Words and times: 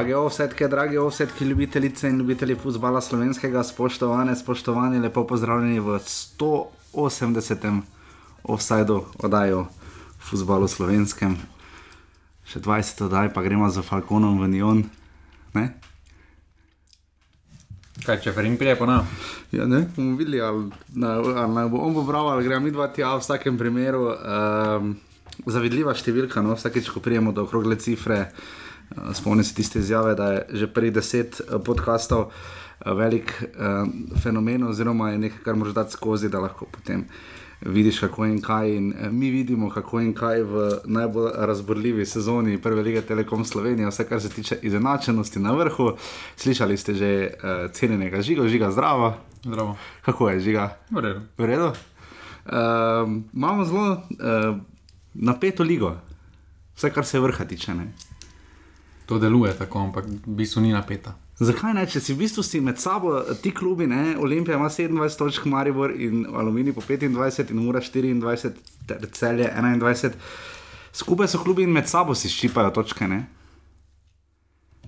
Drage 0.00 0.16
ovsetke, 0.16 0.68
drage 0.68 1.00
ovsetke, 1.00 1.44
ljubitelice 1.44 2.08
in 2.08 2.18
ljubitelji 2.18 2.54
futbola 2.56 3.00
slovenskega, 3.00 3.60
spoštovane, 3.62 4.36
spoštovani, 4.36 4.98
lepo 4.98 5.26
pozdravljeni 5.26 5.80
v 5.80 5.98
180. 6.94 7.80
offsajdu 8.42 9.04
oddajo 9.18 9.66
futbola 10.18 10.68
slovenskem. 10.68 11.34
Še 12.48 12.62
20 12.64 13.02
oddaj, 13.04 13.28
pa 13.34 13.42
gremo 13.44 13.68
za 13.68 13.82
Falconom 13.84 14.40
v 14.40 14.48
Nion. 14.48 14.80
Ne? 15.52 15.66
Kaj 18.00 18.22
če 18.24 18.32
Ferin 18.32 18.56
prije, 18.56 18.78
pa 18.80 18.88
ne? 18.88 18.96
Ja, 19.52 19.68
ne, 19.68 19.82
bomo 19.96 20.16
videli, 20.16 20.40
ali, 20.40 20.64
ali, 20.96 21.36
ali 21.44 21.66
bo 21.68 21.84
on 21.84 21.92
bo 21.92 22.06
bral, 22.08 22.32
ali 22.32 22.48
gremo 22.48 22.64
mi 22.64 22.72
dva 22.72 22.88
tja 22.88 23.12
v 23.18 23.20
vsakem 23.20 23.60
primeru. 23.60 24.16
Um, 24.16 24.96
zavidljiva 25.44 25.92
številka, 25.92 26.40
no, 26.40 26.56
vsakeč, 26.56 26.88
ko 26.88 27.04
prijemo 27.04 27.36
do 27.36 27.44
okrogle 27.44 27.76
cifre. 27.76 28.30
Uh, 28.96 29.14
Spomnim 29.14 29.44
se 29.44 29.54
tiste 29.54 29.78
izjave, 29.78 30.14
da 30.14 30.32
je 30.32 30.46
že 30.50 30.66
prej 30.66 30.90
deset 30.90 31.40
uh, 31.40 31.60
podkastov 31.64 32.20
uh, 32.20 32.92
velik 32.96 33.42
uh, 33.42 33.88
fenomen, 34.22 34.64
oziroma 34.64 35.10
je 35.10 35.18
nekaj, 35.18 35.44
kar 35.44 35.56
moraš 35.56 35.74
dati 35.74 35.92
skozi, 35.92 36.28
da 36.28 36.40
lahko 36.40 36.66
potem 36.66 37.04
vidiš, 37.60 37.98
kako 38.00 38.24
in 38.26 38.40
kaj. 38.42 38.70
In 38.76 38.94
mi 39.10 39.30
vidimo, 39.30 39.70
kako 39.70 40.00
in 40.00 40.14
kaj 40.14 40.42
v 40.42 40.68
najbolj 40.84 41.30
razborljivi 41.36 42.06
sezoni 42.06 42.58
Prve 42.62 42.82
lige 42.82 43.02
Telekom 43.02 43.44
Slovenije, 43.44 43.88
vse 43.88 44.08
kar 44.08 44.20
se 44.20 44.28
tiče 44.28 44.58
izenačenosti 44.62 45.38
na 45.38 45.52
vrhu. 45.52 45.92
Slišali 46.36 46.76
ste 46.76 46.94
že 46.94 47.30
uh, 47.30 47.70
cenjenega 47.72 48.22
žiga, 48.22 48.48
žiga 48.48 48.70
zdrava. 48.70 49.18
Zdravo. 49.44 49.76
Kako 50.04 50.30
je 50.30 50.40
žiga? 50.40 50.76
V 50.90 51.00
redu. 51.00 51.20
V 51.38 51.46
redu. 51.46 51.66
Uh, 51.68 51.72
imamo 53.34 53.64
zelo 53.64 53.92
uh, 53.92 54.56
napeto 55.14 55.62
ligo, 55.62 55.96
vse 56.76 56.90
kar 56.90 57.04
se 57.04 57.20
vrha 57.20 57.44
tiče. 57.44 57.74
Ne? 57.74 57.92
To 59.10 59.18
deluje 59.18 59.50
tako, 59.58 59.80
ampak 59.88 60.06
v 60.06 60.36
bistvu 60.38 60.62
ni 60.62 60.70
napeta. 60.70 61.16
Zakaj 61.40 61.72
ne, 61.74 61.82
če 61.88 61.98
si 62.04 62.14
v 62.14 62.20
bistvu 62.20 62.44
si 62.46 62.60
med 62.62 62.78
sabo 62.78 63.16
ti 63.42 63.50
klubi, 63.50 63.88
ne? 63.90 64.14
Olimpija 64.22 64.58
ima 64.58 64.68
27 64.70 65.16
točk, 65.18 65.48
Maribor 65.50 65.90
in 65.90 66.28
Aluminij 66.30 66.76
po 66.76 66.84
25 66.84 67.50
in 67.50 67.64
Mura 67.64 67.80
24, 67.82 68.52
ter 68.86 69.08
celje 69.16 69.48
21. 69.50 70.14
Skupaj 70.92 71.32
so 71.32 71.40
klubi 71.42 71.66
in 71.66 71.72
med 71.74 71.88
sabo 71.90 72.14
si 72.14 72.30
ščipajo 72.30 72.70
točke. 72.76 73.08
Ne? 73.08 73.24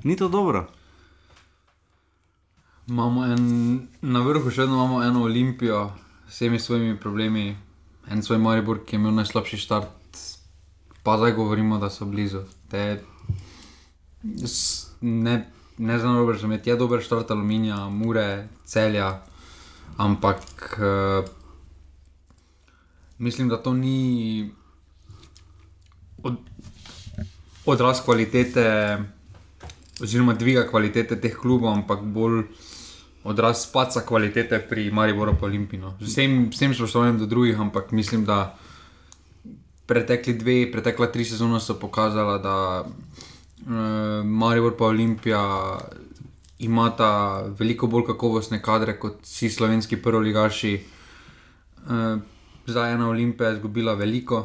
Ni 0.05 0.15
to 0.17 0.29
dobro. 0.29 0.67
Imamo 2.87 3.25
en, 3.27 3.89
na 4.03 4.23
vrhu 4.23 4.51
še 4.51 4.63
vedno 4.63 4.77
imamo 4.77 5.03
eno 5.03 5.23
Olimpijo 5.27 5.87
s 6.29 6.37
vsemi 6.37 6.61
svojimi 6.63 6.99
problemi, 7.01 7.57
en 8.11 8.23
svoj 8.23 8.39
Maribor, 8.39 8.85
ki 8.85 8.97
je 8.97 9.01
imel 9.01 9.15
najslabši 9.19 9.59
start, 9.59 10.21
pa 11.03 11.17
zdaj 11.19 11.33
govorimo, 11.39 11.79
da 11.79 11.91
so 11.91 12.05
blizu. 12.07 12.45
Te, 12.71 13.01
ne, 15.01 15.51
ne 15.79 15.99
znam 15.99 16.15
dobro 16.15 16.33
razumeti, 16.33 16.71
je 16.71 16.77
dober 16.77 17.05
start 17.05 17.31
aluminija, 17.31 17.89
mure, 17.89 18.49
celja, 18.65 19.23
ampak 19.97 20.79
uh, 20.79 21.25
mislim, 23.19 23.49
da 23.49 23.63
to 23.63 23.75
ni 23.75 24.51
od, 26.23 26.37
odraz 27.67 28.01
kvalitete 28.05 28.99
oziroma 30.03 30.35
dviga 30.35 30.67
kvalitete 30.71 31.21
teh 31.21 31.35
klubov, 31.37 31.73
ampak 31.73 32.03
bolj 32.03 32.43
odraz 33.25 33.67
paca 33.73 34.01
kvalitete 34.01 34.59
pri 34.69 34.91
Mariboru 34.91 35.37
pa 35.41 35.47
Olimpino. 35.47 35.95
Z 36.01 36.11
vsem, 36.11 36.49
vsem 36.51 36.75
spoštovanjem 36.75 37.19
do 37.19 37.27
drugih, 37.27 37.61
ampak 37.61 37.93
mislim, 37.93 38.25
da 38.25 38.57
pretekli 39.87 40.35
dve, 40.35 40.73
pretekla 40.73 41.07
tri 41.13 41.25
sezone 41.25 41.61
so 41.61 41.79
pokazala, 41.79 42.39
da 42.39 42.57
uh, 43.67 44.25
Maribor 44.25 44.77
pa 44.77 44.85
Olimpija 44.85 45.79
imata 46.59 47.43
veliko 47.59 47.87
bolj 47.87 48.07
kakovostne 48.07 48.63
kadre 48.63 48.99
kot 48.99 49.23
vsi 49.23 49.51
slovenski 49.51 49.97
prvoligaši. 50.03 50.75
Uh, 51.87 52.21
zdaj 52.67 52.93
ena 52.95 53.09
Olimpija 53.09 53.49
je 53.49 53.57
izgubila 53.57 53.95
veliko, 53.95 54.39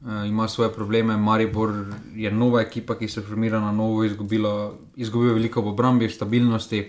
uh, 0.00 0.26
ima 0.28 0.48
svoje 0.48 0.72
probleme. 0.72 1.16
Maribor 1.16 1.72
je 2.14 2.30
nova 2.30 2.60
ekipa, 2.60 2.98
ki 2.98 3.08
se 3.08 3.22
formira 3.22 3.60
na 3.60 3.72
novo, 3.72 4.04
izgubila, 4.04 4.72
izgubil 4.96 5.28
je 5.28 5.34
veliko 5.34 5.60
v 5.60 5.74
obrambi, 5.74 6.06
v 6.06 6.14
stabilnosti. 6.14 6.84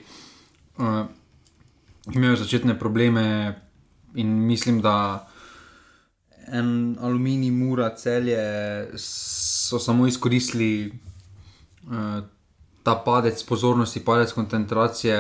Uh, 0.78 1.06
imel 2.14 2.32
je 2.32 2.44
začetne 2.44 2.80
probleme 2.80 3.56
in 4.16 4.30
mislim, 4.48 4.82
da 4.82 5.28
en 6.48 6.98
aluminij, 7.02 7.52
mura, 7.52 7.90
celje 7.96 8.38
so 8.98 9.80
samo 9.80 10.08
izkoristili 10.08 10.94
ta 12.84 12.96
padec 12.96 13.44
pozornosti, 13.44 14.00
padec 14.00 14.34
koncentracije. 14.34 15.18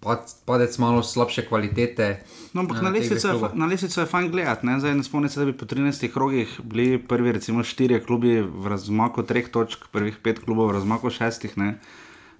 pad- 0.00 0.34
Padec 0.44 0.78
malo 0.78 1.02
slabše 1.02 1.46
kvalitete. 1.46 2.22
No, 2.54 2.60
ampak 2.60 2.78
eh, 2.78 2.82
na 2.82 2.90
lestvico 2.90 3.50
na 3.54 3.66
lestvico 3.66 4.00
je 4.00 4.06
fajn 4.06 4.30
gledati. 4.30 4.66
ne. 4.66 4.80
Zdaj 4.80 4.94
ne 4.94 5.02
spomnim 5.02 5.28
se, 5.28 5.40
da 5.40 5.46
bi 5.46 5.52
po 5.52 5.66
13 5.66 6.12
krogih 6.12 6.60
bili 6.64 6.98
prvi, 6.98 7.32
recimo, 7.32 7.64
štirje 7.64 8.04
klubi 8.04 8.40
v 8.40 8.66
razmaku 8.66 9.22
treh 9.22 9.48
točk, 9.48 9.78
prvih 9.92 10.16
pet 10.22 10.38
klubov 10.38 10.68
v 10.68 10.72
razmaku 10.72 11.10
šestih. 11.10 11.58
Ne. 11.58 11.78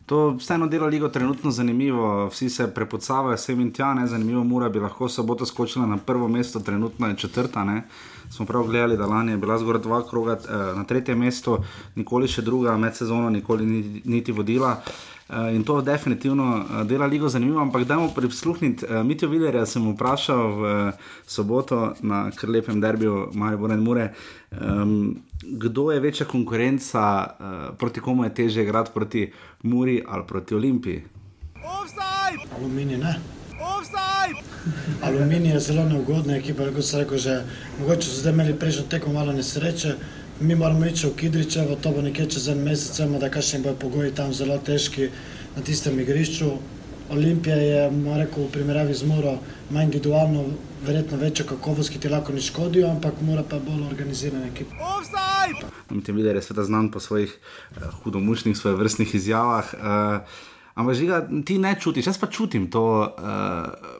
To 0.07 0.31
vseeno 0.31 0.67
dela 0.67 0.87
ligo 0.87 1.09
trenutno 1.09 1.51
zanimivo, 1.51 2.29
vsi 2.29 2.51
se 2.51 2.75
prepucavajo 2.75 3.37
sem 3.37 3.61
in 3.61 3.73
tja, 3.73 3.95
ne. 3.95 4.07
zanimivo 4.07 4.45
mora 4.45 4.69
bi 4.69 4.79
lahko 4.79 5.09
soboto 5.09 5.47
skočila 5.47 5.87
na 5.87 5.97
prvo 5.97 6.29
mesto, 6.29 6.61
trenutno 6.61 7.09
je 7.09 7.17
četrta. 7.17 7.65
Ne. 7.65 7.83
Smo 8.31 8.47
prav 8.47 8.67
gledali, 8.67 8.97
da 8.97 9.07
lani 9.07 9.33
je 9.33 9.37
bila 9.37 9.59
zgoraj 9.59 9.83
dva 9.83 10.03
kroga 10.09 10.33
eh, 10.33 10.57
na 10.77 10.85
tretjem 10.85 11.19
mestu, 11.19 11.59
nikoli 11.95 12.29
še 12.29 12.43
druga 12.43 12.77
med 12.77 12.97
sezono, 12.97 13.31
nikoli 13.31 13.67
ni, 13.67 14.03
niti 14.05 14.33
vodila. 14.33 14.77
Uh, 15.29 15.55
in 15.55 15.65
to 15.65 15.83
definitivno 15.85 16.45
uh, 16.57 16.87
dela 16.89 17.07
ligo 17.07 17.29
zanimivo, 17.29 17.61
ampak 17.61 17.85
dajmo 17.85 18.09
prisluhniti. 18.17 18.87
Uh, 18.89 19.03
Mitijo 19.05 19.29
Vilerja 19.29 19.67
sem 19.67 19.85
vprašal 19.93 20.41
v 20.57 20.63
uh, 20.65 21.09
soboto 21.29 21.93
na 22.01 22.31
kar 22.33 22.49
lepem 22.49 22.81
derbiju 22.81 23.29
Maribor 23.37 23.75
in 23.77 23.85
Mure, 23.85 24.09
um, 24.57 25.19
kdo 25.43 25.91
je 25.93 26.01
večja 26.01 26.27
konkurenca, 26.27 27.05
uh, 27.29 27.77
proti 27.77 28.01
komu 28.01 28.25
je 28.25 28.35
teže 28.35 28.63
igrati, 28.63 28.91
proti 28.95 29.33
Muri 29.63 30.01
ali 30.09 30.25
proti 30.27 30.55
Olimpiji. 30.55 31.03
Offside! 31.61 32.49
Aluminij 32.57 32.97
ne. 32.97 33.38
Offside! 33.77 34.41
Aluminij 35.03 35.53
je 35.53 35.61
zelo 35.61 35.85
neugodna 35.89 36.37
ekipa, 36.37 36.71
kot 36.75 36.85
sem 36.85 37.01
rekel, 37.01 37.19
že 37.19 37.35
mogoče 37.81 38.09
so 38.09 38.21
zdaj 38.21 38.33
imeli 38.33 38.55
prejšnjo 38.59 38.85
tekmo 38.89 39.13
malo 39.13 39.33
nesreče. 39.33 39.95
Mi 40.41 40.55
moramo 40.55 40.87
iti 40.87 41.07
v 41.07 41.17
Kidričevo, 41.17 41.77
to 41.83 41.91
bo 41.91 42.03
nekje 42.03 42.27
čez 42.35 42.49
en 42.49 42.63
mesec, 42.63 42.99
vemo, 42.99 43.19
da 43.19 43.31
kakšni 43.31 43.63
bojo 43.63 43.75
pogoji 43.75 44.15
tam 44.15 44.33
zelo 44.33 44.59
težki 44.59 45.11
na 45.57 45.63
tistem 45.63 46.01
igrišču. 46.01 46.51
Olimpija 47.11 47.57
je, 47.57 47.91
moram 47.91 48.21
rekel, 48.21 48.45
v 48.45 48.53
primerjavi 48.53 48.95
z 48.95 49.07
Muro, 49.09 49.39
manj 49.71 49.89
individualno, 49.89 50.45
verjetno 50.87 51.19
večjo 51.19 51.47
kakovost, 51.49 51.91
ki 51.91 51.99
ti 51.99 52.09
lahko 52.09 52.33
ne 52.33 52.41
škodijo, 52.41 52.91
ampak 52.91 53.23
mora 53.25 53.43
pa 53.43 53.59
bolj 53.59 53.87
organizirana 53.89 54.47
ekipa. 54.47 54.77
Offside! 54.77 55.73
Mitijo 55.91 56.15
Viler 56.15 56.37
je 56.37 56.43
sveda 56.43 56.65
znan 56.65 56.91
po 56.91 57.01
svojih 57.01 57.33
uh, 57.33 57.83
hudomušnih, 58.03 58.57
svoje 58.57 58.77
vrstnih 58.77 59.15
izjavah. 59.15 59.75
Uh, 59.75 60.39
ampak 60.79 60.95
žiga, 60.95 61.23
ti 61.45 61.59
ne 61.59 61.75
čutiš, 61.81 62.13
jaz 62.13 62.19
pa 62.19 62.31
čutim 62.31 62.71
to. 62.71 62.85
Uh, 63.19 63.97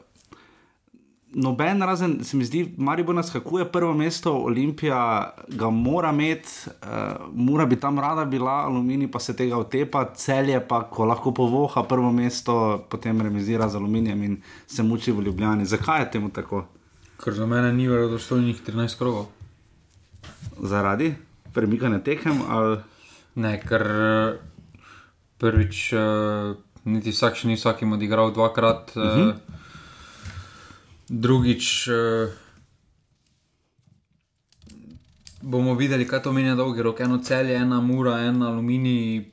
Noben 1.29 1.83
razen, 1.85 2.23
se 2.25 2.37
mi 2.37 2.45
zdi, 2.45 2.63
Maribor 2.81 3.13
naskakuje 3.15 3.67
prvo 3.69 3.93
mesto, 3.93 4.31
Olimpija 4.33 5.33
ga 5.47 5.69
mora 5.69 6.09
imeti, 6.09 6.49
uh, 6.65 7.27
mora 7.33 7.67
bi 7.69 7.77
tam 7.77 7.99
rada 7.99 8.25
bila, 8.25 8.63
Aluminij 8.65 9.11
pa 9.11 9.19
se 9.19 9.35
tega 9.37 9.59
otepa, 9.61 10.07
celje 10.17 10.57
pa, 10.67 10.81
ko 10.89 11.05
lahko 11.05 11.33
povoha 11.33 11.83
prvo 11.83 12.09
mesto, 12.11 12.85
potem 12.89 13.21
remizira 13.21 13.69
z 13.69 13.77
Aluminijem 13.77 14.23
in 14.23 14.41
se 14.67 14.83
muči 14.83 15.11
v 15.11 15.27
Ljubljani. 15.29 15.65
Zakaj 15.69 16.01
je 16.01 16.11
temu 16.11 16.33
tako? 16.33 16.65
Ker 17.23 17.33
za 17.33 17.45
mene 17.45 17.73
ni 17.73 17.87
verodostojnih 17.87 18.63
13 18.65 18.97
krogov. 18.97 19.27
Zaradi 20.57 21.13
premikanja 21.53 21.99
tekem 21.99 22.41
ali 22.49 22.77
Ne, 23.39 23.59
ker 23.61 23.83
eh, 23.85 24.39
prvič, 25.39 25.93
uh, 25.95 26.57
niti 26.93 27.13
vsak 27.15 27.35
še 27.35 27.47
ni 27.47 27.55
vsakim 27.55 27.93
odigral 27.93 28.33
dvakrat, 28.33 28.91
uh 28.95 29.03
-huh. 29.03 29.29
uh, 29.29 29.35
drugič 31.09 31.87
uh, 31.87 32.29
bomo 35.41 35.75
videli, 35.75 36.07
kaj 36.07 36.23
to 36.23 36.31
meni 36.31 36.55
dolgi 36.55 36.81
rok. 36.81 36.99
Eno 36.99 37.17
celje, 37.17 37.55
ena 37.55 37.81
mura, 37.81 38.19
en 38.19 38.43
aluminij 38.43 39.31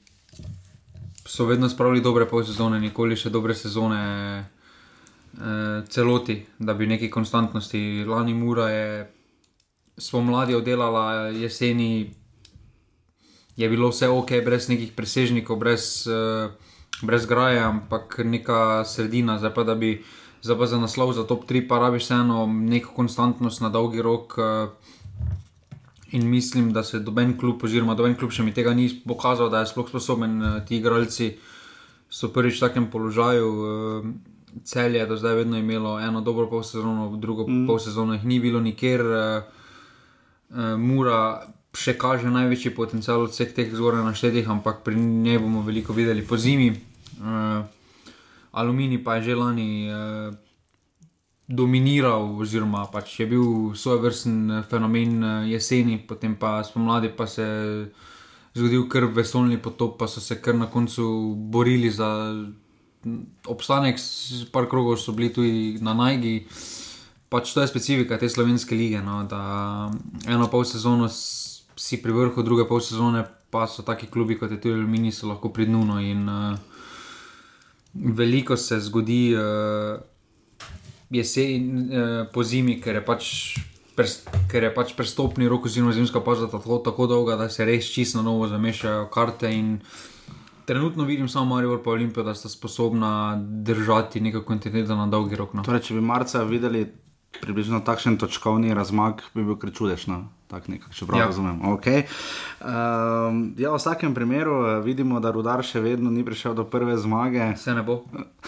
so 1.27 1.45
vedno 1.45 1.69
spravili 1.69 2.01
dobre 2.01 2.27
pol 2.29 2.45
sezone, 2.45 2.81
nikoli 2.81 3.17
še 3.17 3.31
dobre 3.31 3.55
sezone. 3.55 4.03
Uh, 5.37 5.85
celoti, 5.89 6.47
da 6.59 6.75
bi 6.75 6.87
neki 6.87 7.11
konstantnosti. 7.11 8.05
Lani 8.09 8.35
Mura 8.35 8.71
je 8.71 9.13
spomladi 9.99 10.55
oddelala, 10.55 11.29
jeseni 11.29 12.15
je 13.57 13.69
bilo 13.69 13.89
vse 13.89 14.09
ok, 14.09 14.31
brez 14.45 14.69
nekih 14.69 14.93
presežnikov, 14.97 15.59
brez, 15.59 16.07
uh, 16.07 16.53
brez 17.03 17.27
graje, 17.27 17.61
ampak 17.61 18.21
neka 18.25 18.85
sredina, 18.85 19.39
zdaj 19.39 19.55
pa 19.55 19.65
da 19.65 19.75
bi 19.75 20.05
zdaj 20.43 20.59
pa 20.59 20.67
za 20.67 20.79
naslov 20.79 21.13
za 21.13 21.25
top 21.25 21.45
3, 21.45 21.69
pa 21.69 21.79
rabiš 21.79 22.03
vseeno 22.03 22.47
neko 22.47 22.95
konstantnost 22.95 23.61
na 23.61 23.69
dolgi 23.69 24.03
rok. 24.03 24.39
Uh, 24.39 24.71
In 26.13 26.31
mislim, 26.31 26.73
da 26.73 26.83
se 26.83 27.01
doben 27.01 27.39
klub, 27.39 27.65
oziroma 27.65 27.95
doben 27.95 28.15
klub 28.15 28.31
še 28.31 28.45
mi 28.47 28.53
tega 28.55 28.75
ni 28.75 28.87
pokazal, 29.07 29.51
da 29.51 29.61
je 29.61 29.67
sploh 29.67 29.89
sposoben. 29.89 30.43
eh, 30.43 30.61
Ti 30.69 30.77
igralci 30.77 31.37
so 32.09 32.29
prvič 32.29 32.57
v 32.57 32.61
takem 32.61 32.87
položaju. 32.91 33.49
eh, 33.67 34.13
Celje 34.65 34.99
je 34.99 35.07
do 35.07 35.17
zdaj 35.17 35.35
vedno 35.35 35.59
imelo 35.59 36.01
eno 36.01 36.21
dobro 36.21 36.47
polsezono, 36.47 37.17
drugo 37.17 37.45
mm. 37.49 37.67
polsezono 37.67 38.15
jih 38.15 38.25
ni 38.25 38.41
bilo 38.41 38.61
nikjer. 38.61 39.01
eh, 39.01 39.43
eh, 40.51 40.77
Mura 40.77 41.43
še 41.75 41.99
kaže 41.99 42.31
največji 42.31 42.71
potencial 42.75 43.21
od 43.27 43.31
vseh 43.31 43.53
teh 43.53 43.75
zgoraj 43.75 44.05
naštetih, 44.05 44.49
ampak 44.49 44.81
pri 44.85 44.95
njej 44.97 45.39
bomo 45.39 45.63
veliko 45.63 45.93
videli 45.93 46.23
po 46.23 46.37
zimi. 46.37 46.71
Eh, 47.21 47.65
Aluminij 48.53 49.05
pa 49.05 49.17
je 49.17 49.23
že 49.23 49.35
lani 49.35 49.89
eh, 49.89 50.33
dominiral, 51.49 52.37
oziroma 52.41 52.87
pač 52.89 53.21
je 53.21 53.27
bil 53.27 53.75
svoj 53.75 54.01
vrsten 54.01 54.65
fenomen 54.69 55.25
eh, 55.25 55.51
jeseni, 55.53 55.99
potem 55.99 56.37
pa 56.37 56.65
spomladi 56.65 57.09
pa 57.09 57.27
se 57.27 57.43
je 57.43 57.93
zgodil 58.57 58.89
kar 58.89 59.05
vesoljni 59.05 59.59
potop, 59.61 59.99
pa 59.99 60.09
so 60.09 60.21
se 60.21 60.41
kar 60.41 60.55
na 60.55 60.67
koncu 60.67 61.35
borili 61.37 61.91
za 61.91 62.09
obstanek, 63.47 64.01
par 64.53 64.67
krogov 64.69 64.97
so 64.97 65.13
bili 65.13 65.33
tudi 65.33 65.79
na 65.81 65.95
najgi. 65.95 66.47
Pač 67.29 67.53
to 67.53 67.61
je 67.61 67.69
specifika 67.69 68.19
te 68.19 68.29
slovenske 68.29 68.75
lige, 68.75 69.03
no, 69.03 69.25
da 69.29 69.91
eno 70.27 70.49
pol 70.49 70.65
sezono 70.65 71.09
si 71.09 72.01
pri 72.03 72.13
vrhu, 72.13 72.43
druge 72.43 72.65
pol 72.65 72.81
sezone 72.81 73.25
pa 73.51 73.67
so 73.67 73.83
taki 73.83 74.07
klubi 74.07 74.39
kot 74.39 74.51
je 74.51 74.61
tudi 74.61 74.75
Aluminij, 74.75 75.13
so 75.13 75.29
lahko 75.29 75.53
pri 75.53 75.67
dnu. 75.67 75.85
no, 75.85 76.01
In 76.01 76.29
uh, 76.29 76.57
veliko 78.05 78.57
se 78.57 78.81
zgodi 78.81 79.37
uh, 79.37 80.01
jesen, 81.11 81.71
uh, 81.79 82.27
po 82.33 82.45
zimi, 82.45 82.81
ker 82.81 83.01
je 83.01 83.05
pač. 83.05 83.31
Pres, 83.97 84.19
ker 84.53 84.67
je 84.67 84.69
pač 84.77 84.91
prestopni 84.93 85.47
rok, 85.49 85.65
oziroma 85.71 85.95
zimska 85.97 86.21
pauza 86.21 86.51
tako, 86.53 86.83
tako 86.85 87.07
dolga, 87.09 87.39
da 87.41 87.47
se 87.49 87.65
res 87.65 87.89
čisto 87.89 88.21
novo 88.21 88.45
zamešajo 88.45 89.07
karte. 89.09 89.49
Trenutno 90.69 91.07
vidim 91.09 91.31
samo 91.33 91.55
Marijo 91.55 91.79
in 91.79 91.89
Olimpijo, 91.93 92.25
da 92.25 92.35
sta 92.35 92.49
sposobna 92.49 93.41
držati 93.41 94.21
neko 94.21 94.43
kontinuiteto 94.43 94.97
na 94.97 95.07
dolgi 95.07 95.37
rok. 95.37 95.55
No. 95.55 95.65
Torej, 95.65 95.81
če 95.81 95.95
bi 95.95 96.01
marca 96.05 96.43
videli 96.45 96.85
približno 97.41 97.81
takšen 97.81 98.17
točkovni 98.17 98.75
razmak, 98.75 99.23
bi 99.35 99.45
bil 99.45 99.59
kar 99.61 99.73
čudež. 99.73 100.07
No? 100.07 100.27
Tak 100.47 100.69
nekak, 100.71 100.95
če 100.95 101.07
prav 101.07 101.21
Ja. 101.21 101.27
razumem. 101.27 101.59
Okay. 101.75 102.07
Um, 102.63 103.55
ja, 103.59 103.75
v 103.75 103.79
vsakem 103.83 104.15
primeru 104.15 104.63
eh, 104.63 104.81
vidimo, 104.81 105.19
da 105.21 105.35
Rudar 105.35 105.65
še 105.67 105.83
vedno 105.83 106.11
ni 106.11 106.23
prišel 106.23 106.55
do 106.55 106.63
prve 106.65 106.95
zmage, 106.97 107.55
Vse 107.59 107.75
ne 107.75 107.83
bo. 107.83 108.07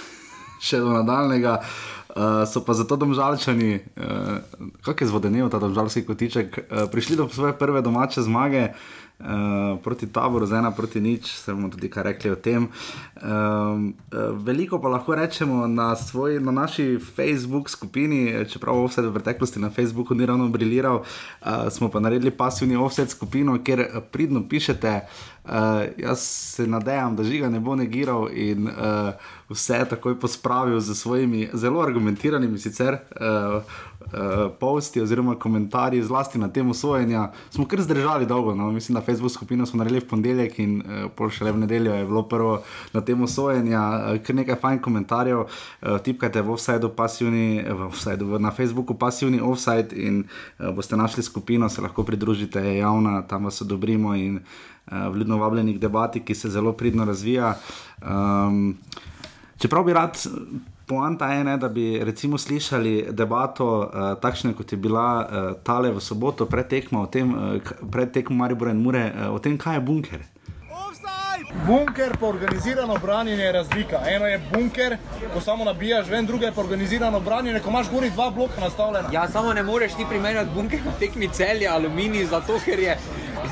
še 0.66 0.78
do 0.78 0.94
nadaljnega. 0.94 1.62
Uh, 2.08 2.42
so 2.48 2.64
pa 2.64 2.74
zato 2.74 2.96
domžalčani, 2.96 3.78
uh, 3.78 4.40
kako 4.82 5.04
je 5.04 5.10
zvodenil 5.10 5.50
ta 5.52 5.58
domžalski 5.62 6.02
kotiček, 6.06 6.56
uh, 6.58 6.86
prišli 6.90 7.18
do 7.18 7.28
svoje 7.30 7.52
prve 7.54 7.82
domače 7.84 8.24
zmage 8.26 8.72
uh, 8.72 9.07
proti 9.82 10.06
taboru, 10.06 10.46
ena 10.46 10.70
proti 10.70 11.00
nič, 11.00 11.26
se 11.26 11.52
bomo 11.52 11.68
tudi 11.68 11.90
kaj 11.90 12.02
rekli 12.02 12.30
o 12.30 12.36
tem. 12.36 12.68
Um, 13.18 13.94
uh, 14.14 14.30
veliko 14.46 14.78
pa 14.78 14.88
lahko 14.88 15.14
rečemo 15.14 15.66
na, 15.66 15.96
svoj, 15.96 16.38
na 16.40 16.52
naši 16.52 16.98
Facebook 16.98 17.70
skupini, 17.70 18.30
eh, 18.30 18.44
čeprav 18.44 18.78
offset 18.78 19.04
v 19.04 19.12
preteklosti 19.12 19.58
na 19.58 19.70
Facebooku 19.70 20.14
ni 20.14 20.26
ravno 20.26 20.48
briliral, 20.48 21.02
uh, 21.02 21.66
smo 21.70 21.88
pa 21.90 22.00
naredili 22.00 22.30
pasivni 22.30 22.76
offset 22.76 23.10
skupino, 23.10 23.58
kjer 23.64 24.02
pridno 24.12 24.46
pišete. 24.48 25.00
Uh, 25.48 25.54
jaz 25.96 26.18
se 26.20 26.66
nadejam, 26.66 27.16
da 27.16 27.24
žiga 27.24 27.48
ne 27.48 27.60
bo 27.60 27.76
negiral 27.76 28.28
in 28.32 28.66
uh, 28.68 29.12
vse 29.48 29.84
takoj 29.90 30.18
pospravil 30.20 30.80
z 30.80 30.94
svojimi 30.94 31.48
zelo 31.52 31.80
argumentiranimi 31.80 32.58
sicer 32.58 32.92
uh, 32.92 33.62
uh, 34.00 34.52
posti 34.60 35.00
oziroma 35.00 35.34
komentarji, 35.34 36.02
zlasti 36.02 36.38
na 36.38 36.48
temo 36.48 36.74
sojenja. 36.74 37.30
Smo 37.50 37.64
kar 37.66 37.80
zdržali 37.80 38.26
dolgo, 38.26 38.54
no? 38.54 38.72
mislim, 38.72 38.94
da 38.94 39.00
Facebook 39.00 39.32
skupino 39.32 39.66
smo 39.66 39.78
naredili 39.78 40.00
v 40.00 40.08
ponedeljek 40.08 40.58
in 40.58 40.76
uh, 40.80 41.10
pol 41.16 41.30
šele 41.30 41.52
v 41.52 41.58
nedeljo 41.58 41.94
je 41.94 42.04
bilo 42.04 42.22
prvo 42.22 42.62
na 42.92 43.00
temo 43.00 43.26
sojenja, 43.26 43.80
uh, 43.80 44.22
kar 44.22 44.36
nekaj 44.36 44.60
fajn 44.60 44.78
komentarjev. 44.78 45.40
Uh, 45.40 45.98
tipkajte 45.98 46.42
v 46.42 46.52
offsajdu 46.52 46.88
pasivni, 46.88 47.64
v 47.68 47.88
offsideu, 47.88 48.28
v- 48.34 48.38
na 48.38 48.50
Facebooku 48.50 48.94
pasivni 48.94 49.40
offside 49.40 49.96
in 49.96 50.24
uh, 50.24 50.74
boste 50.76 50.96
našli 50.96 51.22
skupino, 51.22 51.68
se 51.68 51.80
lahko 51.80 52.04
pridružite, 52.04 52.60
je 52.60 52.78
javna, 52.78 53.22
tam 53.22 53.44
vas 53.44 53.62
odobrimo 53.62 54.14
in 54.14 54.36
uh, 54.36 54.42
vljudno 54.90 55.38
vabljeni 55.38 55.76
k 55.76 55.80
debati, 55.80 56.24
ki 56.24 56.34
se 56.34 56.50
zelo 56.50 56.72
pridno 56.72 57.04
razvija. 57.04 57.54
Um, 58.02 58.76
čeprav 59.58 59.84
bi 59.84 59.92
rad, 59.92 60.18
poanta 60.86 61.32
je, 61.32 61.44
ne, 61.44 61.56
da 61.56 61.68
bi 61.68 61.98
recimo 62.04 62.38
slišali 62.38 63.06
debato, 63.10 63.68
uh, 63.78 64.20
takšne 64.20 64.54
kot 64.54 64.72
je 64.72 64.78
bila 64.78 65.08
uh, 65.20 65.52
tale 65.62 65.92
v 65.92 66.00
soboto, 66.00 66.46
pred 66.46 66.68
tekmo, 66.68 67.06
tekmo 68.12 68.36
Maribora 68.36 68.70
in 68.70 68.82
Mure, 68.82 69.12
uh, 69.12 69.34
o 69.34 69.38
tem, 69.38 69.58
kaj 69.58 69.76
je 69.76 69.80
bunker. 69.80 70.26
Bunker 71.66 72.16
pa 72.20 72.26
organizirano 72.26 72.96
branjenje 73.02 73.42
je 73.42 73.52
razlika. 73.52 74.00
Eno 74.08 74.26
je 74.26 74.40
bunker, 74.52 74.96
ko 75.34 75.40
samo 75.40 75.64
nabijaš 75.64 76.06
ven, 76.06 76.26
drugo 76.26 76.44
je 76.44 76.52
pa 76.52 76.60
organizirano 76.60 77.20
branjenje, 77.20 77.60
ko 77.60 77.70
imaš 77.70 77.90
gori 77.90 78.10
dva 78.10 78.30
bloka 78.30 78.60
nastavljena. 78.60 79.08
Ja, 79.12 79.28
samo 79.28 79.52
ne 79.52 79.62
moreš 79.62 79.94
ti 79.94 80.06
primerjati 80.08 80.50
bunker 80.54 80.80
na 80.84 80.92
tekmi 80.98 81.28
celja, 81.32 81.74
aluminij, 81.74 82.26
zato 82.26 82.60
ker 82.64 82.78
je. 82.78 82.98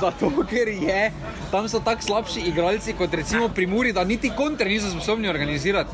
Zato, 0.01 0.31
ker 0.51 0.69
je, 0.69 1.13
tam 1.51 1.69
so 1.69 1.81
tako 1.81 2.03
slabši 2.03 2.41
igralci 2.41 2.93
kot 2.93 3.15
recimo 3.15 3.49
pri 3.49 3.67
Muri, 3.67 3.93
da 3.93 4.05
niti 4.05 4.31
kontre 4.37 4.69
niso 4.69 4.91
sposobni 4.91 5.29
organizirati. 5.29 5.91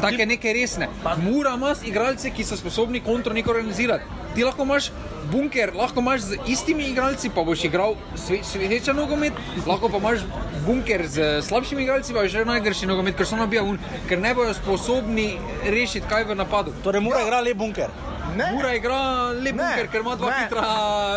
Take 0.00 0.26
neke 0.26 0.52
resne. 0.52 0.88
Mura 1.16 1.54
ima 1.54 1.74
igralce, 1.84 2.30
ki 2.30 2.44
so 2.44 2.56
sposobni 2.56 3.00
kontro 3.00 3.34
neko 3.34 3.50
organizirati. 3.50 4.04
Ti 4.34 4.44
lahko 4.44 4.62
imaš 4.62 4.90
bunker, 5.24 5.72
lahko 5.74 6.00
imaš 6.00 6.20
z 6.22 6.36
istimi 6.46 6.84
igralci, 6.84 7.30
pa 7.30 7.42
boš 7.42 7.64
igral 7.64 7.94
sve- 8.16 8.42
sveteča 8.42 8.92
nogomet, 8.92 9.32
lahko 9.66 9.88
pa 9.88 9.96
imaš 9.98 10.20
bunker 10.66 11.06
z 11.06 11.42
slabšimi 11.42 11.82
igralci, 11.82 12.12
pa 12.12 12.20
boš 12.20 12.30
že 12.32 12.44
najgrši 12.44 12.86
nogomet, 12.86 13.14
ker 13.14 13.26
so 13.26 13.36
nabija, 13.36 13.62
ker 14.08 14.18
ne 14.18 14.34
bojo 14.34 14.54
sposobni 14.54 15.38
rešiti 15.64 16.06
kaj 16.08 16.24
v 16.24 16.34
napadu. 16.34 16.72
Torej, 16.82 17.00
mora 17.00 17.22
igra 17.22 17.40
le 17.40 17.54
bunker. 17.54 17.90
Ne, 18.32 18.52
Mura 18.52 18.74
igra 18.74 18.98
lep 19.34 19.44
Ne, 19.46 19.52
bunker, 19.54 19.88
ker 19.88 20.00
ima 20.00 20.16
dva 20.16 20.30
ne. 20.30 20.36
hitra 20.38 20.62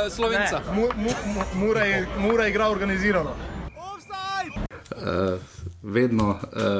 slovenca. 0.09 0.61
mu, 0.69 0.81
mu, 0.95 1.11
mu, 1.25 1.41
mura, 1.55 1.83
je, 1.83 2.07
mura 2.17 2.47
igra 2.47 2.67
organizirano. 2.67 3.31
Offside! 3.71 4.59
Uh, 4.91 5.39
vedno 5.85 6.29
uh, 6.29 6.37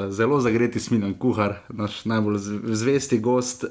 zelo 0.10 0.40
zagreti 0.42 0.80
Smilan 0.80 1.14
Kuhar, 1.14 1.54
naš 1.70 2.06
najbolj 2.06 2.38
zvesti 2.74 3.20
gost 3.20 3.64
uh, 3.64 3.70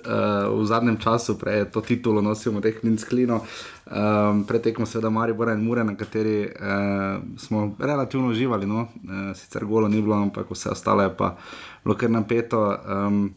v 0.60 0.64
zadnjem 0.64 0.96
času, 0.96 1.38
prej 1.38 1.58
je 1.58 1.70
to 1.70 1.80
titulo 1.80 2.22
nosil 2.22 2.52
Marek 2.52 2.82
Linsklino, 2.84 3.40
um, 3.42 4.44
pred 4.46 4.62
tekmo 4.62 4.86
seveda 4.86 5.10
Maribora 5.10 5.52
in 5.52 5.64
Mure, 5.64 5.84
na 5.84 5.96
kateri 5.96 6.44
uh, 6.46 7.22
smo 7.36 7.76
relativno 7.78 8.28
uživali, 8.28 8.66
no? 8.66 8.80
uh, 8.80 9.34
sicer 9.34 9.64
golo 9.64 9.88
ni 9.88 10.02
bilo, 10.02 10.14
ampak 10.14 10.50
vse 10.50 10.70
ostalo 10.70 11.02
je 11.02 11.16
pa 11.16 11.36
bilo 11.84 11.96
kar 11.98 12.10
napeto. 12.10 12.76
Um, 12.88 13.34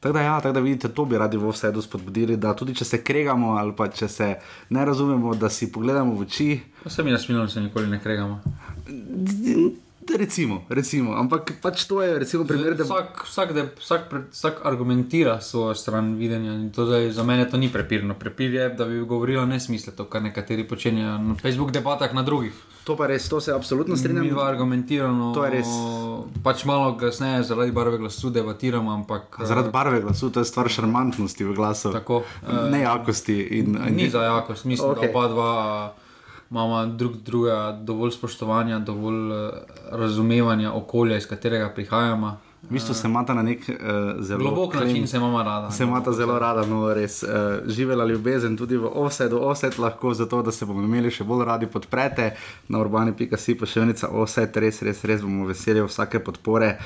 Tako 0.00 0.12
da, 0.12 0.20
ja, 0.20 0.40
tako 0.40 0.52
da 0.52 0.60
vidite, 0.60 0.88
to 0.88 1.04
bi 1.04 1.18
radi 1.18 1.36
v 1.36 1.50
vsedu 1.52 1.82
spodbudili, 1.82 2.36
da 2.36 2.54
tudi 2.56 2.72
če 2.74 2.84
se 2.84 3.02
kregamo 3.04 3.50
ali 3.60 3.74
pa 3.76 3.88
če 3.88 4.08
se 4.08 4.28
ne 4.70 4.84
razumemo, 4.84 5.34
da 5.34 5.48
si 5.52 5.68
pogledamo 5.72 6.14
v 6.14 6.24
oči, 6.24 6.60
Vse 6.84 7.04
mi 7.04 7.12
nasmilno 7.12 7.48
se 7.48 7.60
nikoli 7.60 7.86
ne 7.86 8.00
kregamo. 8.00 8.40
Recimo, 10.12 10.64
recimo, 10.68 11.14
ampak 11.14 11.52
pač 11.58 11.84
to 11.84 12.00
je 12.00 12.18
recimo 12.18 12.42
primer, 12.44 12.74
da 12.74 12.82
Vsak, 12.82 13.24
vsak, 13.24 13.48
de, 13.52 13.62
vsak, 13.76 14.02
pre- 14.04 14.26
vsak 14.28 14.54
argumentira 14.62 15.40
svojo 15.40 15.70
stran 15.72 16.14
videnja. 16.14 16.50
zdaj, 16.68 17.10
za 17.10 17.22
mene 17.22 17.44
to 17.44 17.56
ni 17.56 17.68
prepirno. 17.68 18.14
Prepir 18.14 18.50
je, 18.50 18.68
da 18.70 18.84
bi 18.84 18.98
govorilo 19.00 19.44
nesmisle, 19.44 19.92
to, 19.92 20.04
kar 20.04 20.22
nekateri 20.22 20.64
počenjajo 20.64 21.18
na 21.20 21.34
Facebook 21.36 21.70
debatah 21.70 22.10
na 22.10 22.22
drugih. 22.22 22.52
to 22.82 22.96
pa 22.96 23.06
res, 23.06 23.28
to 23.28 23.38
se 23.38 23.52
absolutno 23.52 23.94
Mi 23.94 23.98
strinjam. 23.98 24.28
dva 24.28 24.48
argumentirano. 24.48 25.30
To 25.30 25.44
je 25.44 25.50
res. 25.52 25.68
Pač 26.42 26.64
malo 26.64 26.96
kasneje 26.96 27.42
zaradi 27.44 27.70
barve 27.70 27.98
glasu 27.98 28.30
debatiramo, 28.30 28.90
ampak. 28.92 29.38
eh, 29.38 29.46
Zaradi 29.46 29.70
barve 29.70 30.00
glasu, 30.00 30.30
to 30.30 30.40
je 30.40 30.44
stvar 30.44 30.66
šarmantnosti 30.66 31.38
v 31.40 31.52
glasu, 31.52 31.92
Tako, 31.92 32.22
eh, 32.42 32.70
nejakosti. 32.70 33.36
In, 33.52 33.76
in, 33.78 33.94
Ni 33.94 34.10
za 34.10 34.22
jakost, 34.22 34.64
mislim, 34.64 34.90
okay. 34.90 35.06
Da 35.06 35.10
oba 35.10 35.28
dva 35.28 35.52
imamo 36.50 36.86
drug 36.86 37.16
drugega 37.16 37.78
dovolj 37.82 38.10
spoštovanja, 38.10 38.78
dovolj 38.78 39.32
eh, 39.32 39.50
razumevanja 39.90 40.72
okolja, 40.72 41.16
iz 41.16 41.26
katerega 41.26 41.68
prihajamo. 41.74 42.38
V 42.62 42.72
bistvu 42.72 42.94
se 42.94 43.08
imata 43.08 43.34
na 43.34 43.42
nek 43.42 43.58
uh, 43.68 43.76
zelo 44.20 44.38
Globok 44.38 44.74
klem- 44.74 44.86
način 44.86 45.08
se 45.08 45.16
imamo 45.16 45.42
rada. 45.42 45.70
Se 45.70 45.84
imata 45.84 46.12
zelo 46.12 46.38
rada, 46.38 46.66
no 46.66 46.94
res. 46.94 47.22
Uh, 47.22 47.28
živela 47.66 48.04
ljubezen 48.04 48.56
tudi 48.56 48.76
v 48.76 48.90
offsetu, 48.94 49.38
offset 49.42 49.78
lahko 49.78 50.14
zato, 50.14 50.42
da 50.42 50.52
se 50.52 50.66
bomo 50.66 50.82
imeli 50.84 51.10
še 51.10 51.24
bolj 51.24 51.44
radi 51.44 51.66
podprete. 51.66 52.34
Na 52.68 52.78
urbani.si 52.78 53.56
pa 53.58 53.66
še 53.66 53.80
enica 53.80 54.08
offset, 54.12 54.56
res, 54.56 54.82
res, 54.82 55.04
res 55.04 55.22
bomo 55.24 55.48
veseli 55.48 55.80
vsake 55.80 56.20
podpore. 56.20 56.76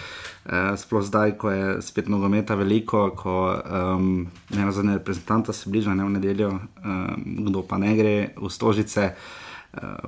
Uh, 0.47 0.77
sploh 0.79 1.03
zdaj, 1.03 1.35
ko 1.43 1.51
je 1.51 1.83
spet 1.83 2.09
nogometa 2.09 2.55
veliko, 2.55 3.09
ko 3.19 3.39
um, 3.59 4.29
ne 4.55 4.65
nazadnje 4.65 5.01
reprezentanta 5.01 5.53
se 5.53 5.71
bliža 5.71 5.95
ne 5.95 6.07
v 6.07 6.15
nedeljo, 6.21 6.53
um, 6.85 7.25
kdo 7.51 7.67
pa 7.67 7.83
ne 7.83 7.97
gre 7.99 8.15
v 8.39 8.51
stožice. 8.51 9.11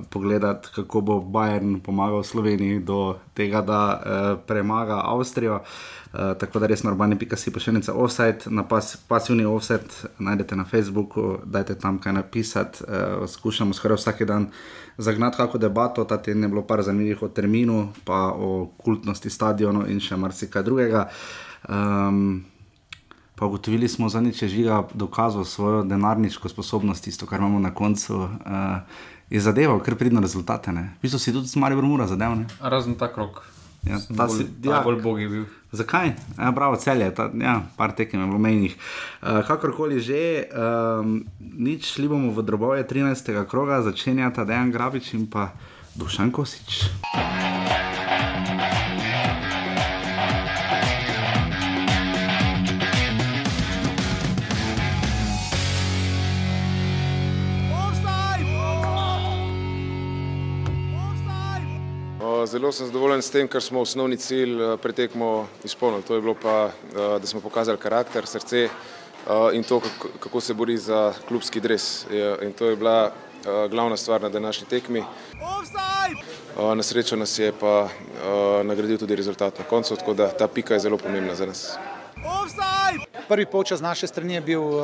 Pogledati, 0.09 0.67
kako 0.75 1.01
bo 1.01 1.13
Bayern 1.19 1.79
pomagal 1.79 2.23
Sloveniji 2.23 2.79
do 2.79 3.15
tega, 3.33 3.61
da 3.61 3.81
uh, 3.99 4.39
premaga 4.47 5.01
Avstrijo. 5.03 5.59
Uh, 6.13 6.37
tako 6.39 6.59
da 6.59 6.67
res 6.67 6.83
na 6.83 6.91
urbani.si 6.91 7.51
pošiljnica 7.53 7.93
offset, 7.93 8.47
na 8.49 8.63
pas, 8.63 8.95
pasivni 9.07 9.45
offset 9.45 10.05
najdete 10.19 10.55
na 10.55 10.65
Facebooku, 10.65 11.37
dajte 11.45 11.75
tam 11.75 11.99
kaj 11.99 12.13
napisati. 12.13 12.83
Uh, 12.83 13.29
skušamo 13.29 13.73
skoraj 13.73 13.95
vsak 13.95 14.23
dan 14.23 14.49
zagnati 14.97 15.37
kako 15.37 15.57
debato, 15.57 16.03
ta 16.03 16.17
teden 16.17 16.43
je 16.43 16.49
bilo 16.49 16.61
par 16.61 16.81
zanimivih 16.81 17.23
o 17.23 17.27
terminu, 17.27 17.89
pa 18.05 18.33
o 18.35 18.71
kultnosti 18.77 19.29
stadionu 19.29 19.85
in 19.87 19.99
še 19.99 20.15
marsikaj 20.15 20.63
drugega. 20.63 21.09
Um, 21.69 22.45
pa 23.35 23.45
ugotovili 23.45 23.87
smo 23.87 24.09
nič, 24.09 24.39
če 24.39 24.47
žiga 24.47 24.81
dokazal 24.93 25.45
svojo 25.45 25.83
denarniško 25.83 26.49
sposobnost, 26.49 27.03
tisto, 27.03 27.25
kar 27.25 27.39
imamo 27.39 27.59
na 27.59 27.73
koncu. 27.73 28.15
Uh, 28.17 29.05
Je 29.27 29.39
zadeval, 29.39 29.79
ker 29.83 29.95
pridno 29.95 30.21
rezultate. 30.21 30.71
Ne? 30.71 30.95
V 30.97 31.01
bistvu 31.01 31.19
si 31.19 31.33
tudi 31.33 31.47
s 31.47 31.55
Marijo 31.55 31.81
Mura 31.81 32.07
zadeval. 32.07 32.47
Razen 32.61 32.95
ta 32.95 33.11
krok. 33.11 33.43
Ja, 33.83 33.99
ta 33.99 34.25
bolj, 34.25 34.37
si- 34.37 34.47
ja. 34.63 34.81
bolj 34.81 35.01
bog 35.01 35.19
je 35.19 35.29
bil. 35.29 35.45
Zakaj? 35.71 36.15
Ja, 36.37 36.51
bravo, 36.51 36.75
cel 36.75 37.01
je, 37.01 37.11
ta, 37.11 37.27
ja, 37.33 37.61
par 37.75 37.91
tekem 37.91 38.19
je 38.19 38.27
bilo 38.27 38.39
menjih. 38.39 38.75
Uh, 39.21 39.43
kakorkoli 39.43 39.99
že, 39.99 40.47
um, 40.49 41.23
nič 41.39 41.91
šli 41.91 42.07
bomo 42.07 42.31
v 42.31 42.39
drobove 42.41 42.83
13. 42.83 43.43
kroga, 43.43 43.83
začenjata 43.83 44.43
Dejan 44.43 44.71
Grabič 44.71 45.13
in 45.13 45.27
pa 45.27 45.51
Dušan 45.95 46.31
Kosič. 46.31 46.87
Offside! 47.11 48.86
Zelo 62.47 62.71
sem 62.71 62.87
zadovoljen 62.87 63.19
s 63.21 63.27
tem, 63.29 63.47
ker 63.51 63.59
smo 63.63 63.81
osnovni 63.83 64.15
cilj 64.17 64.53
eh, 64.55 64.77
pretekmo 64.79 65.47
izpolnili. 65.67 66.03
To 66.07 66.15
je 66.15 66.21
bilo 66.21 66.35
pa, 66.41 66.69
eh, 66.69 67.19
da 67.19 67.27
smo 67.27 67.41
pokazali 67.41 67.77
karakter, 67.77 68.25
srce 68.25 68.61
eh, 68.63 68.69
in 69.53 69.63
to, 69.63 69.81
kako- 70.19 70.41
se 70.41 70.53
bori 70.53 70.77
za 70.77 71.13
klubski 71.27 71.59
dres. 71.59 72.05
In 72.41 72.53
to 72.53 72.65
je 72.65 72.75
bila 72.75 73.11
glavna 73.69 73.97
stvar 73.97 74.21
na 74.21 74.29
današnji 74.29 74.67
tekmi. 74.67 75.03
Na 76.75 76.83
srečo 76.83 77.15
nas 77.15 77.39
je 77.39 77.51
pa 77.59 77.89
nagradil 78.63 78.97
tudi 78.97 79.15
rezultat 79.15 79.59
na 79.59 79.65
koncu, 79.65 79.95
tako 79.95 80.13
da 80.13 80.27
ta 80.27 80.47
pika 80.47 80.73
je 80.73 80.79
zelo 80.79 80.97
pomembna 80.97 81.35
za 81.35 81.45
nas. 81.45 81.77
Offside! 82.25 83.05
Prvi 83.27 83.45
polčas 83.45 83.81
naše 83.81 84.07
strani 84.07 84.33
je 84.33 84.41
bil 84.41 84.61
uh, 84.61 84.83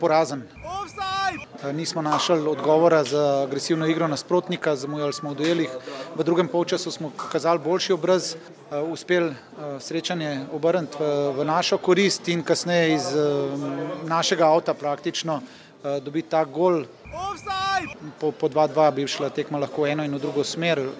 porazen. 0.00 0.42
Offside! 0.64 1.44
Uh, 1.64 1.74
nismo 1.74 2.02
našli 2.02 2.48
odgovora 2.48 3.04
za 3.04 3.42
agresivno 3.42 3.86
igro 3.86 4.08
nasprotnika, 4.08 4.76
zamujali 4.76 5.12
smo 5.12 5.30
v 5.30 5.34
duelih. 5.34 5.70
V 6.14 6.24
drugem 6.24 6.48
polčasu 6.48 6.90
smo 6.90 7.12
kazali 7.32 7.58
boljši 7.58 7.92
obraz, 7.92 8.34
uh, 8.34 8.88
uspeli 8.88 9.28
uh, 9.28 9.36
srečanje 9.80 10.46
obrniti 10.52 10.96
v, 11.00 11.32
v 11.36 11.44
našo 11.44 11.78
korist 11.78 12.28
in 12.28 12.42
kasneje 12.42 12.94
iz 12.94 13.06
uh, 13.14 13.60
našega 14.04 14.48
avta 14.48 14.74
praktično 14.74 15.40
uh, 15.40 16.02
dobiti 16.02 16.28
ta 16.28 16.44
gol. 16.44 16.84
Offside! 17.12 17.94
Po, 18.20 18.32
po 18.32 18.48
2-2 18.48 18.90
bi 18.94 19.06
šla 19.06 19.28
tekma 19.30 19.58
lahko 19.58 19.86
eno 19.86 20.04
in 20.04 20.14
v 20.14 20.18
drugo 20.20 20.44
smer, 20.44 20.80
uh, 20.80 20.90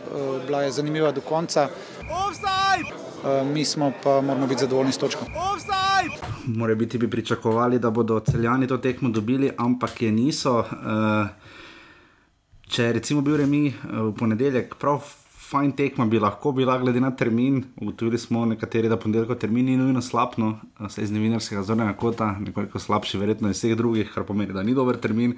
bila 0.47 0.63
je 0.63 0.73
zanimiva 0.73 1.13
do 1.13 1.21
konca. 1.21 1.69
Offside! 2.11 3.16
Uh, 3.27 3.47
mi 3.47 3.65
smo 3.65 3.93
pa 4.03 4.21
moramo 4.21 4.47
biti 4.47 4.61
zadovoljni 4.61 4.93
s 4.93 4.99
točko. 4.99 5.25
Offside! 5.25 6.27
More 6.47 6.75
biti 6.75 6.99
bi 6.99 7.11
pričakovali, 7.11 7.79
da 7.79 7.91
bodo 7.91 8.21
celjani 8.21 8.67
to 8.67 8.79
tekmo 8.79 9.09
dobili, 9.09 9.51
ampak 9.57 10.03
je 10.03 10.13
niso. 10.13 10.59
Uh, 10.59 10.67
če 12.69 12.85
je 12.85 12.93
recimo 12.93 13.21
bil 13.21 13.37
remi 13.37 13.67
uh, 13.67 13.99
v 14.01 14.15
ponedeljek, 14.15 14.75
prav 14.75 15.03
fajn 15.51 15.73
tekma 15.79 16.07
bi 16.11 16.19
lahko 16.19 16.53
bila, 16.53 16.79
glede 16.79 17.01
na 17.01 17.11
termin. 17.17 17.63
Ugotovili 17.81 18.19
smo 18.19 18.45
nekateri, 18.47 18.89
da 18.89 18.97
ponedeljko 18.97 19.35
termin 19.35 19.67
ni 19.67 19.77
nujno 19.77 20.03
slab, 20.03 20.35
no, 20.37 20.59
se 20.89 21.03
iz 21.03 21.13
novinarskega 21.15 21.63
zornega 21.63 21.93
kota, 21.93 22.33
nekoliko 22.41 22.79
slabši, 22.79 23.19
verjetno 23.19 23.51
iz 23.51 23.61
vseh 23.61 23.77
drugih, 23.77 24.11
kar 24.15 24.27
pomeni, 24.27 24.55
da 24.55 24.63
ni 24.63 24.75
dober 24.75 24.99
termin. 24.99 25.37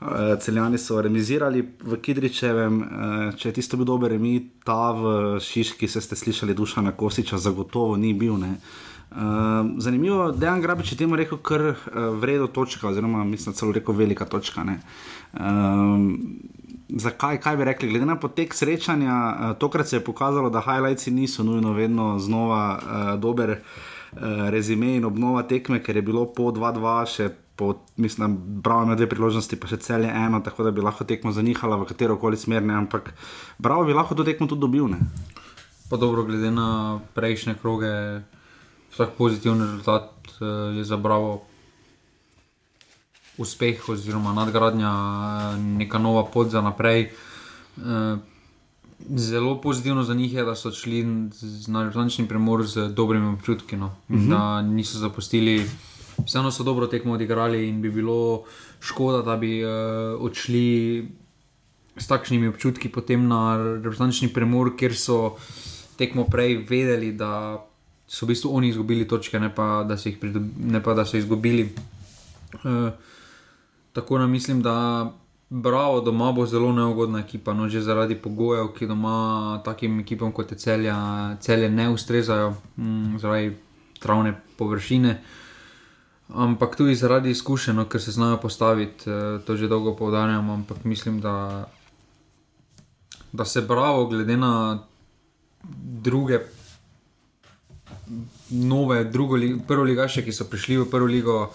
Uh, 0.00 0.38
celjani 0.40 0.78
so 0.78 1.00
remizirali 1.02 1.60
v 1.84 1.98
Kidričevem, 2.00 2.78
uh, 2.80 3.24
če 3.36 3.50
je 3.50 3.56
tisto 3.58 3.76
bil 3.76 3.88
dober 3.90 4.14
remi, 4.14 4.38
ta 4.64 4.94
v 4.96 5.40
Šiški, 5.44 5.88
se 5.88 6.00
ste 6.00 6.16
slišali, 6.16 6.56
duša 6.56 6.86
na 6.86 6.94
Kosiča, 6.96 7.38
zagotovo 7.38 7.98
ni 8.00 8.14
bil. 8.14 8.38
Ne. 8.40 8.54
Uh, 9.10 9.74
zanimivo, 9.82 10.30
da 10.32 10.54
je 10.54 10.62
Grabič 10.62 10.94
temu 10.96 11.18
rekel, 11.18 11.42
kar 11.42 11.66
uh, 11.74 11.76
vredo 12.22 12.46
točka, 12.46 12.88
oziroma 12.88 13.26
mislim, 13.28 13.54
celo 13.58 13.74
rekel 13.76 13.98
velika 13.98 14.24
točka. 14.24 14.64
Um, 15.34 16.14
zakaj, 16.96 17.40
kaj 17.40 17.56
bi 17.56 17.64
rekli? 17.64 17.88
Glede 17.88 18.06
na 18.06 18.16
potek 18.20 18.54
srečanja, 18.54 19.14
uh, 19.14 19.58
tokrat 19.58 19.88
se 19.88 19.96
je 19.96 20.04
pokazalo, 20.04 20.50
da 20.50 20.60
highlights 20.60 21.06
niso 21.06 21.42
nujno 21.42 21.72
vedno 21.72 22.18
znova 22.18 22.78
uh, 22.78 23.20
dober 23.20 23.50
uh, 23.50 24.18
rezime 24.50 24.96
in 24.96 25.04
obnova 25.04 25.42
tekme, 25.42 25.82
ker 25.82 25.96
je 25.96 26.02
bilo 26.02 26.26
po 26.26 26.50
2-2 26.50 26.96
še. 27.06 27.30
Po, 27.60 27.74
mislim, 28.00 28.38
bravo 28.64 28.86
ima 28.86 28.94
dve 28.96 29.04
priložnosti, 29.10 29.56
pa 29.60 29.68
še 29.68 29.76
cel 29.84 30.06
je 30.08 30.12
eno, 30.16 30.38
tako 30.40 30.64
da 30.64 30.70
bi 30.72 30.80
lahko 30.80 31.04
tekmo 31.04 31.28
zanihala 31.28 31.76
v 31.76 31.90
katero 31.90 32.16
koli 32.16 32.38
smer, 32.40 32.64
ne, 32.64 32.72
ampak 32.72 33.12
bravo 33.60 33.84
bi 33.84 33.92
lahko 33.92 34.16
to 34.16 34.24
tekmo 34.24 34.48
tudi 34.48 34.64
dobil. 34.64 34.88
Ne. 34.88 34.96
Pa 35.90 35.98
dobro, 36.00 36.24
glede 36.24 36.48
na 36.54 37.02
prejšnje 37.12 37.58
kroge, 37.60 37.92
vsak 38.94 39.12
pozitiven 39.18 39.60
rezultat 39.60 40.10
eh, 40.40 40.78
je 40.78 40.84
za 40.84 40.96
Bravo 40.96 41.49
uspeh 43.40 43.88
oziroma 43.88 44.32
nadgradnja, 44.32 44.90
eh, 44.90 45.58
neka 45.78 45.98
nova 45.98 46.24
pot 46.24 46.50
za 46.50 46.60
naprej. 46.60 47.08
Eh, 47.78 48.16
Zelo 49.08 49.54
pozitivno 49.56 50.02
za 50.02 50.14
njih 50.14 50.34
je, 50.34 50.44
da 50.44 50.54
so 50.54 50.70
šli 50.70 50.98
z- 51.32 51.68
na 51.68 51.82
reprezentančni 51.82 52.28
premor 52.28 52.66
z 52.66 52.88
dobrimi 52.88 53.26
občutki, 53.28 53.76
no. 53.76 53.86
uh 54.08 54.16
-huh. 54.16 54.28
da 54.28 54.62
niso 54.62 54.98
zapustili. 54.98 55.64
Vseeno 56.26 56.50
so 56.50 56.62
dobro 56.62 56.86
tekmo 56.86 57.12
odigrali 57.12 57.68
in 57.68 57.80
bi 57.82 57.90
bilo 57.90 58.42
škoda, 58.80 59.22
da 59.22 59.36
bi 59.36 59.64
uh, 59.64 59.70
odšli 60.20 61.08
s 61.96 62.06
takšnimi 62.06 62.48
občutki 62.48 62.88
potem 62.88 63.28
na 63.28 63.56
reprezentančni 63.56 64.28
premor, 64.28 64.76
kjer 64.76 64.96
so 64.96 65.36
tekmo 65.96 66.24
prej 66.24 66.66
vedeli, 66.68 67.12
da 67.12 67.56
so 68.06 68.26
v 68.26 68.28
bistvu 68.28 68.50
oni 68.52 68.68
izgubili 68.68 69.08
točke, 69.08 69.40
ne 69.40 69.54
pa 69.54 69.84
da 69.88 69.96
so 69.96 70.08
jih, 70.08 70.18
pridob, 70.18 70.42
ne 70.58 70.82
pa, 70.82 70.94
da 70.94 71.04
so 71.04 71.16
izgubili. 71.16 71.72
Uh, 72.64 72.90
tako 73.92 74.18
da 74.18 74.26
mislim, 74.26 74.62
da 74.62 75.10
Bravo 75.52 76.00
doma 76.00 76.32
bo 76.32 76.46
zelo 76.46 76.72
neugodna 76.72 77.18
ekipa, 77.18 77.52
no 77.54 77.68
že 77.68 77.80
zaradi 77.82 78.14
pogojev, 78.14 78.68
ki 78.70 78.86
doma 78.86 79.62
takim 79.64 79.98
ekipam 80.00 80.32
kot 80.32 80.52
je 80.52 80.58
celja, 80.58 80.96
celje 81.40 81.70
ne 81.70 81.88
ustrezajo, 81.90 82.54
mm, 82.76 83.18
zaradi 83.18 83.56
travne 83.98 84.34
površine. 84.56 85.16
Ampak 86.28 86.76
tudi 86.76 86.94
zaradi 86.94 87.30
izkušenj, 87.30 87.74
no, 87.74 87.84
ker 87.84 88.00
se 88.00 88.12
znajo 88.12 88.36
postaviti, 88.36 89.10
eh, 89.10 89.40
to 89.46 89.56
že 89.56 89.68
dolgo 89.68 89.96
poudarjam, 89.96 90.50
ampak 90.50 90.84
mislim, 90.84 91.20
da, 91.20 91.66
da 93.32 93.44
se 93.44 93.60
bravo, 93.60 94.06
glede 94.06 94.36
na 94.36 94.78
druge, 96.04 96.38
nove, 98.50 99.04
drugo, 99.04 99.36
prvo 99.68 99.82
ligaše, 99.82 100.22
ki 100.22 100.32
so 100.32 100.44
prišli 100.44 100.78
v 100.78 100.90
prvo 100.90 101.06
ligo, 101.06 101.50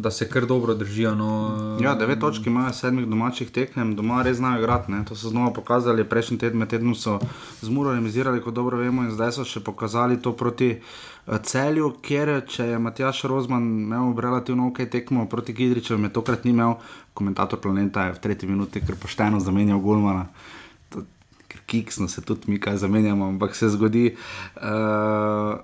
da 0.00 0.10
se 0.10 0.28
kar 0.28 0.46
dobro 0.46 0.74
držijo. 0.74 1.14
No, 1.14 1.78
Ja, 1.82 1.94
devet 1.94 2.20
točk 2.20 2.46
imajo 2.46 2.72
sedmih 2.72 3.06
domačih 3.06 3.50
tekem, 3.50 3.96
doma 3.96 4.22
res 4.22 4.36
znajo 4.36 4.58
igrati. 4.58 4.92
ne. 4.92 5.04
To 5.04 5.16
so 5.16 5.28
znova 5.28 5.52
pokazali, 5.52 6.04
prejšnji 6.04 6.38
teden, 6.38 6.66
tednom 6.66 6.94
so 6.94 7.18
z 7.62 7.68
Muro 7.68 7.92
remisirali, 7.92 8.40
kot 8.42 8.54
dobro 8.54 8.76
vemo, 8.76 9.02
in 9.02 9.10
zdaj 9.10 9.32
so 9.32 9.44
še 9.44 9.60
pokazali 9.60 10.22
to 10.22 10.32
proti 10.32 10.70
eh, 10.70 11.38
celju, 11.42 11.94
kjer 12.02 12.42
če 12.48 12.64
je 12.64 12.78
Matjaš 12.78 13.22
Rozman 13.24 13.62
imel 13.62 14.14
relativno 14.18 14.68
ok 14.68 14.86
tekmo 14.90 15.26
proti 15.28 15.52
Gidričevu, 15.52 16.02
je 16.02 16.12
tokrat 16.12 16.44
ni 16.44 16.50
imel, 16.50 16.74
komentator 17.14 17.60
planeta 17.60 18.06
je 18.06 18.12
v 18.12 18.18
tretji 18.18 18.48
minuti 18.48 18.80
kar 18.80 18.96
pošteno 18.96 19.40
zamenjal 19.40 19.78
Gulmana. 19.78 20.26
Ker 21.50 21.60
kiksno 21.66 22.08
se 22.08 22.22
tudi 22.22 22.46
mi 22.46 22.60
kaj 22.60 22.76
zamenjamo, 22.76 23.26
ampak 23.26 23.54
se 23.54 23.68
zgodi. 23.68 24.14
Uh, 24.56 24.62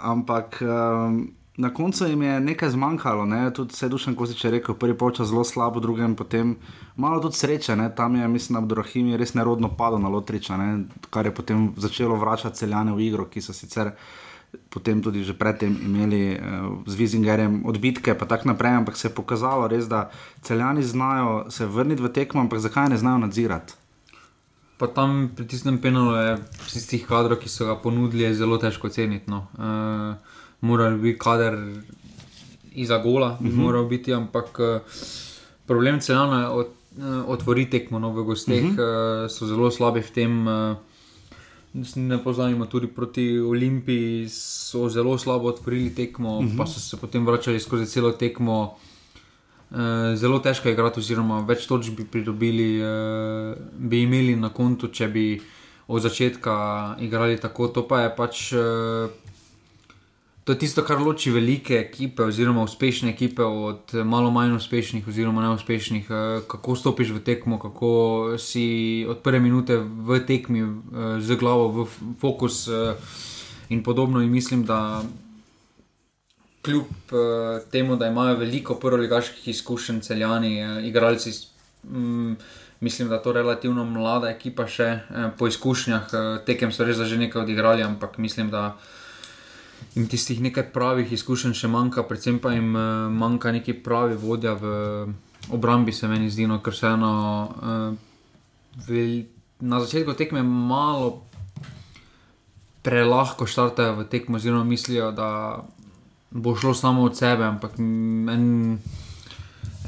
ampak 0.02 0.59
um, 0.62 1.28
na 1.56 1.75
koncu 1.75 2.06
jim 2.06 2.22
je 2.22 2.40
nekaj 2.40 2.70
zmanjkalo, 2.70 3.25
ne? 3.26 3.50
tudi 3.54 3.72
vse 3.72 3.88
dušen 3.88 4.14
Kozič 4.14 4.44
je 4.44 4.50
rekel, 4.50 4.75
prvi 4.75 4.98
počas 4.98 5.28
zelo 5.28 5.44
slabo, 5.44 5.80
drugem 5.80 6.14
potem 6.14 6.56
malo 6.96 7.20
tudi 7.20 7.36
sreče, 7.36 7.76
ne? 7.76 7.94
tam 7.94 8.16
je, 8.16 8.28
mislim, 8.28 8.58
Abdurahim 8.58 9.08
je 9.08 9.16
res 9.16 9.34
nerodno 9.34 9.72
padel 9.76 9.98
na 9.98 10.08
Lotriča, 10.08 10.56
ne? 10.56 10.84
kar 11.10 11.26
je 11.26 11.34
potem 11.34 11.72
začelo 11.76 12.16
vračati 12.16 12.56
celjane 12.56 12.92
v 12.92 13.08
igro, 13.08 13.25
ki 13.25 13.40
so 13.40 13.56
sicer 13.56 13.92
potem 14.70 15.02
tudi 15.02 15.25
že 15.25 15.34
predtem 15.34 15.72
imeli 15.84 16.36
uh, 16.36 16.84
z 16.86 16.94
Vizingerjem 16.94 17.64
odbitke, 17.66 18.14
pa 18.14 18.26
tako 18.26 18.52
naprej, 18.52 18.76
ampak 18.76 18.96
se 18.96 19.08
je 19.08 19.14
pokazalo 19.14 19.68
res, 19.68 19.88
da 19.88 20.10
celjani 20.42 20.82
znajo 20.82 21.50
se 21.50 21.66
vrniti 21.66 22.02
v 22.02 22.12
tekmo, 22.12 22.40
ampak 22.40 22.60
zakaj 22.60 22.88
ne 22.88 22.96
znajo 22.96 23.18
nadzirati? 23.18 23.75
Pa 24.76 24.86
tam 24.86 25.32
pri 25.36 25.48
tistem 25.48 25.80
penalu 25.80 26.12
je 26.14 26.32
tistih 26.68 27.06
kadrov, 27.08 27.40
ki 27.40 27.48
so 27.48 27.64
ga 27.64 27.76
ponudili, 27.80 28.28
zelo 28.36 28.60
težko 28.60 28.92
ceniti. 28.92 29.25
No. 29.30 29.48
Uh, 29.56 30.36
moral 30.66 30.96
bi 30.96 31.11
biti 31.11 31.18
kader 31.18 31.54
iza 32.75 32.99
gola, 32.99 33.38
uh 33.40 33.46
-huh. 33.46 33.54
moral 33.54 33.87
biti, 33.88 34.14
ampak 34.14 34.58
uh, 34.58 34.80
problem 35.66 36.00
je 36.08 36.49
od 36.49 36.66
uh, 36.99 37.28
otvori 37.28 37.70
tekmo 37.70 37.99
no, 37.99 38.11
v 38.11 38.25
gosteh, 38.25 38.64
uh 38.64 38.70
-huh. 38.70 39.25
uh, 39.25 39.30
so 39.30 39.46
zelo 39.46 39.70
slabi 39.70 40.00
v 40.00 40.11
tem. 40.11 40.46
Ne 41.96 42.18
pozajemo 42.25 42.66
tudi 42.66 42.87
proti 42.87 43.40
Olimpiji, 43.40 44.28
so 44.28 44.88
zelo 44.88 45.18
slabo 45.18 45.49
odprli 45.49 45.94
tekmo, 45.94 46.38
uh 46.38 46.44
-huh. 46.44 46.56
pa 46.56 46.66
so 46.66 46.80
se 46.80 46.96
potem 46.96 47.26
vračali 47.26 47.61
skozi 47.61 47.87
celo 47.87 48.12
tekmo. 48.12 48.76
E, 49.70 50.16
zelo 50.16 50.38
težko 50.38 50.68
je 50.68 50.73
igrati, 50.73 51.00
oziroma 51.00 51.40
več 51.40 51.66
točk 51.66 51.96
bi 51.96 52.04
pridobili, 52.04 52.80
e, 52.80 53.54
bi 53.78 54.02
imeli 54.02 54.37
na 54.37 54.49
kontu, 54.49 54.88
če 54.88 55.08
bi 55.08 55.40
od 55.88 56.02
začetka 56.02 56.96
igrali 57.00 57.37
tako. 57.40 57.68
To 57.68 57.88
pa 57.88 58.00
je 58.00 58.16
pač 58.16 58.52
To 60.46 60.54
je 60.54 60.58
tisto, 60.62 60.84
kar 60.86 61.00
loči 61.02 61.32
velike 61.34 61.74
ekipe, 61.74 62.22
oziroma 62.22 62.62
uspešne 62.62 63.10
ekipe 63.10 63.42
od 63.42 63.90
malo 64.06 64.30
manj 64.30 64.52
uspešnih, 64.54 65.08
oziroma 65.08 65.42
neuspešnih. 65.42 66.06
Eh, 66.06 66.40
kako 66.46 66.76
stopiš 66.78 67.08
v 67.16 67.22
tekmo, 67.26 67.58
kako 67.58 67.88
si 68.38 69.02
od 69.10 69.24
prve 69.26 69.40
minute 69.42 69.74
v 69.82 70.20
tekmi 70.22 70.60
eh, 70.62 70.68
z 71.18 71.34
glavo 71.34 71.66
v 71.68 71.86
fokus 72.20 72.68
eh, 72.68 72.94
in 73.74 73.82
podobno. 73.82 74.22
In 74.22 74.30
mislim, 74.30 74.62
da 74.64 75.02
kljub 76.62 77.10
temu, 77.70 77.96
da 77.96 78.06
imajo 78.06 78.36
veliko 78.38 78.74
prvoligaških 78.74 79.48
izkušenj, 79.48 80.00
celjani, 80.00 80.62
igralci. 80.86 81.30
Mm, 81.90 82.34
mislim, 82.80 83.08
da 83.08 83.14
je 83.14 83.22
to 83.22 83.32
relativno 83.32 83.84
mlada 83.84 84.30
ekipa, 84.30 84.66
še 84.66 85.00
po 85.38 85.46
izkušnjah, 85.50 86.06
tekem 86.46 86.70
so 86.72 86.86
res 86.86 87.02
že 87.02 87.18
nekaj 87.18 87.42
odigrali, 87.42 87.82
ampak 87.82 88.18
mislim, 88.18 88.50
da 88.50 88.78
jim 89.97 90.09
tistih 90.09 90.40
nekaj 90.45 90.71
pravih 90.73 91.12
izkušenj 91.12 91.54
še 91.56 91.68
manjka, 91.73 92.04
predvsem 92.04 92.38
pa 92.38 92.52
jim 92.52 92.75
uh, 92.76 93.06
manjka 93.12 93.52
neki 93.52 93.78
pravi 93.85 94.18
vodja 94.21 94.52
v 94.61 94.73
obrambi, 95.52 95.92
se 95.92 96.09
meni 96.09 96.30
zdi, 96.30 96.47
no, 96.50 96.61
ker 96.61 96.75
vseeno 96.75 97.12
uh, 97.49 99.06
na 99.61 99.80
začetku 99.80 100.12
tekme 100.12 100.42
malo 100.42 101.23
prelahko 102.85 103.49
štartajo 103.49 103.97
v 103.97 104.09
tekmo, 104.11 104.37
oziroma 104.37 104.64
mislijo, 104.64 105.11
da 105.16 105.64
bo 106.30 106.54
šlo 106.56 106.75
samo 106.75 107.02
od 107.09 107.16
sebe, 107.16 107.45
ampak 107.45 107.78
en, 107.80 108.78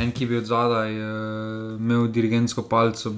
en 0.00 0.12
ki 0.12 0.26
bi 0.26 0.40
od 0.40 0.49
zadaj 0.49 0.97
uh, 0.97 1.76
imel 1.78 2.09
dirigentsko 2.09 2.64
palco. 2.66 3.12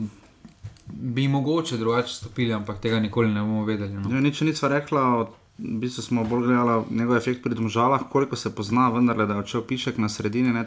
Bi 0.91 1.29
mogoče 1.29 1.79
drugače 1.79 2.15
stopili, 2.15 2.53
ampak 2.53 2.81
tega 2.83 2.99
nikoli 3.01 3.31
ne 3.31 3.41
bomo 3.41 3.65
vedeli. 3.65 3.95
No. 3.95 4.11
Ja, 4.11 4.21
nič 4.21 4.41
nisva 4.43 4.69
rekla 4.69 5.05
od 5.23 5.40
v 5.61 5.79
bistvu 5.81 6.03
smo 6.03 6.25
bolj 6.25 6.47
gledali 6.47 6.85
njegov 6.91 7.17
efekt 7.17 7.43
pri 7.43 7.55
domžalah, 7.55 8.09
koliko 8.13 8.37
se 8.37 8.55
pozna, 8.55 8.89
vendar 8.89 9.19
le 9.19 9.27
da 9.27 9.35
je 9.35 9.45
odšel 9.45 9.63
pišek 9.69 9.99
na 9.99 10.09
sredini, 10.09 10.53
ne 10.53 10.65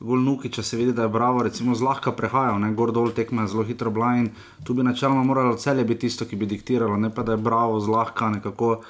gol 0.00 0.20
nuki, 0.22 0.50
če 0.50 0.62
se 0.62 0.76
vidi, 0.78 0.92
da 0.94 1.06
je 1.06 1.12
bravo, 1.12 1.42
recimo 1.42 1.74
zlahka 1.74 2.12
prehajal, 2.14 2.60
ne 2.62 2.70
gor 2.74 2.92
dol 2.94 3.10
tekme 3.14 3.46
zelo 3.50 3.64
hitro 3.66 3.90
blind. 3.90 4.30
Tu 4.64 4.74
bi 4.74 4.86
načeloma 4.86 5.24
moralo 5.26 5.56
celje 5.58 5.84
biti 5.84 6.06
tisto, 6.06 6.26
ki 6.28 6.36
bi 6.36 6.46
diktiralo, 6.46 6.96
ne 6.96 7.10
pa 7.14 7.24
da 7.26 7.34
je 7.34 7.42
bravo 7.42 7.80
zlahka 7.80 8.30
nekako. 8.38 8.80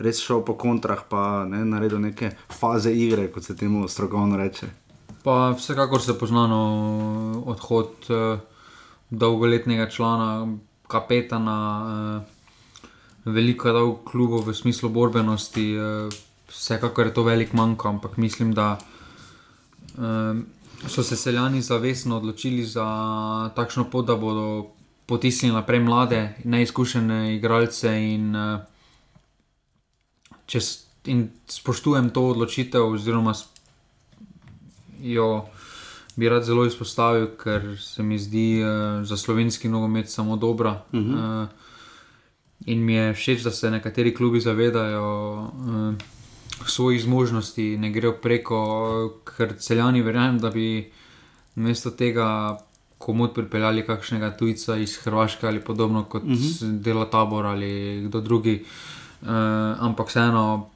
Res 0.00 0.20
šel 0.22 0.44
po 0.46 0.54
kontrah, 0.56 1.00
pa 1.08 1.44
ne 1.44 1.64
naredil 1.66 1.98
neke 2.00 2.30
faze 2.48 2.92
igre, 2.94 3.26
kot 3.32 3.44
se 3.44 3.56
temu 3.56 3.88
strokovno 3.88 4.38
reče. 4.38 4.68
Pa 5.24 5.50
vsekakor 5.52 6.00
se 6.00 6.14
poznano 6.16 6.60
odhod 7.50 8.08
uh, 8.08 8.40
dolgoletnega 9.10 9.90
člana, 9.90 10.46
kapetana. 10.88 11.56
Uh, 11.84 12.39
veliko 13.24 13.68
je 13.68 13.74
dal 13.74 13.96
klubu 14.04 14.40
v 14.40 14.54
smislu 14.54 14.88
borbenosti, 14.88 15.76
uh, 15.76 16.12
vsekakor 16.48 17.06
je 17.06 17.14
to 17.14 17.22
velik 17.22 17.52
manjko, 17.52 17.88
ampak 17.88 18.16
mislim, 18.16 18.54
da 18.54 18.78
um, 19.98 20.46
so 20.88 21.02
se 21.02 21.16
seljani 21.16 21.62
zavestno 21.62 22.16
odločili 22.16 22.64
za 22.64 23.50
takšno 23.56 23.84
pot, 23.90 24.06
da 24.06 24.16
bodo 24.16 24.66
potisnili 25.06 25.54
naprej 25.54 25.80
mlade, 25.80 26.34
neizkušene 26.44 27.36
igralce 27.36 27.92
in, 28.14 28.36
uh, 28.36 28.60
čez, 30.46 30.84
in 31.04 31.28
spoštujem 31.46 32.10
to 32.10 32.26
odločitev, 32.26 32.92
oziroma 32.92 33.34
jo. 35.02 35.46
Bi 36.16 36.28
rad 36.28 36.44
zelo 36.44 36.66
izpostavil, 36.66 37.28
ker 37.38 37.78
se 37.80 38.02
mi 38.02 38.18
zdi 38.18 38.60
uh, 38.60 39.06
za 39.06 39.16
slovenski 39.16 39.68
nogomet 39.68 40.10
samo 40.10 40.36
dobra. 40.36 40.82
Uh 40.92 41.00
-huh. 41.00 41.42
uh, 41.42 41.48
In 42.66 42.84
mi 42.84 42.94
je 42.94 43.12
všeč, 43.14 43.42
da 43.42 43.50
se 43.50 43.70
nekateri 43.70 44.14
klubi 44.14 44.40
zavedajo 44.40 45.04
uh, 45.42 45.94
svojih 46.66 47.02
zmožnosti, 47.02 47.76
ne 47.78 47.90
grejo 47.90 48.12
preko, 48.12 48.60
ker 49.24 49.54
celjani 49.58 50.02
verjamem, 50.02 50.38
da 50.38 50.50
bi 50.50 50.90
namesto 51.54 51.90
tega 51.90 52.58
komod 53.00 53.32
pripeljali 53.34 53.86
kakšnega 53.86 54.34
tujca 54.36 54.76
iz 54.76 54.98
Hrvaške 55.00 55.48
ali 55.48 55.60
podobno 55.64 56.04
kot 56.04 56.22
uh 56.22 56.28
mhm. 56.28 56.36
-huh. 56.36 56.80
dela 56.80 57.10
tabor 57.10 57.46
ali 57.46 58.02
kdo 58.06 58.20
drugi. 58.20 58.64
Uh, 59.22 59.28
ampak 59.80 60.08
vseeno 60.08 60.68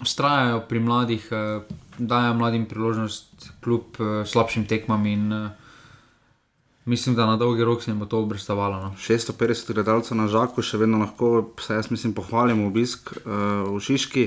ustrajajo 0.00 0.60
pri 0.68 0.80
mladih, 0.80 1.28
uh, 1.30 1.62
dajo 1.98 2.34
mladim 2.34 2.66
priložnost 2.66 3.50
kljub 3.60 3.82
uh, 3.98 4.26
slabšim 4.26 4.66
tekmam 4.66 5.06
in 5.06 5.32
uh, 5.32 5.50
Mislim, 6.84 7.14
da 7.14 7.26
na 7.26 7.36
dolgi 7.36 7.64
rok 7.64 7.82
se 7.82 7.90
jim 7.90 7.98
bo 7.98 8.06
to 8.06 8.18
obrestavalo. 8.18 8.80
No. 8.80 8.94
650 8.98 9.72
gledalcev 9.72 10.16
na 10.16 10.26
žaku, 10.28 10.62
še 10.62 10.80
vedno 10.82 10.98
lahko, 10.98 11.52
se 11.62 11.78
jaz 11.78 11.90
mislim, 11.90 12.14
pohvalimo 12.14 12.66
obisk 12.66 13.12
uh, 13.22 13.70
v 13.70 13.78
Šiški. 13.80 14.26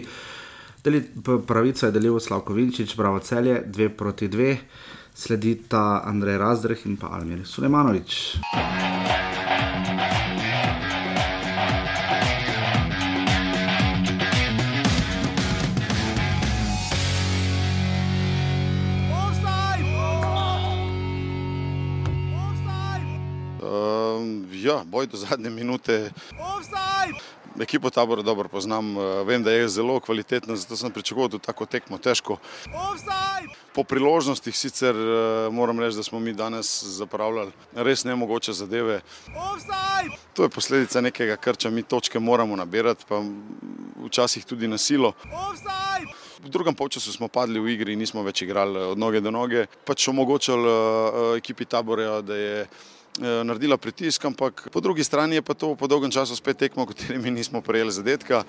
Deli, 0.86 1.02
pravica 1.48 1.90
je 1.90 1.92
delil 1.92 2.20
Slavko 2.20 2.54
Vinčič, 2.54 2.96
Bravo 2.96 3.20
Celje, 3.20 3.64
2 3.68 3.90
proti 3.90 4.30
2, 4.32 4.56
sledita 5.16 6.04
Andrej 6.06 6.38
Razdreh 6.38 6.86
in 6.86 6.96
pa 7.02 7.12
Almir 7.18 7.44
Sulejmanovič. 7.44 9.25
Boj 25.06 25.12
do 25.12 25.18
zadnje 25.18 25.50
minute. 25.50 26.12
Offside! 26.40 27.20
Ekipo 27.60 27.90
tabora 27.90 28.22
dobro 28.22 28.50
poznam, 28.50 28.98
eh, 28.98 29.24
vem, 29.24 29.44
da 29.44 29.52
je 29.52 29.70
zelo 29.70 30.00
kvalitetna, 30.00 30.56
zato 30.56 30.76
sem 30.76 30.92
pričakoval 30.92 31.30
tudi 31.30 31.46
tako 31.46 31.66
tekmo, 31.66 31.98
težko. 31.98 32.38
Offside! 32.74 33.54
Po 33.74 33.84
priložnostih 33.84 34.58
sicer 34.58 34.96
eh, 34.96 35.50
moram 35.52 35.80
reči, 35.80 35.96
da 35.96 36.04
smo 36.04 36.20
mi 36.20 36.34
danes 36.34 36.84
zapravljali 36.84 37.52
res 37.76 38.04
nemogoče 38.04 38.54
zadeve. 38.54 39.02
Offside! 39.28 40.18
To 40.34 40.44
je 40.44 40.50
posledica 40.50 41.02
nekega 41.02 41.38
krča, 41.38 41.70
mi 41.70 41.84
točke 41.84 42.20
moramo 42.20 42.56
nabirati, 42.56 43.06
pa 43.08 43.22
včasih 44.06 44.46
tudi 44.46 44.68
na 44.68 44.78
silo. 44.78 45.14
Offside! 45.24 46.12
V 46.44 46.50
drugem 46.50 46.76
polčasu 46.76 47.14
smo 47.14 47.28
padli 47.28 47.60
v 47.60 47.72
igri 47.74 47.94
in 47.94 48.00
nismo 48.00 48.24
več 48.24 48.42
igrali 48.42 48.78
od 48.78 48.98
noge 48.98 49.22
do 49.22 49.32
noge. 49.32 49.66
Pač 49.86 50.08
omogočali 50.08 50.68
uh, 50.70 51.38
ekipi 51.38 51.66
tabora, 51.66 52.22
da 52.22 52.36
je 52.36 52.68
Eh, 52.68 52.95
naredila 53.20 53.78
pritisk, 53.78 54.26
ampak 54.26 54.68
po 54.72 54.80
drugi 54.80 55.04
strani 55.04 55.36
je 55.36 55.42
pa 55.42 55.54
to 55.54 55.76
po 55.76 55.88
dolgem 55.88 56.12
času 56.12 56.36
spet 56.36 56.58
tekmo, 56.58 56.84
v 56.84 56.92
kateri 56.92 57.20
mi 57.20 57.32
nismo 57.32 57.62
prejeli 57.62 57.92
zadetka. 57.92 58.44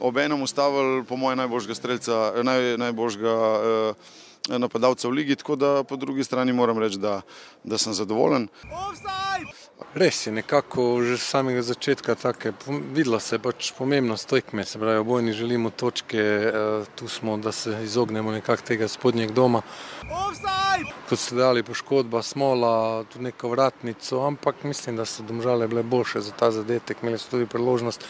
Obenem 0.00 0.42
ustavili, 0.42 1.04
po 1.04 1.16
mojem, 1.16 1.38
najboljšega 1.38 1.74
streljca, 1.74 2.32
eh, 2.36 2.42
naj, 2.42 2.76
najboljšega 2.78 3.34
eh, 3.34 4.58
napadalca 4.58 5.08
v 5.08 5.12
ligi, 5.12 5.36
tako 5.36 5.56
da 5.56 5.84
po 5.84 5.96
drugi 5.96 6.24
strani 6.24 6.52
moram 6.52 6.78
reči, 6.78 6.98
da, 6.98 7.20
da 7.64 7.78
sem 7.78 7.94
zadovoljen. 7.94 8.48
Offside! 8.64 9.57
Res 9.94 10.26
je, 10.26 10.32
nekako 10.32 11.02
že 11.06 11.16
samega 11.22 11.62
začetka 11.62 12.14
tako 12.18 12.50
videlo 12.92 13.20
se 13.22 13.38
pač 13.38 13.70
pomembnost 13.78 14.26
tekme, 14.28 14.64
se 14.66 14.78
pravi, 14.78 14.98
obojni 14.98 15.32
želimo 15.32 15.70
točke, 15.70 16.18
eh, 16.18 16.84
tu 16.94 17.08
smo, 17.08 17.36
da 17.36 17.52
se 17.52 17.78
izognemo 17.84 18.30
nekako 18.30 18.62
tega 18.62 18.88
spodnjeg 18.88 19.30
doma. 19.30 19.62
Offside! 20.02 20.92
Kot 21.08 21.18
ste 21.18 21.34
dali 21.34 21.62
poškodba, 21.62 22.22
smola, 22.22 23.04
tudi 23.12 23.24
neko 23.24 23.48
vratnico, 23.48 24.26
ampak 24.26 24.64
mislim, 24.64 24.96
da 24.96 25.04
so 25.04 25.22
domžale 25.22 25.68
bile 25.68 25.82
boljše 25.82 26.20
za 26.20 26.32
ta 26.32 26.50
zadetek, 26.50 27.02
imeli 27.02 27.18
so 27.18 27.30
tudi 27.30 27.46
priložnost 27.46 28.04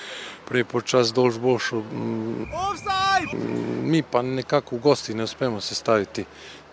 prej 0.49 0.65
počas 0.65 1.13
dolž 1.13 1.39
boljšo. 1.39 1.83
Offside! 2.65 3.45
Mi 3.85 4.03
pa 4.03 4.23
nekako 4.23 4.77
v 4.77 4.81
gosti 4.81 5.15
ne 5.15 5.25
uspemo 5.25 5.61
sestaviti 5.61 6.25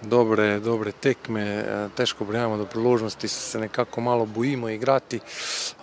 dobre, 0.06 0.60
dobre 0.60 0.92
tekme, 0.92 1.42
eh, 1.42 1.90
težko 1.96 2.26
prijavimo 2.26 2.58
do 2.58 2.66
priložnosti, 2.66 3.28
se 3.28 3.60
nekako 3.60 4.02
malo 4.02 4.26
bojimo 4.26 4.70
igrati, 4.70 5.20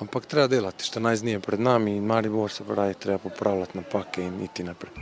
ampak 0.01 0.27
treba 0.27 0.47
delati. 0.47 0.85
14 0.85 1.23
dni 1.23 1.31
je 1.31 1.41
pred 1.41 1.61
nami 1.61 1.97
in 1.97 2.05
Maribor 2.05 2.51
se 2.51 2.65
pravi, 2.65 2.95
treba 2.95 3.19
popravljati 3.19 3.79
napake 3.79 4.23
in 4.23 4.43
iti 4.45 4.65
naprej. 4.65 4.93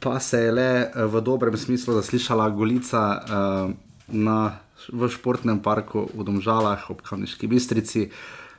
Pa 0.00 0.20
se 0.20 0.38
je 0.38 0.52
le 0.52 0.70
eh, 0.80 1.04
v 1.04 1.20
dobrem 1.20 1.56
smislu 1.56 1.94
zaslišala 1.94 2.50
golica 2.50 3.22
uh, 3.22 3.70
na, 4.08 4.58
v 4.92 5.08
športnem 5.08 5.62
parku 5.62 6.08
v 6.14 6.24
Domžalah 6.24 6.90
ob 6.90 7.02
Kamniški 7.02 7.46
bistrici. 7.46 8.10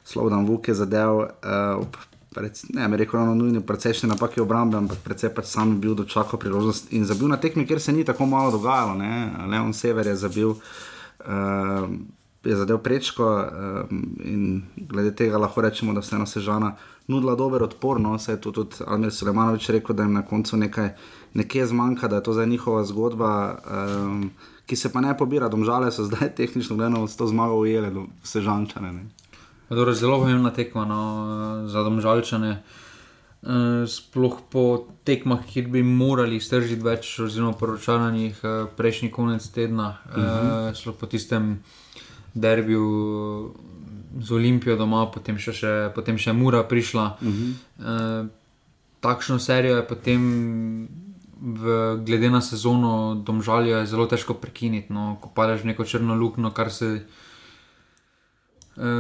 Slovan 0.04 0.46
Vuk 0.46 0.68
je 0.68 0.74
zadev 0.74 1.16
uh, 1.16 1.28
ob 1.80 1.98
ne 2.74 2.88
bi 2.90 2.98
rekel, 2.98 3.20
no, 3.26 3.36
nujni, 3.36 3.62
precejšnje 3.62 4.10
napake 4.10 4.42
obrambe, 4.42 4.78
ampak 4.78 5.04
precej 5.06 5.34
pač 5.36 5.52
sam 5.52 5.78
bil 5.82 5.96
dočakal 5.96 6.40
priložnost 6.40 6.94
in 6.94 7.06
zabil 7.06 7.28
na 7.28 7.38
tekmi, 7.38 7.68
kjer 7.68 7.82
se 7.82 7.94
ni 7.94 8.06
tako 8.06 8.26
malo 8.26 8.52
dogajalo. 8.52 8.96
Ne? 8.98 9.32
Leon 9.52 9.74
Sever 9.74 10.08
je 10.08 10.16
zabil. 10.16 10.56
Uh, 11.24 11.88
je 12.44 12.56
zadev 12.56 12.78
prečko 12.84 13.24
um, 13.24 14.02
in 14.24 14.64
glede 14.76 15.16
tega 15.16 15.38
lahko 15.38 15.62
rečemo, 15.62 15.94
da 15.94 16.02
se 16.02 16.16
eno 16.16 16.26
sežana 16.26 16.76
nudila 17.08 17.36
dober 17.36 17.64
odpor. 17.64 18.02
No, 18.02 18.18
se 18.20 18.32
je 18.32 18.42
tudi, 18.42 18.56
tudi 18.56 18.84
Almir 18.88 19.12
Sulemanovič 19.12 19.70
rekel, 19.70 19.96
da 19.96 20.04
jim 20.04 20.14
na 20.14 20.26
koncu 20.26 20.58
nekaj, 20.58 20.90
nekaj 21.34 21.66
zmanjka, 21.66 22.08
da 22.08 22.16
je 22.16 22.24
to 22.24 22.34
zdaj 22.34 22.48
njihova 22.48 22.84
zgodba. 22.84 23.60
Um, 23.72 24.32
Ki 24.64 24.76
se 24.80 24.88
pa 24.92 25.02
ne 25.02 25.12
pobira, 25.18 25.50
domžale 25.52 25.92
so 25.92 26.06
zdaj 26.08 26.30
tehnično 26.40 26.76
gledano 26.76 27.08
s 27.08 27.18
to 27.20 27.28
zmago 27.28 27.58
ujele, 27.60 27.92
vse 28.24 28.42
žančane. 28.42 28.94
Dobro, 29.74 29.94
zelo 29.94 30.20
pomembna 30.20 30.54
tekma 30.54 30.86
no, 30.86 31.02
za 31.68 31.84
domžalčane. 31.84 32.62
Uh, 33.44 33.84
sploh 33.90 34.38
po 34.48 34.88
tekmah, 35.04 35.42
kjer 35.44 35.68
bi 35.68 35.82
morali 35.84 36.40
stržiti 36.40 36.80
več, 36.80 37.10
oziroma 37.20 37.58
poročanjih 37.60 38.38
uh, 38.40 38.52
prejšnji 38.78 39.10
konec 39.12 39.48
tedna, 39.52 39.98
uh 40.06 40.16
-huh. 40.16 40.70
uh, 40.70 40.76
sploh 40.76 40.96
po 40.96 41.06
tistem 41.12 41.60
derbiju 42.34 43.54
z 44.20 44.32
Olimpijo 44.32 44.78
doma, 44.78 45.06
potem 45.12 45.38
še, 45.38 45.54
še, 45.54 45.92
potem 45.96 46.18
še 46.18 46.34
Mura 46.34 46.64
prišla. 46.64 47.18
Uh 47.22 47.28
-huh. 47.28 47.52
uh, 47.80 48.28
takšno 49.00 49.40
serijo 49.40 49.76
je 49.76 49.88
potem, 49.88 50.22
v, 51.42 51.64
glede 52.06 52.30
na 52.30 52.42
sezono, 52.42 53.16
domžalja 53.16 53.78
je 53.78 53.86
zelo 53.86 54.06
težko 54.06 54.34
prekiniti. 54.34 54.94
No, 54.94 55.18
ko 55.22 55.30
padeš 55.36 55.62
v 55.62 55.66
neko 55.66 55.84
črno 55.84 56.16
luknjo, 56.16 56.52
kar 56.52 56.72
se. 56.72 57.04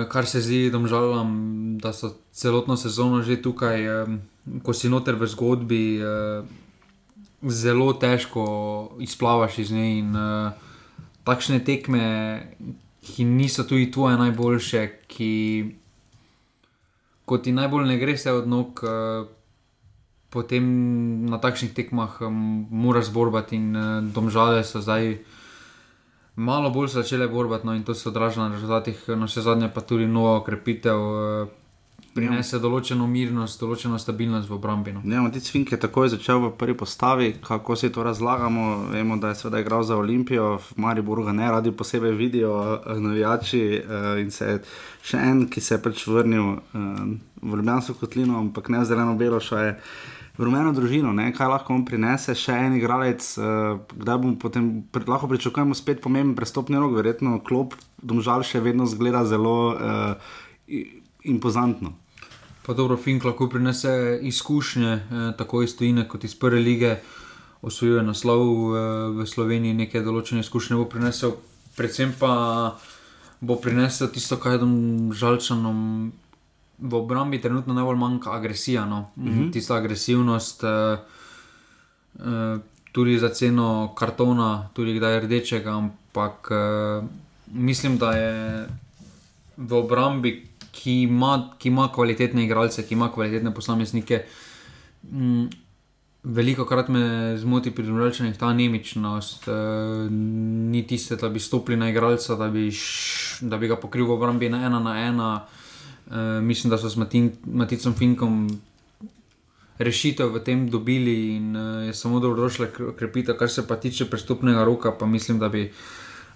Kar 0.09 0.25
se 0.29 0.41
zdi, 0.41 0.69
domžalam, 0.69 1.77
da 1.81 1.93
so 1.93 2.11
celotno 2.31 2.77
sezono 2.77 3.23
že 3.25 3.41
tukaj, 3.41 4.05
ko 4.61 4.73
si 4.73 4.89
noter 4.89 5.17
v 5.17 5.25
zgodbi, 5.25 5.85
zelo 7.41 7.93
težko 7.97 8.43
izplavaš 9.01 9.57
iz 9.65 9.71
nje. 9.73 9.87
In 9.97 10.13
takšne 11.25 11.63
tekme, 11.65 12.05
ki 13.01 13.25
niso 13.25 13.65
tudi 13.65 13.89
tvoje 13.91 14.17
najboljše, 14.21 14.83
ki 15.07 15.33
ko 17.25 17.37
ti 17.37 17.51
najbolj 17.51 17.87
ne 17.87 17.97
gre 17.97 18.17
se 18.17 18.31
od 18.31 18.47
nog, 18.47 18.83
uh, 18.83 19.27
potem 20.29 20.63
na 21.29 21.37
takšnih 21.37 21.73
tekmah 21.73 22.21
um, 22.21 22.67
moraš 22.69 23.11
borbati 23.13 23.55
in 23.55 23.75
uh, 23.75 24.03
domžale 24.03 24.63
so 24.63 24.81
zdaj. 24.81 25.17
Malo 26.35 26.69
bolj 26.73 26.89
so 26.89 27.01
začele 27.01 27.27
borbati, 27.27 27.67
no, 27.67 27.75
in 27.77 27.83
to 27.83 27.93
se 27.93 28.09
odraža 28.09 28.41
na 28.41 28.55
rezultatih, 28.55 29.03
no, 29.17 29.27
še 29.29 29.43
zadnje 29.45 29.69
pa 29.73 29.81
tudi 29.85 30.07
novo 30.09 30.37
okrepitev. 30.39 30.97
Uh, 30.97 31.59
prinese 32.13 32.59
določeno 32.61 33.07
mirnost, 33.09 33.59
določeno 33.61 33.97
stabilnost 34.01 34.49
v 34.49 34.55
obrambi. 34.57 34.93
No. 34.95 35.01
Ja, 35.09 35.21
Matic 35.25 35.47
Fink 35.49 35.73
je 35.73 35.79
takoj 35.81 36.11
začel 36.13 36.41
v 36.43 36.51
prvi 36.59 36.75
postavi, 36.77 37.29
kako 37.43 37.77
si 37.79 37.89
to 37.93 38.05
razlagamo. 38.05 38.65
Vemo, 38.93 39.17
da 39.21 39.31
je 39.31 39.39
seveda 39.41 39.63
igral 39.63 39.85
za 39.87 39.97
Olimpijo, 39.97 40.57
v 40.61 40.79
Mariboru 40.85 41.25
ga 41.27 41.33
ne 41.35 41.49
radi 41.51 41.73
posebej 41.73 42.15
vidijo, 42.19 42.53
eh, 42.77 42.99
navijači. 43.01 43.63
Eh, 43.81 44.09
in 44.21 44.31
se 44.31 44.49
je 44.51 44.59
še 45.03 45.21
en, 45.31 45.45
ki 45.49 45.61
se 45.61 45.75
je 45.75 45.81
pač 45.81 46.05
vrnil 46.07 46.53
eh, 46.53 46.81
v 47.41 47.55
Ljubljansko 47.57 47.97
kotlino, 47.99 48.37
ampak 48.39 48.69
ne 48.69 48.83
v 48.83 48.89
zeleno 48.89 49.17
belo, 49.19 49.41
še 49.41 49.63
je. 49.67 49.77
V 50.33 50.47
rumeno 50.47 50.71
družino, 50.73 51.11
ne? 51.13 51.27
kaj 51.29 51.51
lahko 51.51 51.75
on 51.75 51.83
prinese, 51.85 52.33
še 52.33 52.55
en 52.57 52.77
igralec, 52.79 53.21
uh, 53.37 53.77
kdaj 53.93 54.17
bomo 54.17 54.37
potem, 54.41 54.69
lahko 55.05 55.29
pričakujemo 55.29 55.77
spet 55.77 56.01
pomemben 56.01 56.33
prestopni 56.33 56.79
rok, 56.81 56.95
verjetno 56.97 57.37
klop, 57.45 57.77
domžal 58.01 58.41
še 58.41 58.63
vedno 58.65 58.89
zgleda 58.89 59.21
zelo 59.29 59.57
uh, 59.77 60.39
impozantno. 61.23 61.93
Pa 62.65 62.73
dobro, 62.73 62.97
Fink 62.97 63.23
lahko 63.23 63.49
prinese 63.49 64.19
izkušnje, 64.21 64.91
eh, 64.91 65.33
tako 65.37 65.63
iz 65.63 65.75
Tunisa 65.77 66.07
kot 66.07 66.23
iz 66.23 66.35
prve 66.35 66.59
lige, 66.59 66.95
osvojuje 67.61 68.03
naslov 68.03 68.41
eh, 68.47 68.79
v 69.19 69.25
Sloveniji, 69.27 69.73
nekaj 69.73 70.03
določene 70.03 70.39
izkušnje 70.39 70.77
bo 70.79 70.85
prinesel, 70.87 71.35
predvsem 71.75 72.13
pa 72.19 72.79
bo 73.41 73.57
prinesel 73.59 74.07
tisto, 74.07 74.37
kar 74.39 74.55
je 74.55 74.59
tam 74.63 75.11
žalčanom. 75.11 76.13
V 76.77 76.95
obrambi 76.95 77.41
trenutno 77.41 77.73
najbolj 77.73 77.97
manjka 77.97 78.31
agresija, 78.31 78.85
no? 78.85 79.11
mm 79.15 79.27
-hmm. 79.27 79.51
tista 79.53 79.75
agresivnost, 79.75 80.63
uh, 80.63 80.99
uh, 82.13 82.61
tudi 82.91 83.19
za 83.19 83.29
ceno 83.29 83.93
kartona, 83.95 84.69
tudi 84.73 84.93
kdaj 84.93 85.19
rdečega, 85.19 85.71
ampak 85.71 86.51
uh, 86.51 87.05
mislim, 87.53 87.97
da 87.97 88.11
je 88.11 88.67
v 89.57 89.73
obrambi 89.73 90.53
ki 90.73 91.01
ima, 91.01 91.49
ki 91.57 91.69
ima 91.69 91.87
kvalitetne 91.93 92.43
igralce, 92.43 92.83
ki 92.87 92.93
ima 92.93 93.11
kvalitetne 93.11 93.53
posameznike. 93.53 94.23
Mm, 95.11 95.45
veliko 96.23 96.65
krat 96.65 96.89
me 96.89 97.37
zmoti 97.37 97.71
pri 97.71 97.85
družbenih 97.85 98.37
ta 98.39 98.53
nemičnost, 98.55 99.47
e, 99.47 99.57
ni 100.73 100.85
tiste, 100.87 101.15
da 101.19 101.29
bi 101.29 101.39
stopili 101.39 101.77
na 101.77 101.89
igralca, 101.91 102.35
da 102.39 102.47
bi, 102.49 102.69
š, 102.71 103.45
da 103.47 103.57
bi 103.57 103.67
ga 103.67 103.77
pokril 103.77 104.07
v 104.07 104.17
obrambi 104.17 104.49
na 104.49 104.65
ena 104.65 104.79
na 104.79 104.97
ena. 105.03 105.29
E, 106.11 106.41
mislim, 106.41 106.71
da 106.71 106.77
so 106.77 106.89
s 106.89 106.95
Matin, 106.95 107.31
Maticom 107.45 107.93
Finkom. 107.93 108.47
Rešitev 109.77 110.29
v 110.29 110.39
tem 110.45 110.67
dobili 110.69 111.35
in 111.35 111.55
uh, 111.57 111.87
je 111.87 111.93
samo 111.97 112.19
dobro 112.21 112.43
došla 112.45 112.67
krepitev, 112.97 113.35
kar 113.35 113.49
se 113.49 113.63
pa 113.67 113.75
tiče 113.75 114.05
prestopnega 114.05 114.63
roka, 114.63 114.91
pa 114.99 115.05
mislim, 115.05 115.39
da 115.39 115.49
bi 115.49 115.63
uh, 115.65 115.71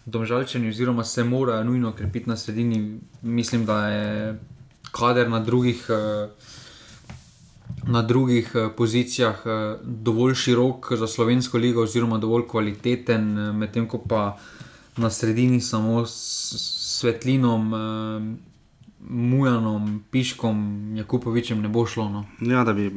domžalčani, 0.07 0.69
oziroma 0.69 1.03
se 1.03 1.23
morajo 1.23 1.63
nujno 1.63 1.91
krepiti 1.91 2.29
na 2.29 2.37
sredini. 2.37 2.99
Mislim, 3.21 3.65
da 3.65 3.87
je 3.87 4.39
kader 4.91 5.29
na 5.29 5.39
drugih, 5.39 5.85
eh, 5.89 6.29
na 7.83 8.01
drugih 8.01 8.51
pozicijah 8.77 9.35
dovolj 9.83 10.35
širok 10.35 10.93
za 10.93 11.07
slovensko 11.07 11.57
ligo, 11.57 11.83
oziroma 11.83 12.17
dovolj 12.17 12.47
kvaliteten, 12.47 13.33
medtem 13.57 13.87
ko 13.87 13.97
pa 13.97 14.37
na 14.97 15.09
sredini 15.09 15.61
samo 15.61 16.05
s 16.05 16.55
svetlinom. 16.99 17.73
Mujanom, 18.99 20.03
Piškom, 20.11 20.91
Jakupovičem 20.97 21.61
ne 21.61 21.69
bo 21.69 21.85
šlo. 21.85 22.09
No. 22.09 22.23
Ja, 22.41 22.63
da 22.65 22.73
bi 22.73 22.89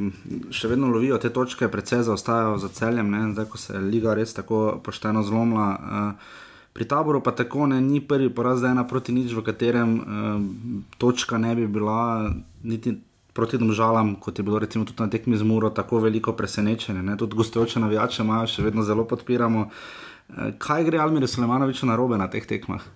še 0.54 0.70
vedno 0.72 0.88
lovijo 0.88 1.18
te 1.20 1.28
točke, 1.32 1.68
predvsej 1.68 2.06
zaostajajo 2.08 2.56
za 2.58 2.70
celjem, 2.72 3.10
ne? 3.12 3.26
zdaj 3.34 3.50
ko 3.52 3.60
se 3.60 3.74
je 3.74 3.82
liga 3.84 4.14
res 4.16 4.32
tako 4.34 4.80
pošteno 4.84 5.22
zlomila. 5.22 5.68
Uh, 5.80 6.38
Pri 6.70 6.86
taboru 6.86 7.18
pa 7.18 7.32
tako 7.34 7.66
ne, 7.66 7.80
ni 7.82 7.98
prvi 8.00 8.28
poraz, 8.30 8.60
da 8.62 8.68
je 8.68 8.76
ena 8.76 8.84
proti 8.86 9.12
nič, 9.12 9.32
v 9.34 9.42
katerem 9.42 9.94
uh, 9.98 10.04
točka 11.02 11.38
ne 11.38 11.50
bi 11.58 11.66
bila 11.66 12.30
niti 12.62 12.94
proti 13.34 13.58
domžalam, 13.58 14.14
kot 14.22 14.38
je 14.38 14.44
bilo 14.46 14.58
recimo 14.62 14.86
tudi 14.86 15.02
na 15.02 15.10
tekmi 15.10 15.36
z 15.36 15.42
Muro, 15.42 15.70
tako 15.74 15.98
veliko 15.98 16.32
presenečenje. 16.32 17.02
Ne? 17.02 17.16
Tudi 17.18 17.36
gostujoče 17.36 17.82
navijače 17.82 18.22
imajo, 18.22 18.46
še 18.46 18.62
vedno 18.62 18.86
zelo 18.86 19.04
podpiramo. 19.04 19.66
Uh, 19.66 20.54
kaj 20.62 20.86
gre 20.86 21.02
Almir 21.02 21.26
Sulemanovič 21.28 21.82
na 21.90 21.98
robe 21.98 22.18
na 22.22 22.30
teh 22.30 22.46
tekmah? 22.46 22.86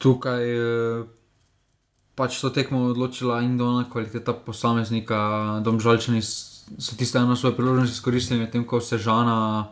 Tukaj 0.00 0.40
je 0.40 1.04
pač 2.16 2.40
to 2.40 2.50
tekmo 2.52 2.88
odločila 2.90 3.40
in 3.44 3.56
dolna 3.60 3.84
kvaliteta 3.88 4.32
posameznika, 4.32 5.60
domžalčani 5.64 6.20
so 6.20 6.96
tiste 6.96 7.20
eno 7.20 7.36
svoje 7.36 7.56
priložnosti 7.56 7.96
izkoristili, 7.96 8.40
medtem 8.40 8.64
ko 8.64 8.80
se 8.80 8.98
žana 8.98 9.70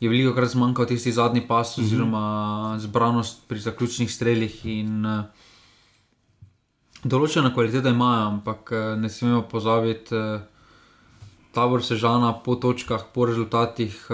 je 0.00 0.08
veliko 0.08 0.34
krat 0.36 0.52
zmanjkal 0.52 0.86
tisti 0.86 1.12
zadnji 1.12 1.46
pas, 1.48 1.76
mm 1.76 1.80
-hmm. 1.80 1.84
oziroma 1.84 2.76
zbranost 2.78 3.48
pri 3.48 3.58
zaključnih 3.58 4.12
streljih. 4.12 4.66
In, 4.66 5.06
uh, 5.06 5.24
določena 7.04 7.54
kvaliteta 7.54 7.88
imajo, 7.88 8.26
ampak 8.26 8.72
uh, 8.72 9.00
ne 9.00 9.08
smemo 9.08 9.42
pozabiti, 9.42 10.14
tabor 11.52 11.84
sežana 11.84 12.32
po 12.32 12.54
točkah, 12.54 13.04
po 13.14 13.24
rezultatih, 13.24 14.06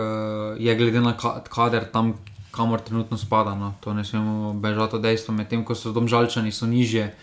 je 0.59 0.75
glede 0.75 1.01
na 1.01 1.17
kader 1.51 1.85
tam, 1.93 2.15
kamor 2.53 2.81
trenutno 2.81 3.19
spada. 3.19 3.55
No. 3.55 3.75
To 3.81 3.95
ne 3.95 4.05
smemo 4.05 4.53
bežati 4.53 4.97
od 4.97 5.03
dejstva, 5.03 5.35
medtem 5.35 5.65
ko 5.65 5.75
so 5.75 5.93
domžalčani 5.93 6.53
so 6.53 6.67
nižje. 6.67 7.15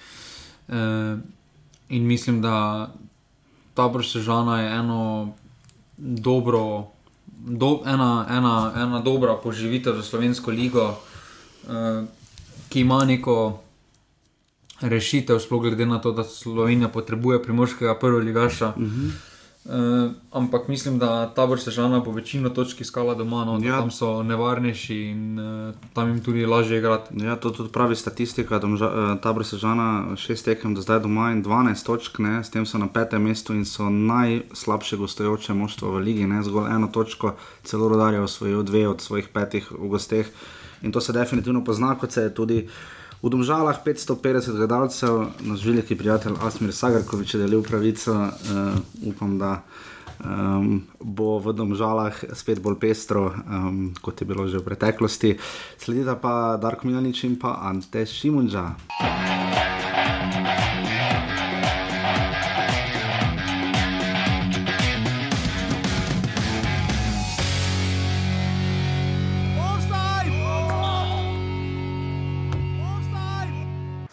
Uh, 0.68 0.76
in 1.90 2.08
mislim, 2.08 2.42
da 2.42 2.90
tabor 3.74 4.06
sežana 4.06 4.62
je 4.62 4.72
eno 4.76 5.34
dobro 5.98 6.92
do, 7.28 7.80
ena, 7.86 8.26
ena, 8.30 8.74
ena 8.76 9.00
dobra 9.00 9.38
poživitev 9.44 9.96
za 9.96 10.04
slovensko 10.04 10.52
ligo, 10.52 10.90
uh, 10.92 12.06
ki 12.70 12.82
ima 12.82 13.06
neko 13.06 13.62
rešitev, 14.82 15.40
sploh 15.40 15.62
glede 15.62 15.86
na 15.86 16.00
to, 16.02 16.12
da 16.12 16.24
Slovenija 16.24 16.88
potrebuje 16.88 17.44
primorskega 17.44 18.00
prvega 18.00 18.26
ligaša. 18.26 18.68
Uh 18.68 18.76
-huh. 18.76 19.29
Uh, 19.66 20.12
ampak 20.32 20.68
mislim, 20.68 21.00
da 21.00 21.34
ta 21.36 21.46
vrsta 21.46 21.72
žana 21.72 22.00
bo 22.00 22.12
večino 22.12 22.50
točk 22.50 22.82
iskala 22.82 23.14
doma, 23.16 23.46
no, 23.46 23.60
ja. 23.64 23.80
tam 23.80 23.92
so 23.92 24.24
nevarnejši 24.24 24.96
in 24.96 25.40
uh, 25.40 25.76
tam 25.94 26.08
jim 26.08 26.24
tudi 26.24 26.46
lažje 26.46 26.78
igrati. 26.78 27.14
Ja, 27.26 27.36
to 27.36 27.50
tudi 27.50 27.70
pravi 27.72 27.96
statistika. 27.96 28.60
Domža, 28.60 28.88
uh, 28.88 29.22
ta 29.22 29.32
vrsta 29.32 29.58
žana 29.58 30.16
šest 30.16 30.46
tekem 30.46 30.76
do 30.76 30.82
zdaj 30.82 31.00
doma 31.00 31.32
in 31.32 31.44
12 31.44 31.86
točk, 31.86 32.20
ne, 32.20 32.44
s 32.44 32.50
tem 32.50 32.66
so 32.66 32.78
na 32.78 32.88
petem 32.88 33.22
mestu 33.22 33.54
in 33.54 33.66
so 33.66 33.90
najslabše 33.90 34.98
gostujoče 34.98 35.54
moštvo 35.54 35.92
v 35.92 36.06
ligi. 36.08 36.28
Ne, 36.28 36.40
zgolj 36.44 36.72
eno 36.76 36.88
točko, 36.88 37.36
celo 37.64 37.90
rodarje 37.90 38.22
osvojijo 38.22 38.64
dve 38.64 38.88
od 38.88 39.02
svojih 39.02 39.28
petih 39.28 39.72
v 39.72 39.88
gosteh. 39.88 40.32
In 40.82 40.92
to 40.92 41.02
se 41.02 41.14
definitivno 41.14 41.64
pozna, 41.64 41.98
kot 42.00 42.12
se 42.12 42.22
je 42.22 42.34
tudi. 42.36 42.68
V 43.20 43.28
Domžalah 43.28 43.84
550 43.84 44.56
gledalcev, 44.56 45.36
naš 45.44 45.64
veliki 45.66 45.96
prijatelj 45.96 46.40
Asmir 46.40 46.72
Sagarkovič 46.72 47.34
je 47.34 47.40
delil 47.40 47.64
pravico, 47.64 48.16
uh, 48.16 48.80
upam, 49.04 49.36
da 49.40 49.60
um, 50.24 50.88
bo 51.04 51.40
v 51.40 51.54
domžalah 51.54 52.16
spet 52.32 52.64
bolj 52.64 52.80
pestro, 52.80 53.32
um, 53.32 53.92
kot 54.02 54.22
je 54.22 54.28
bilo 54.28 54.48
že 54.48 54.64
v 54.64 54.68
preteklosti. 54.72 55.36
Sledita 55.76 56.16
pa 56.16 56.56
Darko 56.56 56.88
Milanič 56.88 57.24
in 57.28 57.36
pa 57.36 57.60
Ante 57.60 58.08
Šimunža. 58.08 58.80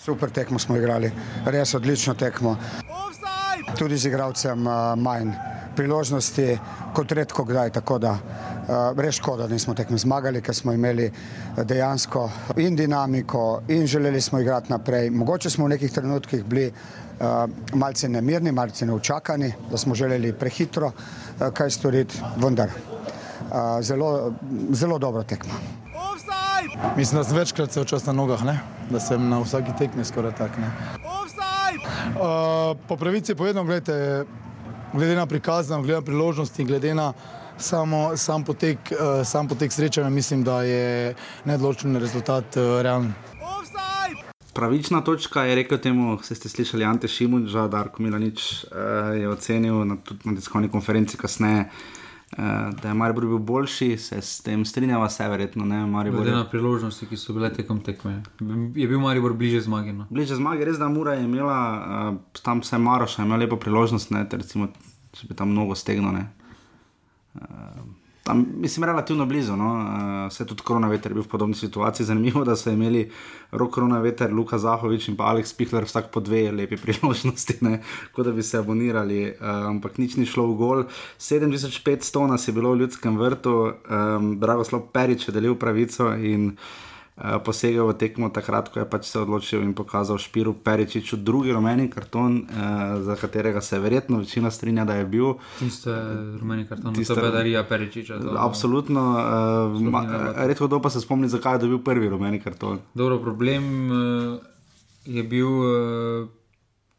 Super 0.06 0.30
tekmo 0.30 0.58
smo 0.58 0.76
igrali, 0.76 1.08
res 1.50 1.74
odlično 1.74 2.12
tekmo. 2.14 2.52
Tudi 3.78 3.96
z 3.98 4.06
igralcem 4.06 4.66
uh, 4.66 4.92
manj 4.94 5.32
priložnosti, 5.74 6.44
kot 6.94 7.12
redko 7.12 7.42
kdaj. 7.44 7.72
Tako 7.74 7.96
da 7.98 8.12
uh, 8.14 9.00
res 9.02 9.16
škoda, 9.18 9.48
da 9.48 9.54
nismo 9.58 9.74
tekmo 9.74 9.98
zmagali, 9.98 10.38
ker 10.46 10.54
smo 10.54 10.70
imeli 10.72 11.08
dejansko 11.58 12.22
in 12.62 12.78
dinamiko, 12.78 13.64
in 13.68 13.82
želeli 13.86 14.20
smo 14.22 14.38
igrati 14.38 14.70
naprej. 14.70 15.10
Mogoče 15.10 15.50
smo 15.50 15.66
v 15.66 15.72
nekih 15.74 15.92
trenutkih 15.92 16.44
bili 16.44 16.68
uh, 16.70 17.50
malce 17.74 18.08
nemirni, 18.08 18.52
malce 18.52 18.86
neučakani, 18.86 19.50
da 19.70 19.76
smo 19.76 19.94
želeli 19.94 20.30
prehitro 20.38 20.92
uh, 20.92 21.50
kaj 21.50 21.70
storiti, 21.80 22.22
vendar 22.36 22.70
uh, 22.70 23.82
zelo, 23.82 24.32
zelo 24.70 24.98
dobro 25.02 25.26
tekmo. 25.26 25.75
Mislim, 26.96 27.18
da 27.18 27.24
sem 27.24 27.36
večkrat 27.36 27.72
se 27.72 27.80
včasih 27.80 28.06
na 28.06 28.12
nogah, 28.12 28.44
ne? 28.44 28.60
da 28.90 29.00
sem 29.00 29.28
na 29.28 29.40
vsaki 29.40 29.72
tekmi 29.78 30.04
skoraj 30.04 30.34
tak. 30.38 30.58
Ne? 30.58 30.70
Uh, 32.16 32.76
po 32.88 32.96
pravici 32.96 33.34
povedano, 33.34 33.64
gledajte, 33.64 34.24
glede 34.92 35.16
na 35.16 35.26
prikazan, 35.26 35.82
glede 35.82 36.00
na 36.00 36.04
priložnosti, 36.04 36.64
glede 36.64 36.94
na 36.94 37.12
samo, 37.58 38.16
sam, 38.16 38.44
potek, 38.44 38.78
uh, 38.92 39.26
sam 39.26 39.48
potek 39.48 39.72
srečanja, 39.72 40.10
mislim, 40.10 40.44
da 40.44 40.62
je 40.62 41.14
nedoločen 41.44 41.96
rezultat 41.96 42.56
uh, 42.56 42.80
realen. 42.82 43.12
Pravična 44.52 45.00
točka 45.00 45.42
je 45.44 45.54
rekel 45.54 45.78
temu, 45.78 46.18
ste, 46.22 46.34
ste 46.34 46.48
slišali 46.48 46.84
Ante 46.84 47.08
Šimun, 47.08 47.46
že 47.46 47.68
Darko 47.68 48.02
Milanič 48.02 48.64
uh, 48.64 49.12
je 49.20 49.28
ocenil 49.28 49.84
na, 49.84 49.96
na 50.24 50.34
tiskovni 50.34 50.68
konferenci 50.68 51.16
kasneje. 51.16 51.60
Uh, 51.60 51.95
da 52.36 52.88
je 52.88 52.94
Maribor 52.94 53.26
bil 53.26 53.38
boljši, 53.38 53.98
se 53.98 54.20
s 54.22 54.40
tem 54.42 54.64
strinjava, 54.64 55.08
se 55.08 55.28
verjetno 55.28 55.64
ne. 55.64 55.86
Maribor 55.86 56.20
Glede 56.20 56.36
na 56.36 56.48
priložnosti, 56.50 57.06
ki 57.06 57.16
so 57.16 57.32
bile 57.32 57.52
tekom 57.54 57.80
tekme, 57.80 58.22
je 58.74 58.88
bil 58.88 59.00
Maribor 59.00 59.32
bliže 59.32 59.60
zmagi. 59.60 59.92
No. 59.92 60.06
Bliže 60.10 60.36
zmage, 60.36 60.64
res 60.64 60.78
da 60.78 60.88
Mura 60.88 61.14
je 61.14 61.24
imela, 61.24 61.58
uh, 62.10 62.42
tam 62.42 62.62
se 62.62 62.78
Maroša 62.78 63.22
je 63.22 63.26
imela 63.26 63.40
lepo 63.44 63.56
priložnost, 63.56 64.10
ne, 64.10 64.26
recimo, 64.32 64.68
če 65.12 65.28
bi 65.28 65.38
tam 65.38 65.54
mnogo 65.54 65.74
stegno. 65.74 66.12
Ne. 66.12 66.26
Uh, 67.34 67.94
tam, 68.26 68.46
mislim, 68.58 68.84
relativno 68.84 69.26
blizu, 69.26 69.56
no, 69.56 69.68
uh, 69.74 70.32
se 70.32 70.46
tudi 70.46 70.62
koronaveter 70.66 71.12
je 71.12 71.14
bil 71.14 71.22
v 71.22 71.30
podobni 71.30 71.54
situaciji. 71.54 72.06
Zanimivo, 72.06 72.44
da 72.44 72.56
so 72.56 72.70
imeli 72.70 73.04
rok 73.50 73.70
koronaveter, 73.74 74.32
Luka 74.34 74.58
Zahovič 74.58 75.08
in 75.08 75.16
pa 75.16 75.30
Aleks 75.30 75.54
Pihler 75.54 75.86
vsak 75.86 76.10
po 76.10 76.20
dve 76.20 76.50
lepi 76.52 76.76
priložnosti, 76.76 77.60
kot 78.12 78.26
da 78.26 78.32
bi 78.34 78.42
se 78.42 78.58
abonirali, 78.58 79.20
uh, 79.30 79.70
ampak 79.70 80.00
nič 80.02 80.18
ni 80.18 80.26
šlo 80.26 80.48
v 80.50 80.58
gol. 80.58 80.82
7500 81.22 82.26
nas 82.26 82.48
je 82.48 82.56
bilo 82.56 82.74
v 82.74 82.82
ljudskem 82.82 83.18
vrtu, 83.18 83.54
um, 83.70 84.34
Dragoslav 84.42 84.88
Perič 84.92 85.28
je 85.28 85.36
delil 85.36 85.54
pravico 85.54 86.10
in 86.18 86.56
posegel 87.16 87.86
v 87.86 87.94
tekmo 87.94 88.28
takrat, 88.28 88.68
ko 88.68 88.78
je 88.78 88.84
pač 88.84 89.06
se 89.06 89.18
odločil 89.18 89.62
in 89.62 89.72
pokazal 89.72 90.16
Špiru 90.16 90.52
Peričiču 90.54 91.16
drugi 91.16 91.48
rumeni 91.48 91.88
karton, 91.88 92.36
uh, 92.38 92.46
za 93.00 93.14
katerega 93.14 93.60
se 93.60 93.78
verjetno 93.78 94.18
večina 94.18 94.50
strinja, 94.50 94.84
da 94.84 94.94
je 94.94 95.06
bil. 95.06 95.34
Tiste 95.58 95.96
rumeni 96.36 96.66
karton, 96.66 96.92
Tiste- 96.92 97.14
to 97.14 97.24
je 97.24 97.32
Darija 97.32 97.64
Peričiča. 97.64 98.18
to- 98.18 98.36
Absolutno, 98.36 99.00
uh, 99.72 99.80
ni 99.80 99.88
ma, 99.88 100.04
redko 100.36 100.66
kdo 100.66 100.76
pa 100.78 100.90
se 100.90 101.00
spomni, 101.00 101.28
zakaj 101.28 101.54
je 101.54 101.58
dobil 101.60 101.78
prvi 101.80 102.08
rumeni 102.08 102.36
karton. 102.38 102.78
Dobro, 102.94 103.18
problem 103.18 103.64
uh, 103.86 104.38
je 105.06 105.22
bil 105.24 105.48
uh, 105.48 106.28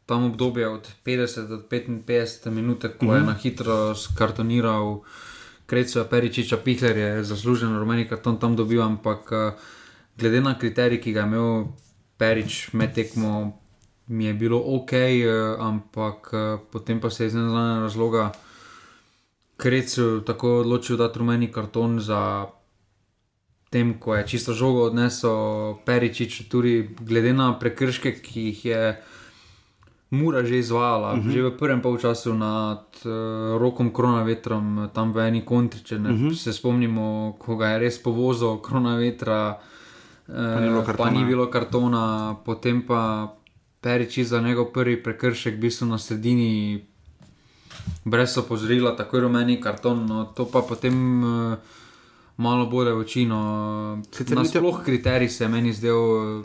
tam 0.04 0.24
obdobje 0.24 0.68
od 0.68 0.88
50 1.04 1.46
do 1.46 1.56
55 1.60 2.02
minut, 2.48 2.82
ko 2.82 3.04
mm 3.04 3.08
-hmm. 3.08 3.14
je 3.14 3.18
Mhm. 3.18 3.26
na 3.26 3.34
hitro 3.34 3.94
skartoniral 3.94 5.00
Kreco 5.66 6.04
Peričiča, 6.04 6.56
Pihler 6.56 6.96
je 6.96 7.24
zaslužen 7.24 7.78
rumeni 7.78 8.04
karton 8.04 8.36
tam 8.36 8.56
dobil, 8.56 8.82
ampak 8.82 9.32
uh, 9.32 9.38
glede 10.18 10.40
na 10.40 10.54
kriterij, 10.54 11.00
ki 11.00 11.12
ga 11.12 11.20
je 11.20 11.26
imel 11.26 11.64
Perič 12.16 12.72
med 12.72 12.94
tekmo, 12.94 13.52
mi 14.08 14.24
je 14.24 14.34
bilo 14.34 14.58
ok, 14.58 14.92
uh, 14.92 15.30
ampak 15.60 16.30
uh, 16.32 16.40
potem 16.68 17.00
pa 17.00 17.10
se 17.10 17.24
je 17.24 17.28
iz 17.28 17.34
neznanega 17.34 17.80
razloga 17.80 18.32
Krecu 19.56 20.20
tako 20.20 20.50
odločil 20.56 20.96
dati 20.96 21.18
rumeni 21.18 21.48
karton 21.48 22.00
za 22.00 22.46
tem, 23.70 23.98
ko 24.00 24.14
je 24.14 24.26
čisto 24.26 24.52
žogo 24.52 24.82
odnesel 24.82 25.36
Peričič, 25.84 26.48
tudi 26.48 26.74
glede 27.00 27.32
na 27.32 27.52
prekrške, 27.52 28.12
ki 28.14 28.40
jih 28.42 28.64
je 28.64 29.02
Mura 30.10 30.40
že 30.42 30.58
izvajala, 30.58 31.12
uh 31.12 31.18
Mhm. 31.18 31.28
-huh. 31.28 31.32
že 31.32 31.42
v 31.42 31.56
prvem 31.58 31.82
polčasu 31.82 32.34
nad 32.34 32.80
uh, 33.04 33.10
rokom 33.58 33.90
koronavetrom, 33.90 34.88
tam 34.92 35.12
v 35.12 35.18
eni 35.18 35.44
kontri. 35.44 35.80
Če 35.80 35.98
ne, 35.98 36.08
uh 36.08 36.14
Mhm. 36.16 36.28
-huh. 36.28 36.34
se 36.34 36.52
spomnimo, 36.52 37.36
ko 37.38 37.56
ga 37.56 37.66
je 37.68 37.78
res 37.78 38.02
povozil 38.02 38.56
koronavetra, 38.56 39.58
Pa 40.28 40.60
ni 40.60 40.68
bilo 40.68 40.80
uh, 40.80 40.84
pa 40.84 40.92
kartona. 40.92 41.10
ni 41.10 41.24
bilo 41.24 41.46
kartona, 41.46 42.02
potem 42.44 42.82
pa 42.82 43.32
Peričič 43.80 44.26
za 44.26 44.40
njegov 44.40 44.72
prvi 44.72 44.98
prekršek, 44.98 45.54
v 45.54 45.60
bistvu 45.60 45.86
na 45.86 45.98
sredini 45.98 46.84
brez 48.04 48.38
opozorila, 48.38 48.92
tako 48.92 49.20
rumeni 49.20 49.60
karton. 49.60 50.06
No, 50.06 50.24
to 50.26 50.44
pa 50.44 50.60
potem 50.60 50.94
uh, 51.24 51.56
malo 52.36 52.66
bode 52.66 52.92
v 52.92 52.98
oči. 52.98 53.24
No. 53.24 54.02
Vidite- 54.10 54.34
Nasploh 54.34 54.84
kriterij 54.84 55.28
se 55.28 55.44
je 55.44 55.48
meni 55.48 55.72
zdel, 55.72 55.96
eh, 55.96 56.44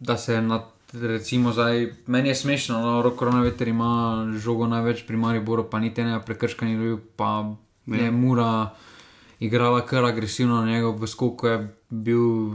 da 0.00 0.16
se 0.16 0.40
na. 0.40 0.62
Recimo, 0.92 1.52
zdaj, 1.52 2.04
meni 2.06 2.28
je 2.28 2.34
smešno, 2.34 2.76
no, 2.76 3.10
koronaveter 3.10 3.68
ima 3.68 3.90
žogo 4.36 4.66
največ 4.66 5.06
pri 5.06 5.16
Mariboru, 5.16 5.64
pa 5.64 5.80
niti 5.80 6.00
enega 6.00 6.20
prekrška 6.20 6.66
ni 6.66 6.76
dobil, 6.76 6.98
pa 7.16 7.48
Ja. 7.86 7.96
je 7.96 8.10
Mura 8.10 8.70
igrala 9.40 9.80
kar 9.80 10.04
agresivno 10.04 10.60
na 10.60 10.66
njega 10.66 10.88
v 10.88 11.06
skoku, 11.06 11.46
je 11.46 11.56
bil 11.90 12.52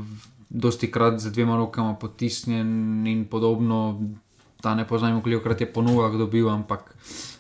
dosti 0.50 0.92
krat 0.92 1.20
z 1.20 1.32
dvema 1.32 1.58
rokama 1.58 1.94
potisnjen 1.94 3.08
in 3.08 3.26
podobno. 3.26 4.02
Da 4.64 4.76
ne 4.76 4.88
poznam, 4.88 5.22
koliko 5.22 5.44
krat 5.44 5.62
je 5.62 5.74
po 5.74 5.82
nogah 5.82 6.18
dobil, 6.18 6.50
ampak 6.50 6.96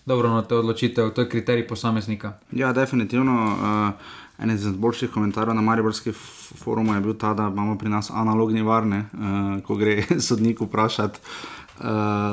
dobro, 0.05 0.29
no, 0.29 0.41
to 0.41 0.55
je 0.55 0.59
odločitev, 0.59 1.09
to 1.09 1.21
je 1.21 1.29
kriterij 1.29 1.67
posameznika. 1.67 2.33
Ja, 2.51 2.73
definitivno. 2.73 3.33
Uh, 3.33 4.43
en 4.43 4.51
izmed 4.51 4.75
boljših 4.75 5.09
komentarjev 5.09 5.55
na 5.55 5.61
Mariborski 5.61 6.09
f- 6.09 6.53
forumu 6.55 6.93
je 6.93 7.01
bil 7.01 7.13
ta, 7.13 7.33
da 7.33 7.47
imamo 7.47 7.77
pri 7.77 7.89
nas 7.89 8.11
analogni 8.13 8.61
varne, 8.61 9.05
uh, 9.13 9.63
ko 9.63 9.75
gre 9.75 10.03
sodnik 10.27 10.61
vprašati. 10.61 11.19
Uh, 11.79 11.85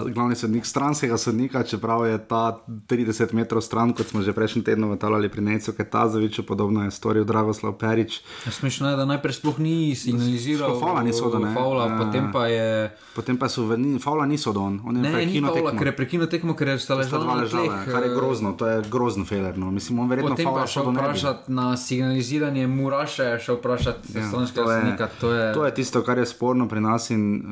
glavni 0.06 0.34
sodnik 0.34 0.64
stranskega 0.64 1.16
sodnika, 1.16 1.62
čeprav 1.62 2.06
je 2.06 2.18
ta 2.20 2.58
30 2.66 3.32
metrov 3.32 3.60
stran, 3.60 3.92
kot 3.92 4.06
smo 4.06 4.22
že 4.22 4.32
prejšnji 4.32 4.62
teden 4.62 4.84
vatali 4.86 5.28
pri 5.28 5.40
Necu 5.42 5.72
Ketazoviču, 5.72 6.42
podobno 6.42 6.80
je 6.80 6.90
storil 6.90 7.24
Dragoslav 7.24 7.72
Perič. 7.74 8.20
Ja, 8.46 8.52
Smešno 8.52 8.90
je, 8.90 8.96
da 8.96 9.04
najprej 9.04 9.32
sploh 9.34 9.58
ni 9.58 9.94
signaliziral, 9.94 10.80
favla 10.80 11.02
niso 11.02 11.28
ne. 11.38 11.52
Favla, 11.52 11.84
Ja. 11.84 11.98
potem 11.98 12.32
pa 12.32 12.46
je. 12.46 12.88
Potem 13.14 13.36
pa 13.36 13.48
so 13.48 13.68
ni, 13.68 13.98
favla 13.98 14.26
niso 14.26 14.52
don, 14.52 14.80
on 14.82 14.96
je 14.96 15.02
Ne, 15.02 15.08
ni 15.08 15.14
prekinil 15.14 15.44
favla, 15.44 15.54
tekmo. 15.62 15.78
ker 15.78 15.86
je 15.86 15.94
prekinil 15.94 16.26
tekmo, 16.26 16.54
ker 16.54 16.68
je 16.68 16.78
sta 16.78 16.84
Sta 16.84 16.94
ležala 16.96 17.24
dva 17.24 17.34
ležala, 17.36 17.84
kar 17.84 18.02
je 18.02 18.10
eh, 18.10 18.14
grozno, 18.14 18.52
to 18.52 18.66
je 18.66 18.82
grozen 18.84 19.24
feler. 19.24 19.52
No. 19.54 19.70
Mislim, 19.70 19.98
on 19.98 20.08
verjetno 20.08 20.30
Potem 20.30 20.46
pa 20.46 20.64
do 20.74 20.90
nebi. 20.90 20.98
vprašati 20.98 21.52
na 21.52 21.76
signaliziranje 21.76 22.66
Muraša, 22.66 23.22
je 23.24 23.38
šel 23.40 23.56
vprašati 23.56 24.08
ja, 24.10 24.24
stranskega 24.24 24.66
sodnika. 24.70 25.08
To 25.20 25.30
je, 25.30 25.52
To 25.54 25.64
je 25.64 25.74
tisto, 25.74 26.02
kar 26.02 26.18
je 26.18 26.26
sporno 26.26 26.64
pri 26.64 26.80
nas 26.80 27.10
in 27.10 27.22
uh, 27.36 27.44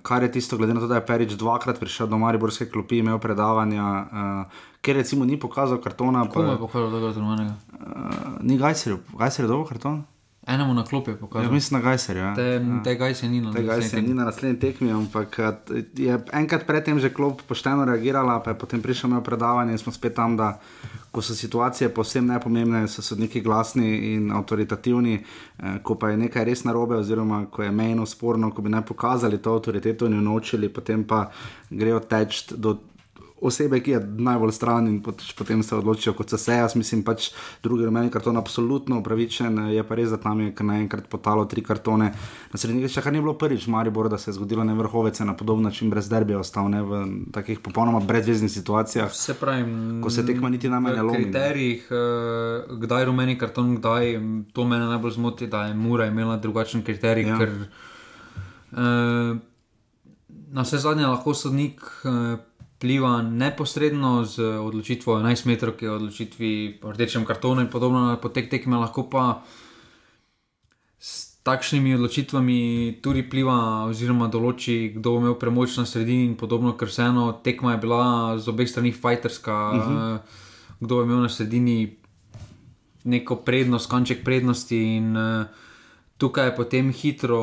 kar 0.00 0.22
je 0.22 0.32
tisto, 0.32 0.56
glede 0.56 0.74
na 0.74 0.80
to, 0.80 0.86
da 0.86 0.94
je 0.94 1.06
Perič 1.06 1.25
dvakrat 1.34 1.80
prišel 1.80 2.06
do 2.06 2.18
Mariborske 2.18 2.68
klopi, 2.70 2.98
imel 3.02 3.18
predavanja, 3.18 3.86
uh, 4.06 4.62
ker 4.80 4.96
recimo 4.96 5.24
ni 5.24 5.40
pokazal 5.40 5.80
kartona. 5.82 6.28
Komu 6.30 6.54
je 6.54 6.58
pokazal 6.58 6.92
tega 6.94 7.12
trenutka? 7.12 7.54
uh, 7.86 8.38
ni 8.40 8.58
Gajserju, 8.58 8.98
Gajser 9.18 9.44
je 9.44 9.48
dobil 9.48 9.66
karton? 9.66 10.04
Enemu 10.46 10.74
na 10.74 10.84
klopi 10.84 11.10
je 11.10 11.14
Ja, 11.14 11.18
pokazal. 11.18 11.52
mislim 11.52 11.80
na 11.80 11.84
Gajserju. 11.84 12.22
Ja. 12.22 12.34
Te, 12.34 12.60
tega 12.84 13.14
se 13.14 13.28
ni 13.28 13.40
na 13.40 13.52
Tega 13.52 13.66
naslednji 13.66 13.88
se 13.88 13.96
tekmi. 13.96 14.08
ni 14.08 14.14
na 14.14 14.24
naslednji 14.24 14.60
tekmi, 14.60 14.90
ampak 14.92 15.38
eh, 15.38 15.52
je 15.96 16.18
enkrat 16.32 16.66
predtem 16.66 16.98
že 16.98 17.10
klop 17.10 17.42
pošteno 17.42 17.84
reagirala, 17.84 18.40
pa 18.40 18.50
je 18.50 18.58
potem 18.58 18.82
prišel 18.82 19.10
imel 19.10 19.22
predavanje 19.22 19.72
in 19.72 19.78
smo 19.78 19.92
spet 19.92 20.14
tam, 20.14 20.36
da 20.36 20.60
ko 21.10 21.22
so 21.22 21.34
situacije 21.34 21.88
povsem 21.88 22.26
nepomembne, 22.26 22.88
so 22.88 23.02
sodniki 23.02 23.40
glasni 23.40 23.88
in 24.14 24.30
avtoritativni, 24.32 25.14
eh, 25.58 25.78
ko 25.82 25.94
pa 25.94 26.08
je 26.08 26.16
nekaj 26.18 26.44
res 26.44 26.64
narobe, 26.64 26.94
oziroma 26.96 27.46
ko 27.46 27.62
je 27.62 27.70
mejno 27.72 28.06
sporno, 28.06 28.50
ko 28.50 28.62
bi 28.62 28.70
naj 28.70 28.82
pokazali 28.82 29.38
to 29.38 29.54
avtoriteto 29.54 30.06
in 30.06 30.12
jo 30.14 30.20
naučili, 30.22 30.68
potem 30.68 31.04
pa 31.04 31.30
grejo 31.70 32.00
teč 32.00 32.52
do 32.52 32.78
osebe, 33.40 33.80
ki 33.84 33.90
je 33.90 34.00
najbolj 34.00 34.52
stran 34.52 34.86
in 34.88 35.00
pot, 35.04 35.20
potem 35.38 35.62
se 35.62 35.76
odločijo, 35.76 36.14
kot 36.16 36.32
se 36.38 36.54
jaz, 36.54 36.76
mislim, 36.76 37.02
pač 37.04 37.30
drugi 37.62 37.84
rumeni 37.84 38.10
karton 38.10 38.36
absolutno 38.36 39.00
upravičen, 39.02 39.58
je 39.74 39.84
pa 39.84 39.98
res, 39.98 40.10
da 40.10 40.16
tam 40.20 40.40
je 40.40 40.54
naenkrat 40.60 41.08
potalo 41.12 41.44
tri 41.44 41.62
kartone. 41.62 42.10
Na 42.52 42.60
srednjih 42.60 42.88
še 42.92 43.04
kar 43.04 43.12
ni 43.12 43.20
bilo 43.20 43.36
prvič, 43.36 43.66
Maribor, 43.72 44.08
da 44.08 44.18
se 44.18 44.30
je 44.30 44.36
zgodilo 44.38 44.64
ne 44.64 44.74
vrhovece 44.78 45.24
na 45.28 45.36
podoben 45.36 45.68
način 45.68 45.92
brez 45.92 46.08
derbija 46.08 46.40
ostal 46.40 46.70
ne, 46.72 46.80
v 46.82 47.02
takih 47.36 47.60
popolnoma 47.60 48.00
brezveznih 48.00 48.52
situacijah. 48.52 49.12
Se 49.12 49.36
pravi, 49.36 49.68
ko 50.02 50.10
se 50.10 50.24
tekma 50.26 50.48
niti 50.48 50.72
na 50.72 50.80
mene 50.80 51.02
lomi. 51.02 51.26
V 51.26 51.28
kriterijih, 51.28 51.92
uh, 51.92 52.78
kdaj 52.80 53.04
rumeni 53.10 53.36
karton, 53.38 53.76
kdaj, 53.76 54.16
to 54.56 54.64
mene 54.64 54.88
najbolj 54.94 55.18
zmoti, 55.20 55.50
da 55.52 55.66
je 55.68 55.76
Mura 55.76 56.08
imela 56.08 56.40
drugačen 56.40 56.82
kriterij, 56.86 57.28
ja. 57.28 57.38
ker 57.38 57.52
uh, 58.72 59.36
na 60.56 60.64
vse 60.64 60.80
zadnje 60.80 61.04
lahko 61.04 61.34
sodnik 61.36 61.84
uh, 62.04 62.38
pliva 62.78 63.22
neposredno 63.22 64.24
z 64.24 64.42
odločitvijo 64.60 65.18
11 65.18 65.46
metrov, 65.46 65.76
ki 65.76 65.84
je 65.84 65.90
odločitvi 65.90 66.50
po 66.80 66.92
rdečem 66.92 67.24
kartonu 67.24 67.64
in 67.64 67.70
podobno 67.72 68.18
potek 68.22 68.50
tekme, 68.50 68.76
lahko 68.76 69.08
pa 69.08 69.42
s 71.00 71.40
takšnimi 71.46 71.94
odločitvami 71.94 72.58
tudi 73.02 73.22
pliva 73.22 73.86
oziroma 73.86 74.26
določi, 74.26 74.92
kdo 74.96 75.14
bo 75.14 75.22
imel 75.22 75.36
premoč 75.38 75.78
na 75.78 75.86
sredini 75.86 76.26
in 76.26 76.34
podobno, 76.34 76.74
ker 76.74 76.90
vseeno 76.90 77.30
tekma 77.44 77.76
je 77.76 77.82
bila 77.86 78.02
z 78.38 78.50
obeh 78.50 78.68
strani 78.68 78.92
fajterska, 78.92 79.54
uh 79.54 79.76
-huh. 79.76 80.14
uh, 80.14 80.20
kdo 80.80 80.92
bo 80.96 81.02
imel 81.02 81.22
na 81.22 81.28
sredini 81.28 81.96
neko 83.04 83.36
prednost, 83.46 83.90
kanček 83.90 84.24
prednosti 84.24 84.76
in 84.76 85.16
uh, 85.16 85.46
tukaj 86.18 86.50
je 86.50 86.56
potem 86.56 86.92
hitro 86.92 87.42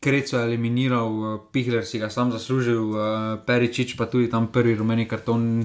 Kreco 0.00 0.38
je 0.38 0.44
eliminiral, 0.44 1.12
uh, 1.12 1.40
Pihler 1.52 1.84
si 1.84 1.98
ga 2.00 2.08
sam 2.08 2.32
zaslužil, 2.32 2.88
uh, 2.88 3.36
Peričič 3.44 3.96
pa 4.00 4.08
tudi 4.08 4.30
tam 4.32 4.46
prvi 4.48 4.72
rumeni 4.80 5.04
karton, 5.04 5.60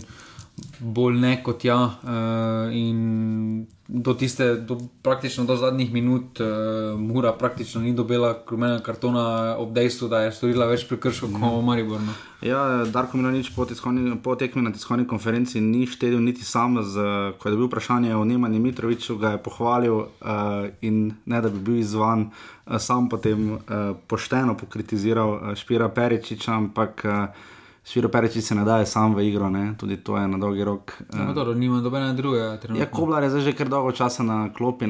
bolj 0.80 1.16
ne 1.24 1.38
kot 1.40 1.64
ja. 1.64 1.78
Uh, 2.04 2.68
in 2.76 3.64
do 3.88 4.14
tiste, 4.14 4.56
do, 4.56 4.76
praktično 5.02 5.46
do 5.46 5.56
zadnjih 5.56 5.94
minut, 5.94 6.40
Mura 6.98 7.32
praktično 7.32 7.82
ni 7.82 7.94
dobila 7.94 8.34
rumenega 8.50 8.84
kartona 8.84 9.56
ob 9.58 9.72
dejstvu, 9.74 10.08
da 10.10 10.26
je 10.26 10.32
storila 10.36 10.66
več 10.66 10.84
prekrškov 10.90 11.32
kot 11.32 11.40
mm. 11.42 11.66
Maribor. 11.66 12.02
No. 12.02 12.16
Ja, 12.42 12.84
Darko 12.86 13.18
Milanič 13.18 13.54
po, 13.56 13.68
po 14.24 14.36
tekmi 14.36 14.62
na 14.62 14.74
tiskovni 14.74 15.08
konferenci 15.08 15.62
ni 15.62 15.86
štedil 15.88 16.20
niti 16.20 16.44
sam, 16.44 16.82
z, 16.84 17.06
ko 17.38 17.48
je 17.48 17.56
dobil 17.56 17.70
vprašanje 17.70 18.16
o 18.16 18.26
Nemani 18.26 18.60
Mitroviču, 18.60 19.16
ga 19.22 19.38
je 19.38 19.44
pohvalil 19.46 19.96
uh, 19.96 20.68
in 20.82 21.14
ne 21.26 21.42
da 21.42 21.50
bi 21.50 21.62
bil 21.62 21.80
izvan, 21.80 22.32
sam 22.80 23.10
potem 23.10 23.52
uh, 23.52 23.60
pošteno 24.08 24.58
pokritiziral 24.58 25.30
uh, 25.34 25.56
Špira 25.56 25.90
Peričiča, 25.90 26.54
ampak 26.54 27.06
uh, 27.06 27.46
Šviro 27.86 28.10
Pereči 28.10 28.42
se 28.42 28.56
ne 28.56 28.64
daje 28.66 28.86
sam 28.86 29.14
v 29.16 29.28
igro, 29.28 29.50
ne? 29.50 29.76
tudi 29.78 29.98
to 29.98 30.18
je 30.18 30.28
na 30.28 30.38
dolgi 30.38 30.64
rok. 30.64 30.94
No, 31.14 31.34
dobro, 31.34 31.54
nima 31.54 31.82
nobene 31.82 32.14
druge. 32.14 32.40
Ja, 32.80 32.86
Koblar 32.90 33.24
je 33.24 33.30
zdaj 33.30 33.42
že 33.42 33.54
kar 33.54 33.70
dolgo 33.70 33.92
časa 33.92 34.24
na 34.24 34.50
klopi, 34.50 34.88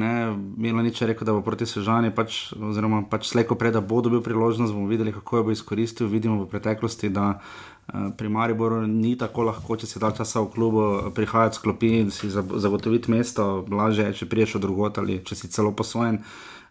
Milo 0.58 0.82
nič 0.82 1.02
je 1.02 1.08
rekel, 1.08 1.28
da 1.28 1.36
bo 1.36 1.42
proti 1.44 1.68
Sežani, 1.68 2.16
pač, 2.16 2.54
oziroma 2.56 3.04
pač 3.04 3.28
slejko 3.28 3.60
pred, 3.60 3.76
da 3.76 3.84
bo 3.84 4.00
dobil 4.02 4.24
priložnost, 4.24 4.72
bomo 4.72 4.88
videli, 4.88 5.12
kako 5.12 5.38
jo 5.38 5.44
bo 5.44 5.52
izkoristil. 5.52 6.08
Vidimo 6.08 6.40
v 6.40 6.48
preteklosti, 6.48 7.12
da 7.12 7.36
uh, 7.36 8.16
pri 8.16 8.32
Mariboru 8.32 8.88
ni 8.88 9.18
tako 9.20 9.52
lahko, 9.52 9.76
če 9.76 9.92
si 9.92 10.00
dal 10.00 10.16
časa 10.16 10.40
v 10.40 10.56
klubu, 10.56 11.12
prihajati 11.12 11.60
s 11.60 11.60
klopi 11.60 11.92
in 12.00 12.16
si 12.16 12.32
zagotoviti 12.32 13.12
mesto, 13.12 13.66
lažje 13.68 14.08
je, 14.08 14.24
če 14.24 14.32
priješ 14.32 14.56
od 14.56 14.70
drugot 14.72 15.04
ali 15.04 15.20
če 15.20 15.36
si 15.36 15.52
celo 15.52 15.76
posvojen. 15.76 16.24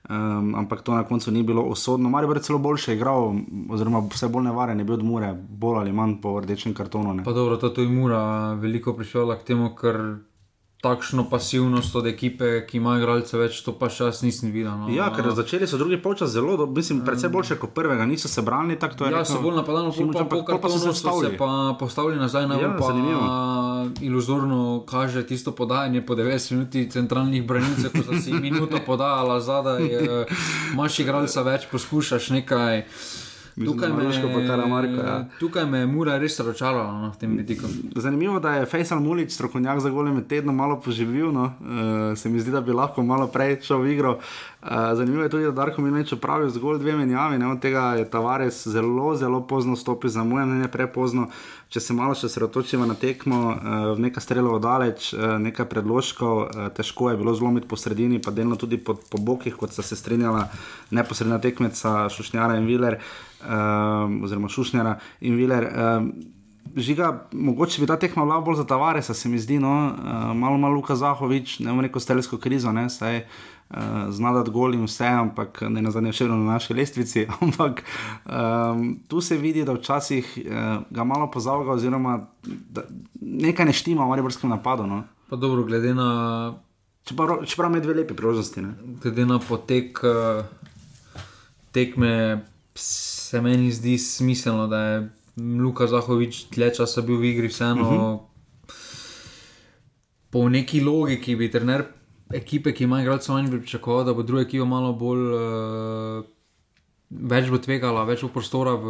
Um, 0.05 0.55
ampak 0.55 0.83
to 0.83 0.93
na 0.93 1.05
koncu 1.05 1.31
ni 1.31 1.43
bilo 1.43 1.63
usodno. 1.63 2.11
Mari 2.11 2.29
je 2.35 2.43
celo 2.43 2.59
boljše 2.59 2.95
igral, 2.95 3.35
oziroma 3.71 4.03
vse 4.13 4.29
bolj 4.29 4.45
nevaren 4.45 4.79
je 4.79 4.85
bil 4.85 4.95
od 4.95 5.03
Mure, 5.03 5.33
bolj 5.33 5.79
ali 5.81 5.93
manj 5.93 6.21
po 6.21 6.41
rdečem 6.41 6.75
kartonu. 6.75 7.25
Pa 7.25 7.33
dobro, 7.33 7.57
to 7.57 7.81
je 7.81 7.89
Mura 7.89 8.53
veliko 8.53 8.93
prišla 8.93 9.39
k 9.41 9.43
temu, 9.43 9.73
ker 9.75 9.97
takšno 10.85 11.25
pasivnost 11.31 11.97
od 11.97 12.07
ekipe, 12.07 12.67
ki 12.69 12.77
ima 12.77 12.99
igralce 13.01 13.39
več, 13.41 13.63
to 13.65 13.73
pa 13.81 13.89
še 13.89 14.11
jaz 14.11 14.21
nisem 14.21 14.51
videl. 14.53 14.75
No. 14.77 14.91
Ja, 14.93 15.09
ker 15.17 15.31
začeli 15.33 15.65
so 15.71 15.81
drugi 15.81 15.97
polčas 16.05 16.35
zelo, 16.35 16.59
do, 16.61 16.67
mislim, 16.69 17.01
predvsem 17.07 17.33
boljše 17.33 17.57
kot 17.63 17.73
prvega, 17.73 18.05
niso 18.05 18.29
se 18.29 18.45
branili 18.45 18.77
tako. 18.77 19.09
Ja, 19.09 19.25
so 19.25 19.41
bolj 19.41 19.57
napadali, 19.63 19.95
pa, 20.13 20.27
pa, 20.29 20.43
pa, 20.51 20.59
pa 20.61 20.73
so 20.75 20.83
se 20.83 20.93
postavili. 20.93 21.39
Pa 21.41 21.49
postavili 21.81 22.21
nazaj 22.21 22.49
na 22.51 22.61
vrh. 22.61 22.77
Ja, 22.77 22.77
iluzorno 24.01 24.85
kaže 24.87 25.27
tisto 25.27 25.53
podajanje 25.53 26.03
po 26.07 26.15
90 26.15 26.53
minutah 26.53 26.93
centralnih 26.93 27.47
branilcev, 27.47 27.93
ko 27.93 28.17
si 28.21 28.33
minuto 28.33 28.79
podajala 28.87 29.41
zadaj, 29.41 29.83
imaš 30.73 30.99
igralca 30.99 31.43
več, 31.43 31.69
poskušaš 31.71 32.31
nekaj. 32.31 32.85
Tukaj 33.55 33.93
me, 33.93 34.05
ja. 34.99 35.29
tukaj 35.39 35.67
me 35.67 35.79
je 35.79 35.87
Mura 35.87 36.17
res 36.19 36.39
razočarala 36.39 36.93
na 36.93 37.01
no, 37.07 37.13
tem 37.21 37.37
vidiku. 37.37 37.69
Zanimivo 37.97 38.35
je, 38.35 38.41
da 38.41 38.55
je 38.55 38.67
Fejsal 38.67 39.01
Mulič, 39.01 39.31
strokovnjak 39.33 39.81
za 39.81 39.91
gole 39.95 40.11
med 40.13 40.27
tednom, 40.27 40.57
malo 40.57 40.81
poživil. 40.81 41.31
No. 41.33 41.45
Uh, 41.61 42.19
se 42.19 42.29
mi 42.29 42.41
zdi, 42.41 42.51
da 42.51 42.61
bi 42.61 42.75
lahko 42.75 43.03
malo 43.07 43.29
prej 43.31 43.61
šel 43.63 43.85
v 43.87 43.93
igro. 43.93 44.19
Uh, 44.63 44.71
zanimivo 44.99 45.23
je 45.23 45.29
tudi, 45.29 45.45
da 45.45 45.53
Darko 45.53 45.83
Milneč 45.83 46.13
opravil 46.13 46.51
zgolj 46.51 46.81
dve 46.83 46.97
menjavi, 46.97 47.39
ne. 47.39 47.47
od 47.47 47.61
tega 47.63 47.93
je 47.95 48.11
Tavares 48.11 48.67
zelo, 48.67 49.15
zelo 49.17 49.45
pozno 49.47 49.77
stopil, 49.77 50.11
za 50.11 50.25
moje 50.25 50.47
mnenje 50.47 50.69
prepozno. 50.69 51.29
Če 51.69 51.81
se 51.81 51.95
malo 51.95 52.15
še 52.15 52.29
sredotočimo 52.31 52.87
na 52.87 52.95
tekmo, 52.99 53.39
uh, 53.51 53.99
nekaj 53.99 54.23
strelov 54.23 54.59
daleč, 54.63 55.13
uh, 55.15 55.37
nekaj 55.43 55.69
predložkov, 55.71 56.35
uh, 56.43 56.67
težko 56.75 57.13
je 57.13 57.21
bilo 57.23 57.35
zlomiti 57.35 57.71
po 57.71 57.79
sredini, 57.79 58.19
pa 58.23 58.35
delno 58.35 58.59
tudi 58.59 58.79
po, 58.83 58.95
po 58.95 59.19
bokih, 59.19 59.55
kot 59.59 59.75
sta 59.75 59.83
se 59.83 59.99
strinjala 59.99 60.49
neposredna 60.91 61.39
tekmeca 61.39 62.09
Šušnjara 62.11 62.59
in 62.59 62.67
Viler 62.67 62.99
um, 63.45 64.23
oziroma 64.25 64.49
Šušnjara 64.49 64.99
in 65.21 65.37
Viler. 65.37 65.69
Um, 65.73 66.13
Žiga, 66.77 67.29
mogoče 67.33 67.81
bi 67.81 67.87
ta 67.87 67.95
tekma 68.01 68.25
bila 68.25 68.41
bolj 68.41 68.57
za 68.57 68.65
Tavaresa, 68.67 69.15
se 69.15 69.29
mi 69.29 69.39
zdi, 69.39 69.61
no, 69.63 69.75
uh, 69.95 70.37
malo 70.37 70.59
malo 70.59 70.75
Luka 70.75 70.97
Zahovič, 70.97 71.59
ne 71.61 71.71
vem, 71.71 71.85
neko 71.87 72.01
stelsko 72.01 72.39
krizo, 72.43 72.73
ne, 72.73 72.89
saj 72.91 73.21
uh, 73.71 74.11
zna 74.11 74.33
da 74.33 74.43
gol 74.51 74.75
in 74.75 74.85
vse, 74.85 75.07
ampak 75.07 75.63
ne 75.69 75.83
na 75.83 75.93
zadnje 75.95 76.13
še 76.13 76.29
na 76.29 76.37
naši 76.37 76.75
lestvici. 76.75 77.27
Ampak 77.45 77.85
um, 78.27 78.97
tu 79.09 79.21
se 79.21 79.39
vidi, 79.39 79.65
da 79.65 79.77
včasih 79.77 80.35
uh, 80.39 80.83
ga 80.91 81.05
malo 81.05 81.31
pozavlja, 81.31 81.77
oziroma 81.77 82.19
nekaj 83.21 83.67
ne 83.67 83.73
štima 83.73 84.05
v 84.05 84.15
mariborskem 84.15 84.51
napadu. 84.51 84.87
No. 84.87 85.05
Pa 85.31 85.37
dobro, 85.37 85.65
glede 85.65 85.95
na. 85.95 86.55
Čeprav, 87.05 87.43
čeprav 87.45 87.71
med 87.71 87.85
dve 87.85 88.01
lepi 88.01 88.17
priložnosti. 88.17 88.65
Glede 89.03 89.27
na 89.29 89.39
potek 89.39 90.01
uh, 90.09 90.45
tekme 91.73 92.45
se 93.35 93.41
meni 93.41 93.73
zdi 93.73 93.99
smiselno, 93.99 94.67
da 94.67 94.79
je 94.79 95.09
Luka 95.63 95.87
Zahovič 95.87 96.45
dlje 96.55 96.75
časa 96.75 97.03
bil 97.03 97.19
v 97.19 97.33
igri, 97.33 97.49
vseeno 97.51 97.83
uh 97.83 97.93
mhm. 97.93 98.03
-huh. 98.03 98.19
po 100.31 100.49
neki 100.49 100.81
logiki 100.81 101.37
bi 101.37 101.51
trener 101.51 101.85
ekipe, 102.35 102.73
ki 102.73 102.85
ima 102.85 103.01
igralce, 103.03 103.33
manj 103.33 103.51
pričakoval, 103.51 104.05
da 104.05 104.15
bo 104.15 104.23
druga 104.23 104.43
ekipa 104.43 104.65
malo 104.65 104.93
bolj. 104.93 105.35
Uh, 105.35 106.25
Več 107.11 107.51
bo 107.51 107.59
tvegala, 107.59 108.05
več 108.05 108.23
bo 108.23 108.29
prostora 108.29 108.73
v, 108.75 108.87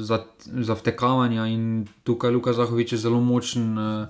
za, 0.00 0.18
za 0.44 0.74
vtekavanje, 0.74 1.46
in 1.54 1.86
tukaj 2.04 2.30
Luka 2.30 2.52
Zahovič 2.52 2.92
je 2.92 2.98
zelo 2.98 3.20
močen, 3.20 3.78
uh, 3.78 4.06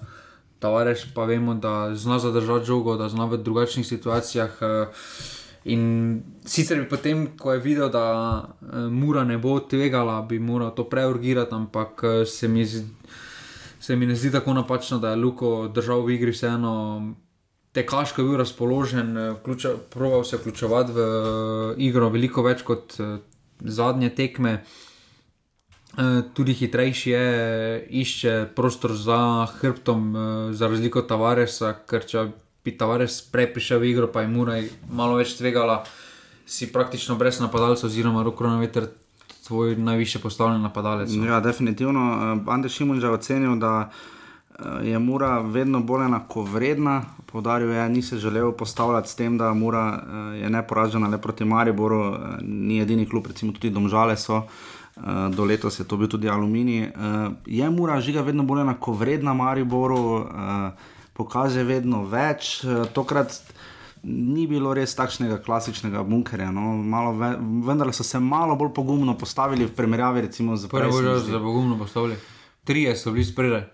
Tavares 0.58 1.04
pa 1.14 1.24
vemo, 1.24 1.54
da 1.54 1.94
zna 1.94 2.18
zadržati 2.18 2.66
žogo, 2.66 2.96
da 2.96 3.08
zna 3.08 3.24
v 3.24 3.36
drugačnih 3.36 3.86
situacijah. 3.86 4.50
Uh, 4.60 5.41
In 5.64 6.22
sicer 6.44 6.81
bi 6.81 6.88
potem, 6.90 7.27
ko 7.38 7.53
je 7.55 7.61
videl, 7.62 7.90
da 7.92 8.05
uh, 8.42 8.88
mura 8.90 9.22
ne 9.25 9.38
bo 9.38 9.61
tvegala, 9.61 10.18
bi 10.27 10.40
moral 10.42 10.72
to 10.75 10.88
preurgirati, 10.90 11.55
ampak 11.55 12.03
uh, 12.03 12.22
se, 12.27 12.48
mi 12.48 12.66
se 12.66 13.96
mi 13.96 14.07
ne 14.07 14.16
zdi 14.18 14.33
tako 14.33 14.57
napačno, 14.59 14.98
da 14.98 15.11
je 15.11 15.20
Luko 15.22 15.68
držal 15.68 16.03
v 16.03 16.16
igri 16.16 16.35
vseeno. 16.35 17.14
Tekaško 17.72 18.20
je 18.20 18.29
bil 18.29 18.37
razpoložen, 18.37 19.16
eh, 19.16 19.35
proval 19.90 20.25
se 20.25 20.37
vključevati 20.37 20.92
v 20.92 21.05
igro 21.79 22.11
veliko 22.12 22.42
več 22.42 22.62
kot 22.62 22.98
zadnje 23.61 24.11
tekme. 24.11 24.64
Tudi 26.35 26.55
hitrejši 26.57 27.11
je, 27.11 27.87
išče 28.03 28.35
prostor 28.57 28.92
za 28.96 29.46
hrbtom, 29.61 30.14
za 30.53 30.68
razliko 30.68 31.03
od 31.03 31.09
Tavaresa, 31.09 31.75
ker 31.87 32.07
če 32.09 32.27
prej 33.33 33.53
prišel 33.53 33.81
v 33.81 33.90
igro, 33.90 34.07
pa 34.07 34.22
je 34.22 34.29
Muraj 34.29 34.68
malo 34.90 35.16
več 35.18 35.37
tvegala, 35.37 35.85
si 36.46 36.72
praktično 36.72 37.16
brez 37.16 37.40
napadalcev, 37.40 37.87
oziroma 37.87 38.22
roko 38.22 38.46
na 38.46 38.59
veter, 38.61 38.87
tvoj 39.46 39.77
najviše 39.77 40.18
postavljen 40.18 40.62
napadalec. 40.62 41.11
No. 41.11 41.27
Ja, 41.27 41.40
definitivno. 41.40 42.01
Uh, 42.01 42.55
Andrej 42.55 42.70
Šimun 42.70 43.01
je 43.03 43.11
ocenil, 43.11 43.57
da 43.59 43.90
uh, 43.90 44.87
je 44.87 44.98
Mura 44.98 45.40
vedno 45.40 45.81
bolj 45.81 46.05
enako 46.05 46.42
vredna. 46.42 47.03
Povdaril 47.27 47.70
je, 47.70 47.88
ni 47.88 48.03
se 48.03 48.18
želel 48.18 48.53
postavljati 48.53 49.09
s 49.09 49.14
tem, 49.14 49.38
da 49.38 49.55
Mura 49.55 49.87
uh, 49.88 50.40
je 50.42 50.51
neporažena 50.51 51.08
le 51.08 51.19
proti 51.19 51.44
Mariboru, 51.44 52.17
ni 52.42 52.81
edini 52.81 53.08
klub, 53.08 53.27
recimo 53.27 53.52
tudi 53.52 53.71
Domžale 53.71 54.17
so. 54.17 54.42
Do 55.37 55.44
letos 55.44 55.81
je 55.81 55.85
to 55.88 55.96
bil 55.96 56.08
tudi 56.08 56.29
aluminij. 56.29 56.90
Je 57.46 57.71
mora 57.71 58.00
žiga 58.00 58.21
vedno 58.21 58.42
bolj 58.44 58.60
enako 58.60 58.92
vredna 58.92 59.33
Mariboru, 59.35 60.29
pokaže 61.13 61.65
vedno 61.65 62.04
več. 62.04 62.65
Eh, 62.65 62.87
tokrat 62.94 63.42
ni 64.02 64.46
bilo 64.50 64.75
res 64.75 64.94
takšnega 64.98 65.38
klasičnega 65.44 66.02
bunkerja. 66.02 66.50
No. 66.50 66.81
Ve, 67.19 67.37
vendar 67.67 67.92
so 67.94 68.04
se 68.04 68.21
malo 68.21 68.56
bolj 68.56 68.73
pogumno 68.75 69.15
postavili 69.19 69.67
v 69.67 69.75
primerjavi 69.77 70.27
z 70.56 70.69
prvim. 70.69 70.90
Prvo 70.90 71.02
že 71.02 71.27
zelo 71.27 71.40
pogumno 71.40 71.79
postavili. 71.79 72.19
Trije 72.65 72.96
so 72.96 73.13
bili 73.13 73.25
spredaj. 73.25 73.65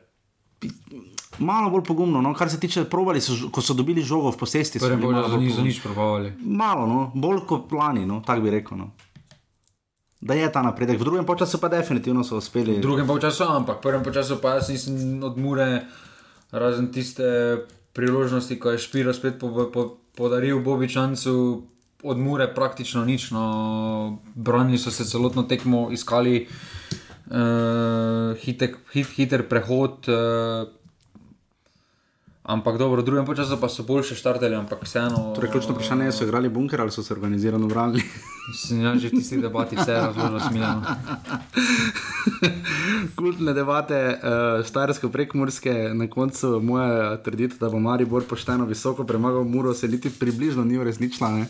malo 1.39 1.71
bolj 1.71 1.85
pogumno. 1.85 2.21
No? 2.21 2.35
Kar 2.35 2.51
se 2.51 2.61
tiče, 2.61 2.85
probali 2.85 3.21
so, 3.21 3.51
ko 3.51 3.63
so 3.63 3.75
dobili 3.75 4.03
žogo 4.03 4.31
v 4.31 4.37
posesti. 4.37 4.79
malo 4.79 5.01
polčas 5.01 5.01
bolj 5.01 5.15
niso 5.15 5.57
pogumni. 5.57 5.69
nič 5.69 5.83
probavali. 5.83 6.33
Malo, 6.41 6.87
no? 6.87 7.11
bolj 7.15 7.45
kot 7.47 7.73
lani, 7.73 8.07
no? 8.07 8.23
tako 8.27 8.43
bi 8.43 8.51
rekel. 8.51 8.79
No? 8.79 8.91
Da 10.21 10.35
je 10.35 10.53
ta 10.53 10.63
napredek, 10.63 10.99
v 10.99 11.05
drugem 11.05 11.27
času 11.39 11.61
pa 11.63 11.69
definitivno 11.71 12.25
so 12.25 12.37
uspeli. 12.43 12.79
V 12.79 12.83
drugem 12.83 13.07
polčasu, 13.07 13.47
ampak 13.47 13.79
v 13.79 13.83
prvem 13.87 14.03
polčasu 14.03 14.41
pa 14.43 14.59
jaz 14.59 14.69
nisem 14.69 15.23
od 15.23 15.39
Mure, 15.39 15.87
razen 16.51 16.93
tiste 16.93 17.25
priložnosti, 17.93 18.59
ko 18.59 18.71
je 18.71 18.79
Špiro 18.79 19.13
spet 19.13 19.39
po, 19.41 19.71
po, 19.73 19.99
podaril 20.17 20.61
Bobičancu, 20.61 21.67
od 22.03 22.19
Mure 22.19 22.47
praktično 22.55 23.05
nič. 23.05 23.31
No, 23.31 24.23
branili 24.35 24.79
so 24.79 24.91
se 24.91 25.05
celotno 25.05 25.43
tekmo, 25.43 25.89
iskali 25.91 26.47
uh, 26.47 28.39
hitek, 28.39 28.79
hit, 28.93 29.07
hiter 29.17 29.49
prehod. 29.49 30.07
Uh, 30.07 30.78
Ampak 32.49 32.81
dobro, 32.81 33.03
v 33.03 33.05
drugem 33.05 33.29
času 33.37 33.61
pa 33.61 33.69
so 33.69 33.85
boljše 33.85 34.17
štartali, 34.17 34.57
ampak 34.57 34.81
vseeno. 34.81 35.37
Torej, 35.37 35.51
ključno 35.53 35.77
vprašanje 35.77 36.05
je, 36.05 36.13
so 36.13 36.25
igrali 36.25 36.49
bunker 36.49 36.81
ali 36.81 36.91
so 36.91 37.03
se 37.03 37.13
organizirano 37.13 37.69
branili. 37.69 38.01
Sem 38.57 38.81
ja, 38.81 38.97
že 38.97 39.13
v 39.13 39.21
tisti 39.21 39.37
debati 39.37 39.77
vse 39.77 39.93
razložil 39.93 40.41
smiljeno. 40.49 40.81
Kultne 43.21 43.53
debate, 43.53 44.01
uh, 44.17 44.65
štajerske 44.65 45.13
prekmurske, 45.13 45.93
na 45.93 46.09
koncu 46.09 46.57
moja 46.65 47.21
trditev, 47.21 47.61
da 47.61 47.69
bo 47.69 47.85
Maribor 47.85 48.25
pošteno 48.25 48.65
visoko 48.65 49.05
premagal 49.05 49.45
Muro, 49.45 49.77
se 49.77 49.89
niti 49.89 50.09
približno 50.09 50.65
ni 50.65 50.81
uresničila. 50.81 51.29
Ne? 51.31 51.47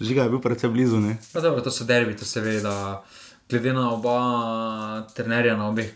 Žiga 0.00 0.26
je 0.26 0.34
bil 0.34 0.42
predvsem 0.42 0.72
blizu. 0.72 0.98
Ne? 0.98 1.18
Pa 1.32 1.46
dobro, 1.46 1.62
to 1.62 1.70
so 1.70 1.86
derbi, 1.86 2.18
to 2.18 2.26
se 2.26 2.42
ve, 2.42 2.58
da 2.58 3.04
glede 3.46 3.70
na 3.72 3.92
oba 3.94 5.06
trenerja 5.14 5.54
na 5.54 5.70
obeh 5.70 5.94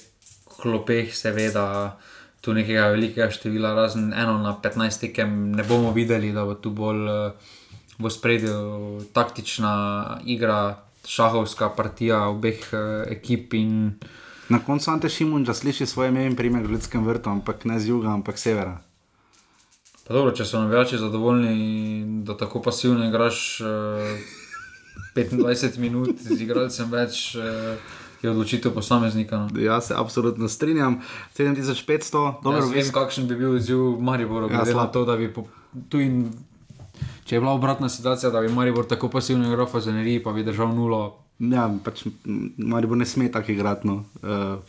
klopeh, 0.63 1.11
se 1.11 1.35
ve, 1.35 1.51
da 1.51 1.99
tu 2.45 2.53
nekega 2.53 2.91
velikega 2.93 3.31
števila, 3.33 3.73
razen 3.75 4.13
eno 4.13 4.37
na 4.39 4.53
15 4.63 5.07
tekem, 5.07 5.53
ne 5.57 5.65
bomo 5.65 5.93
videli, 5.97 6.33
da 6.33 6.45
bo 6.45 6.55
tu 6.55 6.71
bolj 6.71 7.09
eh, 7.09 7.53
v 7.99 8.11
spredju 8.11 8.57
taktična 9.17 9.75
igra, 10.29 10.77
šahovska 11.09 11.71
partija 11.77 12.27
obeh 12.29 12.69
eh, 12.73 13.17
ekip 13.17 13.55
Na 14.49 14.59
koncu 14.61 14.91
Ante 14.91 15.09
Šimunča 15.09 15.55
sliši 15.55 15.87
svoje 15.87 16.09
ime 16.09 16.27
in 16.27 16.37
primer 16.37 16.67
v 16.67 16.77
ljudskem 16.77 17.07
vrtu, 17.07 17.31
ampak 17.31 17.65
ne 17.65 17.81
z 17.81 17.89
juga, 17.89 18.13
ampak 18.13 18.39
severa. 18.39 18.77
Pa 20.05 20.13
dobro, 20.15 20.35
če 20.37 20.45
so 20.45 20.61
navijači 20.61 20.99
zadovoljni, 21.01 22.05
da 22.29 22.37
tako 22.37 22.61
pasivno 22.63 23.07
igraš 23.09 23.61
uh, 23.61 24.19
25 25.17 25.79
minut 25.79 26.21
z 26.21 26.43
igralcem 26.43 26.91
več, 26.93 27.39
uh, 27.41 27.81
je 28.25 28.31
odločitev 28.31 28.75
posameznika. 28.75 29.39
No. 29.39 29.61
Jaz 29.61 29.87
se 29.91 29.95
absolutno 29.97 30.49
strinjam. 30.49 31.01
7500, 31.39 32.35
dobro, 32.43 32.59
Jaz 32.59 32.73
vem, 32.73 32.93
kakšen 32.93 33.29
bi 33.29 33.37
bil 33.37 33.57
odziv 33.57 33.79
Mariboru, 34.01 34.49
Ja, 34.51 34.57
glede 34.57 34.71
ja, 34.71 34.77
na 34.77 34.87
to, 34.87 35.05
da 35.05 35.17
bi 35.17 35.33
po, 35.33 35.47
tu 35.89 36.01
in. 36.01 36.33
Če 37.25 37.37
je 37.37 37.41
bila 37.41 37.55
obratna 37.57 37.89
situacija, 37.89 38.31
da 38.31 38.41
bi 38.45 38.53
Maribor 38.53 38.85
tako 38.87 39.09
pasivno 39.09 39.49
igral 39.49 39.67
v 39.73 39.81
Zeneriji, 39.81 40.23
pa 40.23 40.33
bi 40.33 40.45
držal 40.45 40.75
nulo. 40.77 41.17
Ja, 41.39 41.71
pač 41.85 42.05
Maribor 42.59 43.01
ne 43.01 43.07
sme 43.09 43.31
tako 43.33 43.53
igrati. 43.53 43.89
No. 43.89 44.05
Uh, 44.21 44.61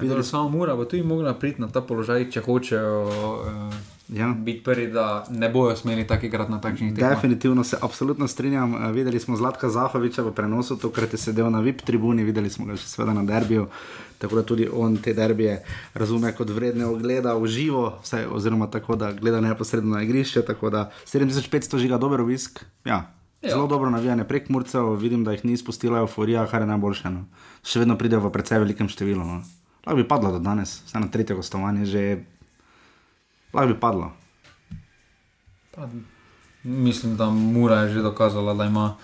Videli 0.00 0.24
smo 0.24 0.48
Mura, 0.48 0.76
pa 0.76 0.84
tu 0.84 0.98
jim 0.98 1.06
mogla 1.06 1.34
priti 1.34 1.62
na 1.62 1.68
ta 1.68 1.80
položaj, 1.80 2.26
če 2.34 2.42
hočejo 2.42 2.98
uh, 3.06 3.78
ja. 4.12 4.34
biti 4.38 4.62
prvi, 4.64 4.86
da 4.92 5.26
ne 5.30 5.48
bojo 5.48 5.76
smeli 5.76 6.06
tako 6.06 6.26
igrati 6.26 6.50
na 6.50 6.60
takšnih 6.60 6.94
tekmah. 6.94 7.10
Definitivno 7.10 7.64
se 7.64 7.76
absolutno 7.82 8.28
strinjam. 8.28 8.74
Eh, 8.74 8.92
Videli 8.92 9.20
smo 9.20 9.36
Zlatka 9.36 9.68
Zahoviča 9.68 10.22
v 10.22 10.32
prenosu, 10.34 10.76
tokrat 10.76 11.12
je 11.12 11.18
sedel 11.18 11.50
na 11.50 11.60
VIP 11.60 11.82
tribuni, 11.82 12.24
videli 12.24 12.50
smo 12.50 12.66
ga 12.66 12.76
še 12.76 12.88
seveda 12.88 13.14
na 13.14 13.24
derbiju. 13.24 13.68
Tako 14.18 14.36
da 14.36 14.42
tudi 14.42 14.68
on 14.72 14.96
te 14.96 15.14
derbije 15.14 15.62
razume 15.94 16.32
kot 16.36 16.50
vredne 16.50 16.86
ogleda 16.86 17.34
v 17.34 17.46
živo, 17.46 17.84
vsaj, 18.02 18.26
oziroma 18.28 18.66
tako, 18.70 18.96
da 18.96 19.12
gleda 19.12 19.40
neposredno 19.40 19.96
na 19.96 20.02
igrišče. 20.02 20.42
Tako 20.42 20.70
da 20.70 20.90
7500 21.06 21.78
žiga 21.78 21.98
dober 21.98 22.20
obisk. 22.20 22.60
Ja. 22.84 23.06
Ja. 23.40 23.50
Zelo 23.50 23.66
dobro 23.66 23.90
navijanje 23.90 24.24
prek 24.24 24.48
Murcev, 24.48 24.92
vidim, 25.00 25.24
da 25.24 25.32
jih 25.32 25.44
ni 25.44 25.52
izpustila 25.52 25.98
euforija, 25.98 26.44
kar 26.46 26.60
je 26.60 26.66
najboljše. 26.68 27.10
No. 27.10 27.24
Še 27.64 27.80
vedno 27.80 27.96
pridejo 27.96 28.20
v 28.20 28.32
precej 28.34 28.60
velikem 28.60 28.88
številu. 28.92 29.24
No. 29.24 29.40
Lahko 29.86 29.96
bi 29.96 30.04
padlo 30.04 30.34
do 30.34 30.42
danes, 30.44 30.82
vse 30.84 31.00
na 31.00 31.08
tretje 31.08 31.38
gostovanje, 31.38 31.86
že 31.88 32.02
lahko 33.52 33.72
bi 33.72 33.80
padlo. 33.80 34.12
Pa, 35.74 35.88
mislim, 36.62 37.16
da 37.16 37.30
Mura 37.30 37.80
je 37.80 37.94
že 37.94 38.02
dokazala, 38.02 38.54
da 38.54 38.64
ima 38.64 38.96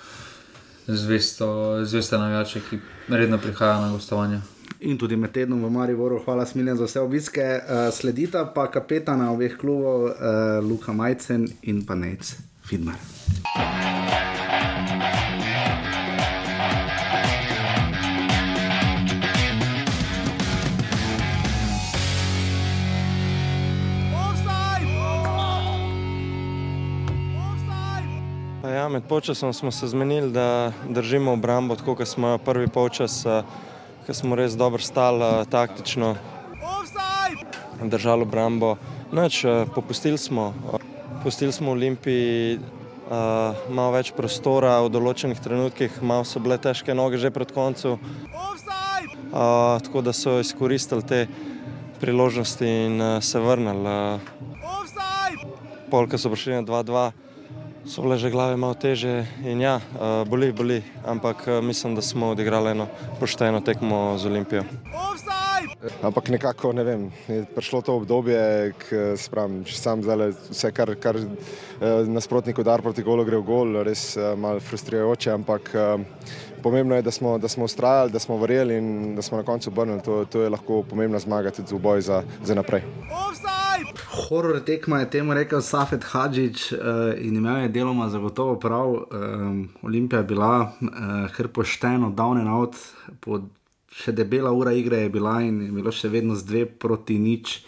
zvesto, 0.86 1.78
zveste 1.84 2.18
navijače, 2.18 2.60
ki 2.70 2.78
redno 3.08 3.38
prihajajo 3.38 3.80
na 3.80 3.92
gostovanje. 3.92 4.40
In 4.80 4.98
tudi 4.98 5.16
med 5.16 5.32
tednom 5.32 5.64
v 5.64 5.70
Mariboru, 5.70 6.20
hvala 6.24 6.46
Smiljan 6.46 6.76
za 6.76 6.84
vse 6.84 7.00
obiske. 7.00 7.40
Uh, 7.40 7.94
sledita 7.94 8.44
pa 8.54 8.70
kapetana 8.70 9.32
obeh 9.32 9.56
klubov, 9.56 10.04
uh, 10.04 10.12
Luka 10.62 10.92
Majcen 10.92 11.48
in 11.62 11.86
pa 11.86 11.94
Nec 11.94 12.36
Fidmar. 12.68 12.94
Ja, 28.76 28.88
med 28.92 29.06
polčasom 29.08 29.52
smo 29.52 29.70
se 29.72 29.86
zmenili, 29.88 30.28
da 30.32 30.72
držimo 30.88 31.32
obrambo 31.32 31.76
tako, 31.76 31.94
kot 31.96 32.08
smo 32.08 32.28
jo 32.28 32.38
prvi 32.38 32.68
polčas, 32.68 33.26
eh, 33.26 33.42
ko 34.06 34.14
smo 34.14 34.36
res 34.36 34.52
dobro 34.52 34.82
stali 34.82 35.24
eh, 35.24 35.44
taktično, 35.48 36.16
držali 37.82 38.22
obrambo. 38.22 38.76
Noč, 39.12 39.44
eh, 39.44 39.64
popustili 39.74 40.18
smo, 40.18 40.52
pustili 41.22 41.52
smo 41.52 41.70
Olimpiji 41.72 42.58
uh, 42.58 43.56
malo 43.70 43.96
več 43.96 44.12
prostora 44.12 44.76
v 44.84 44.92
določenih 44.92 45.40
trenutkih, 45.40 46.02
malo 46.02 46.28
so 46.28 46.40
bile 46.40 46.58
težke 46.60 46.94
noge 46.94 47.16
že 47.16 47.32
pred 47.32 47.52
koncem. 47.56 47.96
Uh, 47.96 49.80
tako 49.88 50.04
da 50.04 50.12
so 50.12 50.36
izkoristili 50.40 51.02
te 51.02 51.26
priložnosti 52.00 52.66
in 52.66 53.00
uh, 53.00 53.22
se 53.24 53.40
vrnili. 53.40 53.88
Uh, 53.88 54.20
Polka 55.90 56.18
so 56.18 56.28
prišli 56.28 56.60
na 56.60 56.66
2-2 56.66 57.25
so 57.86 58.02
bile 58.02 58.18
že 58.18 58.30
glave 58.30 58.56
malo 58.56 58.74
teže 58.74 59.26
in 59.44 59.60
ja, 59.60 59.78
uh, 59.78 60.28
boli, 60.28 60.52
boli, 60.52 60.82
ampak 61.06 61.46
uh, 61.46 61.64
mislim, 61.64 61.94
da 61.94 62.02
smo 62.02 62.34
odigrali 62.34 62.70
eno 62.70 62.88
pošteno 63.20 63.60
tekmo 63.60 64.18
z 64.18 64.26
Olimpijo. 64.26 64.64
Ampak 66.02 66.28
nekako 66.28 66.72
ne 66.72 66.84
vem, 66.84 67.02
je 67.28 67.44
prišlo 67.54 67.80
to 67.82 67.96
obdobje, 68.00 68.72
ki 68.80 69.14
spravim, 69.20 69.62
sam 69.68 70.02
zdaj 70.02 70.32
vse, 70.50 70.70
kar, 70.74 70.94
kar 71.00 71.18
eh, 71.18 72.08
nasprotnik 72.08 72.58
udar 72.58 72.82
proti 72.82 73.04
golu 73.06 73.24
gre 73.24 73.38
v 73.38 73.46
gol, 73.46 73.76
res 73.86 74.16
eh, 74.16 74.34
malo 74.36 74.60
frustrirajoče, 74.60 75.30
ampak 75.36 75.70
eh, 75.74 76.32
pomembno 76.62 76.96
je, 76.96 77.06
da 77.06 77.14
smo, 77.14 77.36
da 77.38 77.48
smo 77.48 77.68
ustrajali, 77.68 78.12
da 78.12 78.18
smo 78.18 78.40
verjeli 78.40 78.80
in 78.80 79.14
da 79.16 79.22
smo 79.22 79.38
na 79.38 79.44
koncu 79.44 79.70
obrnili. 79.70 80.02
To, 80.02 80.24
to 80.24 80.42
je 80.42 80.50
lahko 80.50 80.82
pomembna 80.82 81.18
zmaga 81.22 81.50
tudi 81.50 81.74
v 81.74 81.78
boju 81.78 82.02
za, 82.02 82.22
za 82.42 82.54
naprej. 82.54 82.82
Horor 84.28 84.60
tekma 84.60 85.00
je 85.00 85.10
temu 85.10 85.34
rekel 85.34 85.62
Safet 85.62 86.04
Hadžič 86.04 86.72
uh, 86.72 86.78
in 87.20 87.36
imel 87.36 87.66
je 87.66 87.68
deloma 87.68 88.08
zagotovo 88.08 88.56
prav. 88.60 88.94
Um, 88.94 89.68
Olimpija 89.82 90.18
je 90.18 90.24
bila 90.24 90.52
uh, 90.60 90.90
kar 91.36 91.48
pošteno, 91.48 92.10
down 92.10 92.40
and 92.40 92.48
out, 92.48 92.76
po 93.20 93.40
še 93.92 94.12
debela 94.12 94.52
ura 94.52 94.72
igre 94.76 95.06
je 95.06 95.10
bila 95.10 95.40
in 95.44 95.60
je 95.68 95.72
bilo 95.72 95.92
še 95.92 96.08
vedno 96.12 96.36
z 96.36 96.48
dve 96.48 96.64
proti 96.66 97.18
nič. 97.18 97.60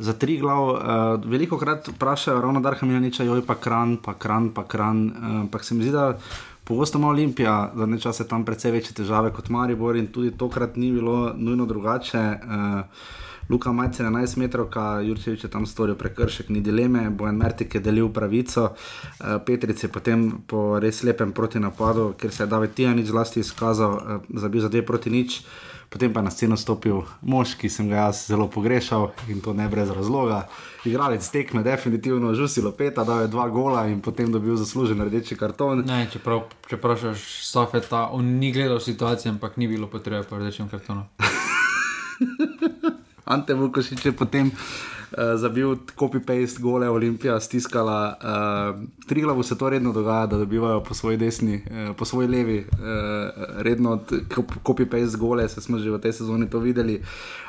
Za 0.00 0.14
tri 0.16 0.38
glav, 0.40 0.62
uh, 0.70 0.80
veliko 1.28 1.58
krat 1.60 1.90
vprašajo, 1.92 2.40
ravno 2.40 2.62
Darka 2.64 2.86
Miljaniča, 2.86 3.26
joj 3.28 3.44
pa 3.46 3.58
kran, 3.60 3.98
pa 4.00 4.14
kran, 4.14 4.50
pa 4.56 4.64
kran. 4.64 5.08
Uh, 5.10 5.34
ampak 5.44 5.64
se 5.64 5.74
mi 5.74 5.84
zdi, 5.84 5.92
da 5.92 6.16
pogosto 6.64 6.98
ima 6.98 7.10
Olimpija 7.10 7.72
zadnje 7.76 7.98
čase 8.00 8.28
tam 8.28 8.44
precej 8.44 8.72
večje 8.72 8.94
težave 9.02 9.32
kot 9.34 9.50
Maribor 9.52 9.98
in 9.98 10.08
tudi 10.12 10.30
tokrat 10.30 10.76
ni 10.76 10.92
bilo 10.92 11.34
nujno 11.36 11.66
drugače. 11.66 12.24
Uh, 12.40 13.19
Luka 13.50 13.72
Majce 13.72 14.06
11 14.06 14.36
metrov, 14.38 14.70
Jurčevič 15.02 15.44
je 15.44 15.50
tam 15.50 15.66
storil 15.66 15.98
prekršek, 15.98 16.54
ni 16.54 16.62
dileme, 16.62 17.10
Bojan 17.10 17.34
Mertik 17.34 17.74
je 17.74 17.80
delil 17.82 18.06
pravico, 18.14 18.70
uh, 18.70 19.42
Petric 19.42 19.82
je 19.82 19.90
potem 19.90 20.46
po 20.46 20.78
res 20.78 21.02
lepem 21.02 21.34
protinapadu, 21.34 22.14
ker 22.14 22.30
se 22.30 22.46
je 22.46 22.46
David 22.46 22.78
Tijanič 22.78 23.10
zlasti 23.10 23.40
izkazal, 23.42 23.90
uh, 23.90 24.22
zabil 24.38 24.62
za 24.62 24.70
dve 24.70 24.86
proti 24.86 25.10
nič. 25.10 25.42
Potem 25.90 26.12
pa 26.14 26.22
je 26.22 26.24
na 26.24 26.30
sceno 26.30 26.54
stopil 26.54 27.02
mož, 27.26 27.58
ki 27.58 27.66
sem 27.66 27.90
ga 27.90 28.06
jaz 28.06 28.30
zelo 28.30 28.46
pogrešal 28.46 29.10
in 29.26 29.42
to 29.42 29.50
ne 29.50 29.66
brez 29.66 29.90
razloga. 29.90 30.46
Igralec 30.86 31.26
tekme, 31.26 31.66
definitivno, 31.66 32.30
žusilo 32.38 32.70
peta, 32.70 33.02
dal 33.02 33.26
je 33.26 33.34
dva 33.34 33.50
gola 33.50 33.90
in 33.90 33.98
potem 33.98 34.30
dobil 34.30 34.54
zaslužen 34.54 35.02
rdeči 35.02 35.34
karton. 35.34 35.82
Ne, 35.82 36.06
čeprav, 36.06 36.46
če 36.70 36.78
vprašaš 36.78 37.26
Safeta, 37.50 38.06
on 38.14 38.38
ni 38.38 38.54
gledal 38.54 38.78
situacije, 38.78 39.34
ampak 39.34 39.58
ni 39.58 39.66
bilo 39.66 39.90
potrebe 39.90 40.22
po 40.22 40.38
rdečem 40.38 40.70
kartonu. 40.70 41.10
Ante 43.30 43.54
Vukošič 43.54 44.10
je 44.10 44.12
potem 44.12 44.50
uh, 44.50 45.38
zabil 45.38 45.78
copy-paste 45.94 46.58
gole, 46.58 46.90
Olimpija 46.90 47.38
stiskala. 47.40 48.18
Uh, 48.18 49.06
tri 49.06 49.22
glavu 49.22 49.42
se 49.46 49.58
to 49.58 49.70
redno 49.70 49.92
dogaja, 49.92 50.26
da 50.26 50.36
dobivajo 50.36 50.82
po 50.82 50.94
svoji 50.94 51.16
desni, 51.16 51.62
uh, 51.62 51.94
po 51.96 52.04
svoji 52.04 52.28
levi, 52.28 52.58
uh, 52.58 52.74
redno 53.62 54.00
copy-paste 54.66 55.16
gole, 55.16 55.48
se 55.48 55.62
smo 55.62 55.78
že 55.78 55.94
v 55.94 56.02
tej 56.02 56.12
sezoni 56.12 56.50
to 56.50 56.58
videli. 56.58 56.98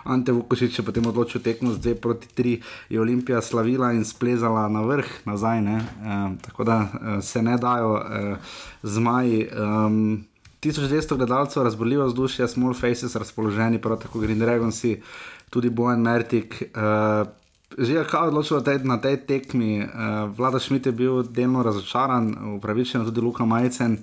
Ante 0.06 0.32
Vukošič 0.32 0.80
je 0.80 0.86
potem 0.86 1.06
odločil 1.06 1.42
tekmo 1.42 1.74
z 1.74 1.82
2 1.82 1.98
proti 1.98 2.30
3, 2.38 2.62
je 2.94 3.02
Olimpija 3.02 3.42
slavila 3.42 3.90
in 3.98 4.06
splezala 4.06 4.70
na 4.70 4.86
vrh 4.86 5.26
nazaj, 5.26 5.66
uh, 5.66 6.38
tako 6.46 6.64
da 6.64 6.78
uh, 6.78 6.90
se 7.26 7.42
ne 7.42 7.58
dajo 7.58 7.98
uh, 7.98 8.38
zmaji. 8.84 9.50
Um, 9.50 10.30
1200 10.62 11.18
gledalcev, 11.18 11.64
razborljivo 11.64 12.06
vzdušje, 12.06 12.48
small 12.48 12.74
faces, 12.74 13.16
razpoloženi, 13.16 13.82
prav 13.82 13.98
tako 13.98 14.20
Green 14.20 14.40
Dragons, 14.40 14.86
tudi 15.52 15.70
Bojan 15.70 16.02
Mertik. 16.02 16.72
Uh, 16.72 17.28
že 17.78 17.94
je 18.00 18.04
kao 18.08 18.28
odločil 18.28 18.64
tej, 18.64 18.84
na 18.88 18.98
tej 19.00 19.22
tekmi, 19.28 19.84
uh, 19.84 20.32
Vlada 20.32 20.60
Šmit 20.60 20.88
je 20.88 20.96
bil 20.96 21.24
delno 21.24 21.64
razočaran, 21.64 22.56
upravičen 22.56 23.04
tudi 23.06 23.22
Luka 23.22 23.46
Majcen. 23.46 24.00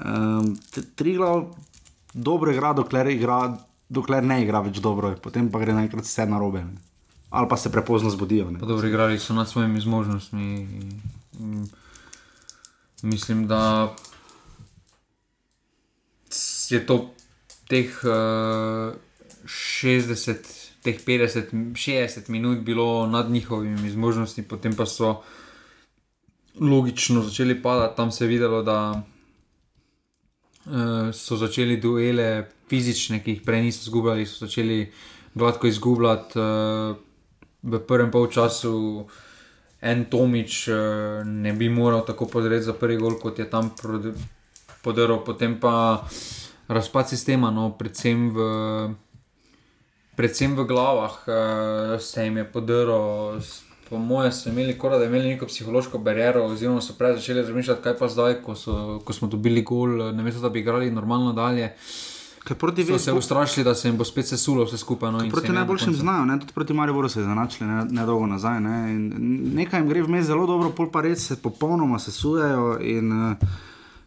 Um, 0.00 0.56
tri 0.96 1.16
glav 1.16 1.52
dobro 2.12 2.52
igra, 2.52 2.72
dokler, 2.72 3.06
igra, 3.12 3.56
dokler 3.88 4.24
ne 4.24 4.40
igra 4.42 4.60
več 4.64 4.80
dobro, 4.80 5.12
potem 5.22 5.50
pa 5.52 5.60
gre 5.60 5.76
naenkrat 5.76 6.08
vse 6.08 6.26
na 6.26 6.40
robe. 6.40 6.64
Ali 7.30 7.48
pa 7.48 7.56
se 7.56 7.70
prepozno 7.70 8.10
zbudijo. 8.10 8.50
Dobro, 8.58 8.88
igrali 8.88 9.18
so 9.18 9.34
nad 9.34 9.48
svojimi 9.48 9.80
zmožnostmi. 9.80 10.68
Mislim, 13.02 13.46
da 13.46 13.94
je 16.70 16.86
to 16.86 17.14
teh 17.68 18.00
uh, 18.04 18.94
60, 19.44 20.59
teh 20.82 20.98
50, 21.06 21.52
60 21.74 22.28
minut 22.28 22.58
bilo 22.58 23.06
nad 23.06 23.30
njihovimi 23.30 23.90
zmožnostmi, 23.90 24.44
potem 24.44 24.76
pa 24.76 24.86
so 24.86 25.22
logično 26.60 27.22
začeli 27.22 27.62
padati. 27.62 27.96
Tam 27.96 28.10
se 28.10 28.24
je 28.24 28.28
videlo, 28.28 28.62
da 28.62 29.02
uh, 30.66 30.72
so 31.12 31.36
začeli 31.36 31.76
duele 31.76 32.48
fizične, 32.68 33.22
ki 33.24 33.30
jih 33.30 33.42
prej 33.46 33.62
niso 33.62 33.82
izgubljali, 33.88 34.26
so 34.26 34.46
začeli 34.46 34.92
gladko 35.34 35.66
izgubljati 35.66 36.38
uh, 36.38 36.96
v 37.62 37.80
prvem 37.86 38.10
polčasu. 38.10 39.06
En 39.80 40.04
Tomič 40.04 40.68
uh, 40.68 40.76
ne 41.24 41.52
bi 41.52 41.68
moral 41.68 42.04
tako 42.06 42.26
podreti 42.26 42.64
za 42.64 42.72
prvi 42.72 42.96
gol, 42.96 43.16
kot 43.20 43.38
je 43.38 43.50
tam 43.50 43.70
podaril, 44.82 45.24
potem 45.24 45.60
pa 45.60 46.04
uh, 46.04 46.20
razpad 46.70 47.08
sistema, 47.08 47.50
no, 47.50 47.72
predvsem, 47.78 48.30
v, 48.30 48.38
predvsem 50.16 50.56
v 50.56 50.64
glavah, 50.64 51.18
uh, 51.26 52.00
se 52.00 52.24
jim 52.24 52.36
je 52.36 52.44
podarilo. 52.52 53.40
Po 53.90 53.98
mojem, 53.98 54.30
so 54.32 54.48
imeli 54.52 54.76
kora, 54.78 55.00
da 55.02 55.08
imeli 55.08 55.32
neko 55.32 55.48
psihološko 55.50 55.98
bariero, 55.98 56.44
oziroma 56.46 56.78
so 56.78 56.94
prej 56.94 57.16
začeli 57.16 57.42
razmišljati, 57.42 57.82
kaj 57.82 57.96
pa 57.98 58.08
zdaj, 58.08 58.36
ko, 58.44 58.54
so, 58.54 59.00
ko 59.04 59.12
smo 59.12 59.26
dobili 59.28 59.64
gol, 59.66 59.96
ne 60.14 60.22
vem, 60.22 60.36
da 60.42 60.48
bi 60.48 60.62
igrali 60.62 60.92
normalno 60.94 61.32
dalje. 61.32 61.72
Proti 62.58 62.84
so 62.84 62.98
se 62.98 63.12
ustrašili, 63.12 63.64
da 63.64 63.74
se 63.74 63.88
jim 63.88 63.96
bo 63.98 64.04
spet 64.04 64.28
sesulo 64.28 64.64
vse 64.64 64.78
skupaj. 64.78 65.12
No, 65.12 65.24
proti 65.30 65.52
najboljšim 65.52 65.94
znajo, 65.94 66.24
ne? 66.24 66.38
tudi 66.40 66.52
proti 66.52 66.72
Mariboru 66.72 67.08
se 67.08 67.20
je 67.20 67.24
zanačili 67.24 67.70
nedolgo 67.90 68.26
ne 68.26 68.32
nazaj. 68.32 68.60
Ne? 68.60 68.94
Nekaj 69.58 69.80
jim 69.80 69.88
gre 69.88 70.02
vmes 70.02 70.26
zelo 70.26 70.46
dobro, 70.46 70.70
pol 70.70 70.90
pa 70.90 71.02
res 71.02 71.26
se 71.26 71.36
popolnoma 71.42 71.98
sesujejo. 71.98 72.78
In, 72.80 73.12
uh, 73.12 73.50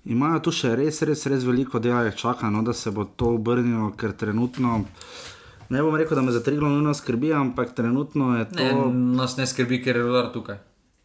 imajo 0.05 0.39
tu 0.39 0.51
še 0.51 0.75
res, 0.75 1.01
res, 1.07 1.25
res 1.31 1.45
veliko 1.47 1.79
dela, 1.79 2.11
čaka, 2.11 2.49
no, 2.51 2.63
da 2.63 2.73
se 2.73 2.91
bo 2.91 3.05
to 3.05 3.35
obrnilo, 3.37 3.91
ker 3.97 4.11
trenutno. 4.17 4.83
Ne 5.70 5.82
bom 5.82 5.95
rekel, 5.95 6.16
da 6.16 6.22
me 6.26 6.32
za 6.32 6.43
tri 6.43 6.57
glavne 6.57 6.93
skrbi, 6.93 7.34
ampak 7.34 7.76
trenutno 7.76 8.38
je 8.38 8.49
to. 8.49 8.64
Ne, 8.64 9.16
nas 9.18 9.38
ne 9.38 9.47
skrbi, 9.47 9.82
ker 9.84 9.95
je 9.95 10.03
rodar 10.03 10.32
tukaj 10.34 10.59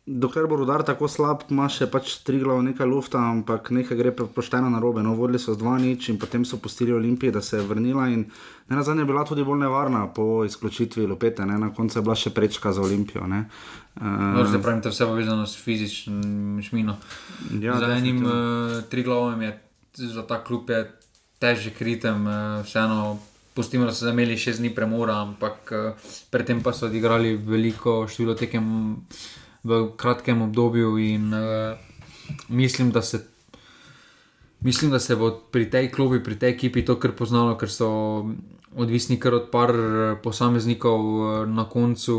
dokler 0.08 0.46
bo 0.46 0.56
rodar 0.56 0.82
tako 0.88 1.08
slab, 1.08 1.42
ima 1.52 1.66
še 1.68 1.86
pač 1.92 2.14
tri 2.24 2.40
glav 2.40 2.62
nekaj 2.64 2.88
lufta, 2.88 3.20
ampak 3.20 3.68
nekaj 3.76 3.98
gre 3.98 4.12
pošteno 4.16 4.70
na 4.72 4.80
robe. 4.80 5.02
No, 5.04 5.12
vodili 5.18 5.40
so 5.42 5.52
z 5.52 5.60
dva 5.60 5.76
nič 5.80 6.08
in 6.08 6.18
potem 6.20 6.46
so 6.48 6.56
pustili 6.62 6.96
Olimpiji, 6.96 7.32
da 7.34 7.42
se 7.44 7.60
je 7.60 7.66
vrnila 7.68 8.08
in 8.08 8.24
ne 8.24 8.76
na 8.76 8.82
zadnje 8.82 9.04
je 9.04 9.10
bila 9.12 9.24
tudi 9.28 9.44
bolj 9.44 9.60
nevarna 9.66 10.06
po 10.08 10.44
izključitvi 10.48 11.06
Lopete, 11.06 11.46
ne? 11.46 11.58
na 11.60 11.68
koncu 11.74 11.98
je 11.98 12.04
bila 12.04 12.16
še 12.16 12.32
prečka 12.32 12.72
za 12.72 12.82
Olimpijo. 12.82 13.28
Uh, 13.28 13.44
no, 14.00 14.46
zdaj 14.48 14.62
pravim, 14.64 14.80
da 14.80 14.88
je 14.88 14.96
vse 14.96 15.08
povezano 15.08 15.46
s 15.46 15.60
fizičnim 15.60 16.62
šmino. 16.64 16.96
Ja, 17.60 17.76
z 17.76 17.92
enim 18.00 18.24
uh, 18.24 18.80
tri 18.88 19.04
glavom 19.04 19.42
je 19.44 19.52
za 20.08 20.24
ta 20.24 20.40
klub 20.44 20.70
je 20.70 20.86
težek 21.42 21.82
ritem, 21.84 22.24
uh, 22.24 22.62
vseeno. 22.64 23.18
Pustimo, 23.58 23.84
da 23.84 23.92
so 23.92 24.06
imeli 24.06 24.36
šest 24.38 24.60
dni 24.62 24.70
premora, 24.70 25.16
ampak 25.18 25.72
uh, 25.74 26.10
predtem 26.30 26.60
pa 26.62 26.70
so 26.70 26.86
odigrali 26.86 27.32
veliko 27.34 28.04
število 28.06 28.36
tekem 28.38 28.66
v 29.66 29.78
kratkem 29.98 30.44
obdobju. 30.44 30.92
In, 31.02 31.32
uh, 31.34 31.74
mislim, 32.48 32.92
da 32.94 33.02
se, 33.02 33.18
mislim, 34.60 34.92
da 34.94 35.00
se 35.02 35.16
bo 35.16 35.32
pri 35.50 35.66
tej 35.70 35.88
klubi, 35.90 36.20
pri 36.22 36.38
tej 36.38 36.54
ekipi 36.54 36.84
to 36.86 36.94
kar 37.02 37.16
poznalo, 37.18 37.56
ker 37.58 37.70
so 37.70 37.88
odvisni 38.78 39.18
kar 39.18 39.34
od 39.34 39.48
par 39.50 39.74
eh, 39.74 40.14
posameznikov 40.22 41.02
na 41.50 41.64
koncu. 41.66 42.18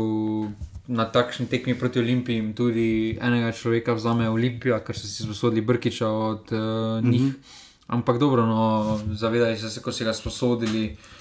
Na 0.90 1.06
takšni 1.06 1.46
tekmi 1.46 1.72
proti 1.78 2.02
Olimpiji 2.02 2.52
tudi 2.52 3.16
enega 3.22 3.52
človeka 3.54 3.94
vzame 3.94 4.28
Olimpija, 4.28 4.82
ker 4.84 4.98
so 4.98 5.06
si 5.06 5.22
sposodili 5.22 5.64
Brkiča 5.64 6.08
od 6.08 6.52
uh, 6.52 7.00
njih. 7.04 7.22
Mm 7.22 7.30
-hmm. 7.30 7.56
Ampak 7.86 8.18
dobro, 8.18 8.46
no, 8.46 9.00
zavedali 9.14 9.56
so 9.58 9.70
se, 9.70 9.80
ko 9.82 9.92
so 9.92 10.04
ga 10.04 10.12
sposodili, 10.12 10.84
uh, 10.84 11.19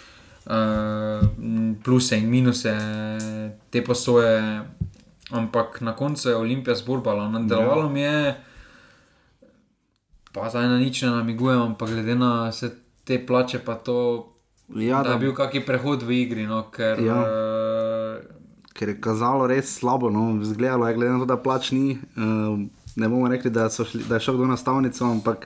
pluse 1.84 2.18
in 2.18 2.30
minuse, 2.30 2.74
te 3.70 3.82
posoje 3.86 4.38
Ampak 5.30 5.82
na 5.82 5.96
koncu 5.96 6.30
je 6.30 6.36
Olimpija 6.36 6.76
zborbala, 6.76 7.30
nadaljevalo 7.30 7.82
ja. 7.82 7.90
mi 7.90 8.02
je, 8.02 8.36
pa 10.34 10.50
zdaj 10.50 10.68
na 10.68 10.78
nič 10.78 11.02
ne 11.02 11.10
namigujem, 11.10 11.62
ampak 11.62 11.90
glede 11.90 12.16
na 12.16 12.50
vse 12.50 12.72
te 13.04 13.20
plače, 13.26 13.60
pa 13.66 13.76
to, 13.76 14.26
ja, 14.76 15.04
da 15.04 15.14
je 15.14 15.22
bil 15.22 15.36
kakšen 15.38 15.66
prehod 15.66 16.04
v 16.04 16.18
igri. 16.24 16.48
No, 16.50 16.64
ker, 16.74 17.02
ja. 17.06 17.20
uh, 17.22 18.66
ker 18.74 18.96
je 18.96 18.98
kazalo 19.02 19.46
res 19.50 19.70
slabo, 19.78 20.10
no, 20.10 20.34
zgledalo 20.42 20.90
je, 20.90 20.98
glede 20.98 21.14
na 21.14 21.22
to, 21.22 21.30
da 21.30 21.38
plač 21.38 21.72
ni. 21.78 22.00
Uh, 22.18 22.66
ne 22.98 23.10
bomo 23.10 23.30
rekli, 23.30 23.54
da, 23.54 23.70
šli, 23.70 24.08
da 24.10 24.18
je 24.18 24.26
šel 24.26 24.42
kdo 24.42 24.50
na 24.50 24.58
stavnico, 24.58 25.06
ampak 25.06 25.46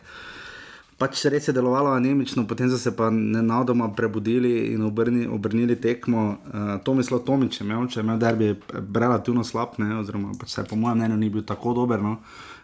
pač 1.03 1.25
res 1.27 1.49
je 1.49 1.53
delovalo 1.55 1.91
anemično, 1.91 2.45
potem 2.47 2.69
so 2.71 2.79
se 2.79 2.93
pa 2.95 3.09
nenadoma 3.11 3.89
prebudili 3.91 4.71
in 4.71 4.85
obrni, 4.87 5.27
obrnili 5.27 5.75
tekmo. 5.75 6.23
Uh, 6.47 6.77
to 6.83 6.95
mislo 6.95 7.19
Tomič, 7.19 7.57
če 7.59 7.65
imel, 7.67 7.89
če 7.91 7.99
imel 8.05 8.21
derbi, 8.21 8.53
relativno 8.95 9.43
slab, 9.43 9.75
ne, 9.83 9.97
oziroma 9.99 10.31
pač 10.39 10.55
se 10.55 10.63
po 10.69 10.79
mojem 10.79 11.01
mnenju 11.01 11.19
ni 11.19 11.31
bil 11.33 11.43
tako 11.47 11.75
dober. 11.75 11.99
No. 12.03 12.19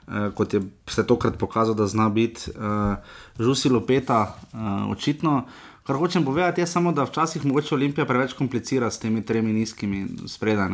Uh, 0.08 0.30
kot 0.36 0.56
je 0.56 0.64
se 0.88 1.04
tokrat 1.04 1.36
pokazal, 1.38 1.76
da 1.76 1.90
zna 1.90 2.08
biti 2.10 2.54
uh, 2.56 2.96
žusilo 3.40 3.84
peta, 3.84 4.22
uh, 4.54 4.88
očitno. 4.96 5.42
Kar 5.84 5.98
hočem 6.00 6.24
povedati, 6.24 6.62
je 6.62 6.70
samo, 6.70 6.94
da 6.96 7.04
včasih 7.10 7.44
mogoče 7.50 7.76
Olimpija 7.76 8.06
preveč 8.06 8.38
komplicira 8.38 8.92
s 8.94 9.02
temi 9.02 9.24
tremi 9.26 9.54
nizkimi 9.54 10.04
spredaj 10.30 10.70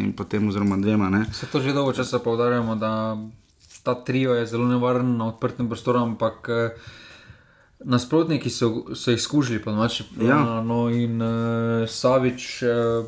in 0.00 0.14
potem 0.16 0.48
oziroma 0.48 0.78
dvema. 0.80 1.10
Ne. 1.12 1.26
Se 1.36 1.46
to 1.52 1.60
že 1.60 1.74
dolgo 1.76 1.92
časa 1.92 2.16
poudarjamo, 2.24 2.72
da 2.80 2.92
ta 3.82 3.94
trio 4.04 4.34
je 4.34 4.46
zelo 4.46 4.68
nevaren 4.68 5.16
na 5.16 5.28
odprtem 5.28 5.68
prostoru, 5.68 5.98
ampak 5.98 6.48
eh, 6.48 6.70
nasprotniki 7.84 8.50
so, 8.50 8.94
so 8.94 9.10
jih 9.10 9.22
skužili, 9.22 9.62
pa 9.62 9.72
noč. 9.72 10.02
Ja. 10.20 10.60
No, 10.64 10.88
in 10.90 11.22
uh, 11.22 11.88
Savič, 11.88 12.62
uh, 12.62 13.06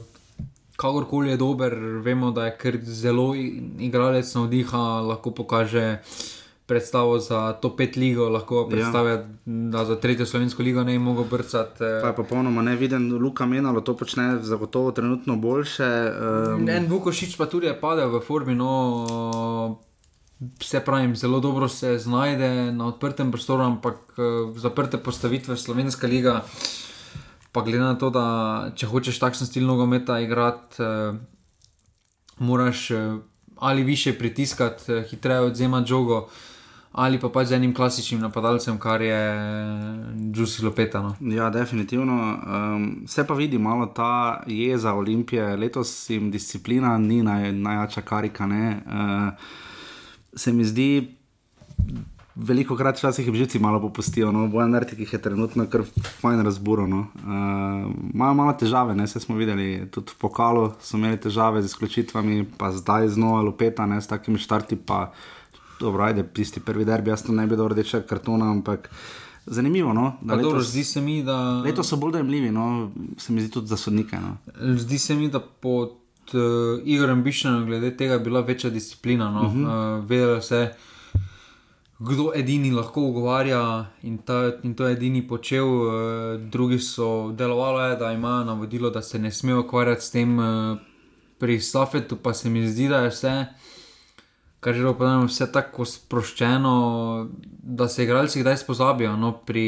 kakorkoli 0.77 1.31
je 1.31 1.37
dober, 1.37 1.75
vemo, 2.05 2.31
da 2.31 2.47
je 2.47 2.79
zelo 2.83 3.35
igralec 3.35 4.35
na 4.35 4.47
vdiha, 4.47 4.85
lahko 5.11 5.31
pokaže. 5.31 5.99
Predstavo 6.71 7.17
za 7.19 7.53
to 7.59 7.73
pet 7.77 7.97
ligo, 7.99 8.29
lahko 8.31 8.69
predstavlja, 8.71 9.13
ja. 9.13 9.25
da 9.45 9.81
za 9.85 9.97
tretjo 9.99 10.27
slovensko 10.27 10.63
ligo 10.63 10.85
ne 10.87 10.93
bi 10.93 10.99
mogel 11.03 11.25
brcati. 11.25 11.79
To 11.79 12.07
je 12.07 12.15
popolnoma 12.15 12.63
neviden, 12.63 13.11
Luka 13.19 13.47
Menalo 13.47 13.81
to 13.81 13.97
počne 13.97 14.39
zagotovo 14.39 14.93
trenutno 14.93 15.37
boljše. 15.37 15.89
Um... 16.55 16.69
En 16.69 16.87
Vukošič 16.87 17.35
pa 17.37 17.51
tudi 17.51 17.67
je 17.67 17.75
padel 17.81 18.15
v 18.15 18.23
formi, 18.23 18.55
no 18.55 19.81
vse 20.41 20.81
pravim, 20.81 21.17
zelo 21.17 21.41
dobro 21.41 21.69
se 21.69 21.99
znajde 21.99 22.73
na 22.73 22.87
odprtem 22.87 23.31
prostoru, 23.31 23.63
ampak 23.63 23.97
uh, 23.97 24.59
zaprte 24.59 24.99
postavitve 24.99 25.57
Slovenska 25.57 26.07
liga. 26.07 26.45
Pa 27.53 27.61
glede 27.61 27.85
na 27.85 27.95
to, 27.99 28.11
da 28.11 28.71
če 28.77 28.87
hočeš 28.87 29.19
takšen 29.19 29.47
stil 29.47 29.67
nogometa 29.67 30.21
igrati, 30.21 30.83
uh, 30.83 31.17
moraš 32.39 32.91
uh, 32.91 33.21
ali 33.57 33.83
više 33.83 34.19
pritiskati, 34.19 34.93
uh, 34.93 35.05
hitreje 35.11 35.41
odzemati 35.41 35.89
žogo. 35.89 36.29
Ali 36.93 37.21
pa 37.21 37.29
pač 37.29 37.47
z 37.47 37.55
enim 37.55 37.71
klasičnim 37.75 38.19
napadalcem, 38.21 38.79
kar 38.79 39.03
je 39.03 39.19
Džusi 40.35 40.65
Lopetano. 40.65 41.15
Ja, 41.21 41.51
definitivno. 41.51 42.17
Um, 42.17 43.05
se 43.07 43.27
pa 43.27 43.35
vidi 43.35 43.59
malo 43.59 43.87
ta 43.87 44.43
jeza 44.47 44.95
Olimpije, 44.95 45.57
letos 45.57 46.11
jim 46.11 46.31
disciplina 46.31 46.99
ni 46.99 47.23
naj, 47.23 47.53
najjača 47.53 48.03
karika. 48.03 48.45
Uh, 48.47 49.31
se 50.37 50.53
mi 50.53 50.65
zdi, 50.65 51.17
veliko 52.37 52.77
krat 52.77 52.99
včasih 52.99 53.27
jih 53.27 53.35
živci 53.35 53.59
malo 53.59 53.81
popustijo, 53.81 54.33
no, 54.33 54.47
bojan 54.49 54.71
Mertik 54.71 54.99
jih 54.99 55.13
je 55.13 55.23
trenutno 55.23 55.67
kar 55.67 55.83
fajn 56.21 56.41
razburo. 56.47 56.87
No. 56.87 57.07
Uh, 57.15 57.91
Imajo 58.15 58.35
malo 58.35 58.53
težave, 58.53 58.95
ne, 58.95 59.07
se 59.07 59.21
smo 59.21 59.37
videli, 59.37 59.87
tudi 59.91 60.13
v 60.15 60.19
pokalu 60.19 60.71
so 60.81 60.97
imeli 60.97 61.21
težave 61.21 61.63
z 61.63 61.73
izključitvami, 61.73 62.45
pa 62.59 62.73
zdaj 62.73 63.09
znova 63.09 63.43
lupeta, 63.43 63.87
ne, 63.87 64.01
s 64.01 64.07
takimi 64.07 64.39
štarti, 64.39 64.77
pa 64.77 65.13
dobro, 65.81 66.05
ajde, 66.05 66.27
tisti 66.35 66.61
prvi 66.61 66.85
derbi, 66.85 67.11
jaz 67.11 67.25
to 67.27 67.33
ne 67.33 67.47
bi 67.47 67.57
dal 67.57 67.69
rdečega 67.73 68.07
kartona, 68.07 68.51
ampak 68.51 68.91
zanimivo, 69.47 69.93
no. 69.93 70.13
Pa 70.29 70.37
dobro, 70.37 70.63
zdi 70.63 70.85
se 70.85 71.01
mi, 71.01 71.23
da- 71.23 71.63
Letos 71.65 71.89
so 71.89 71.97
bolj 71.97 72.13
dojemljivi, 72.13 72.51
no, 72.51 72.91
se 73.19 73.33
mi 73.33 73.41
zdi 73.41 73.51
tudi 73.51 73.67
za 73.67 73.77
sodnike, 73.77 74.21
no. 74.21 74.37
Zdi 74.77 74.99
se 74.99 75.15
mi, 75.15 75.29
da 75.29 75.41
pod 75.41 75.97
uh, 76.29 76.41
Igorem 76.85 77.23
Bišenom 77.23 77.67
glede 77.67 77.97
tega 77.97 78.13
je 78.13 78.19
bila 78.21 78.41
večja 78.41 78.71
disciplina. 78.71 79.31
No? 79.31 79.41
Uh 79.41 79.47
Mhm. 79.47 79.65
-huh. 79.65 79.99
uh, 79.99 80.05
vedelo 80.05 80.41
se 80.41 80.57
je, 80.57 80.75
kdo 81.99 82.33
edini 82.35 82.71
lahko 82.71 83.01
ugovarja 83.03 83.87
in, 84.03 84.19
ta, 84.19 84.53
in 84.63 84.75
to 84.75 84.87
je 84.87 84.93
edini 84.93 85.29
počel. 85.29 85.67
Uh, 85.67 85.91
drugi 86.43 86.79
so 86.79 87.33
delovali, 87.33 87.99
da 87.99 88.13
imajo 88.13 88.45
navodilo, 88.45 88.91
da 88.91 89.03
se 89.03 89.19
ne 89.19 89.33
smejo 89.33 89.61
ukvarjati 89.61 90.05
s 90.05 90.11
tem. 90.11 90.39
Uh, 90.39 90.79
pri 91.39 91.61
Safetu 91.61 92.17
pa 92.17 92.35
se 92.35 92.51
mi 92.51 92.69
zdi, 92.69 92.89
da 92.89 92.97
je 92.97 93.09
vse. 93.09 93.47
Kar 94.61 94.75
že 94.75 94.85
povedano, 94.85 95.25
vse 95.25 95.53
tako 95.53 95.85
sproščeno, 95.85 97.29
da 97.63 97.89
se 97.89 98.05
igralci 98.05 98.41
kdaj 98.41 98.57
spozabijo. 98.57 99.17
No, 99.17 99.33
pri 99.33 99.65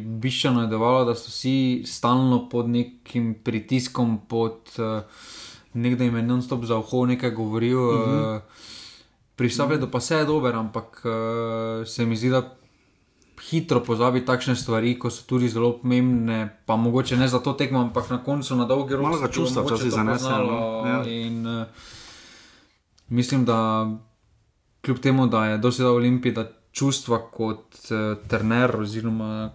Bišanu 0.00 0.60
je 0.60 0.66
delovalo, 0.66 1.04
da 1.04 1.14
so 1.14 1.28
vsi 1.28 1.82
stalno 1.86 2.48
pod 2.48 2.68
nekim 2.68 3.34
pritiskom, 3.34 4.18
pod 4.28 4.58
uh, 4.78 5.02
nekdo 5.76 6.04
jim 6.04 6.16
je 6.16 6.22
non-stop 6.22 6.64
za 6.64 6.78
uho 6.78 7.06
nekaj 7.06 7.30
govoril. 7.30 7.78
Uh. 7.78 7.94
-huh. 7.94 8.36
uh, 8.36 8.42
pri 9.36 9.50
Safetu 9.50 9.90
pa 9.92 9.98
vse 9.98 10.14
je 10.16 10.24
dober, 10.24 10.54
ampak 10.54 11.02
uh, 11.04 11.86
se 11.86 12.06
mi 12.06 12.16
zdi, 12.16 12.30
da 12.32 12.56
hitro 13.50 13.82
pozabi 13.84 14.24
takšne 14.24 14.56
stvari, 14.56 14.96
ko 14.98 15.10
so 15.12 15.26
tudi 15.28 15.48
zelo 15.48 15.76
pomembne, 15.78 16.64
pa 16.66 16.76
mogoče 16.76 17.16
ne 17.16 17.28
za 17.28 17.38
to 17.38 17.52
tekmo, 17.52 17.80
ampak 17.80 18.10
na 18.10 18.24
koncu 18.24 18.56
na 18.56 18.64
dolgi 18.64 18.96
rok. 18.96 19.02
Malo 19.02 19.28
čustva 19.28 19.62
mogoče 19.62 19.74
včasih 19.74 19.90
to 19.90 19.96
zanese, 19.96 20.24
poznalo 20.24 20.52
no. 20.52 20.88
Ja. 20.88 21.04
In, 21.04 21.46
uh, 21.46 21.66
mislim, 23.08 23.44
da 23.44 23.90
kljub 24.80 24.98
temu, 24.98 25.26
da 25.26 25.44
je 25.46 25.58
dosedaj 25.58 25.92
Olimpij, 25.92 26.32
da 26.32 26.48
čustva 26.72 27.20
kot 27.30 27.76
uh, 27.90 28.16
trener 28.28 28.76
oziroma 28.80 29.50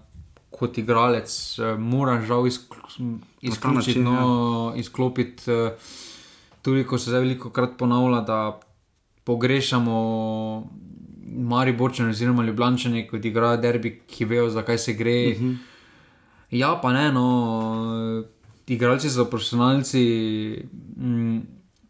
kot 0.52 0.78
igralec 0.78 1.60
uh, 1.60 1.80
mora 1.80 2.22
žal 2.22 2.46
izkl- 2.46 3.18
izključiti, 3.42 4.00
način, 4.00 4.04
no, 4.04 4.74
izklopiti. 4.76 5.52
Uh, 5.52 5.72
tudi 6.62 6.84
ko 6.84 6.98
se 6.98 7.10
zdaj 7.10 7.22
veliko 7.22 7.50
krat 7.50 7.78
ponavlja, 7.78 8.22
da 8.22 8.60
pogrešamo 9.24 9.96
Mariborčane 11.34 12.10
oziroma 12.10 12.44
Ljubljane, 12.44 13.08
kot 13.08 13.26
igrajo 13.26 13.58
derbi, 13.58 14.02
ki 14.08 14.26
vejo, 14.26 14.50
zakaj 14.50 14.78
se 14.78 14.94
gre. 14.94 15.28
Uh 15.28 15.38
Mhm. 15.38 15.50
-huh. 15.50 15.58
Ja, 16.52 16.80
pa 16.82 16.94
ne, 16.94 17.12
no, 17.12 18.24
igralci 18.68 19.10
so 19.10 19.26
profesionalci, 19.26 20.02
mm, 20.98 21.40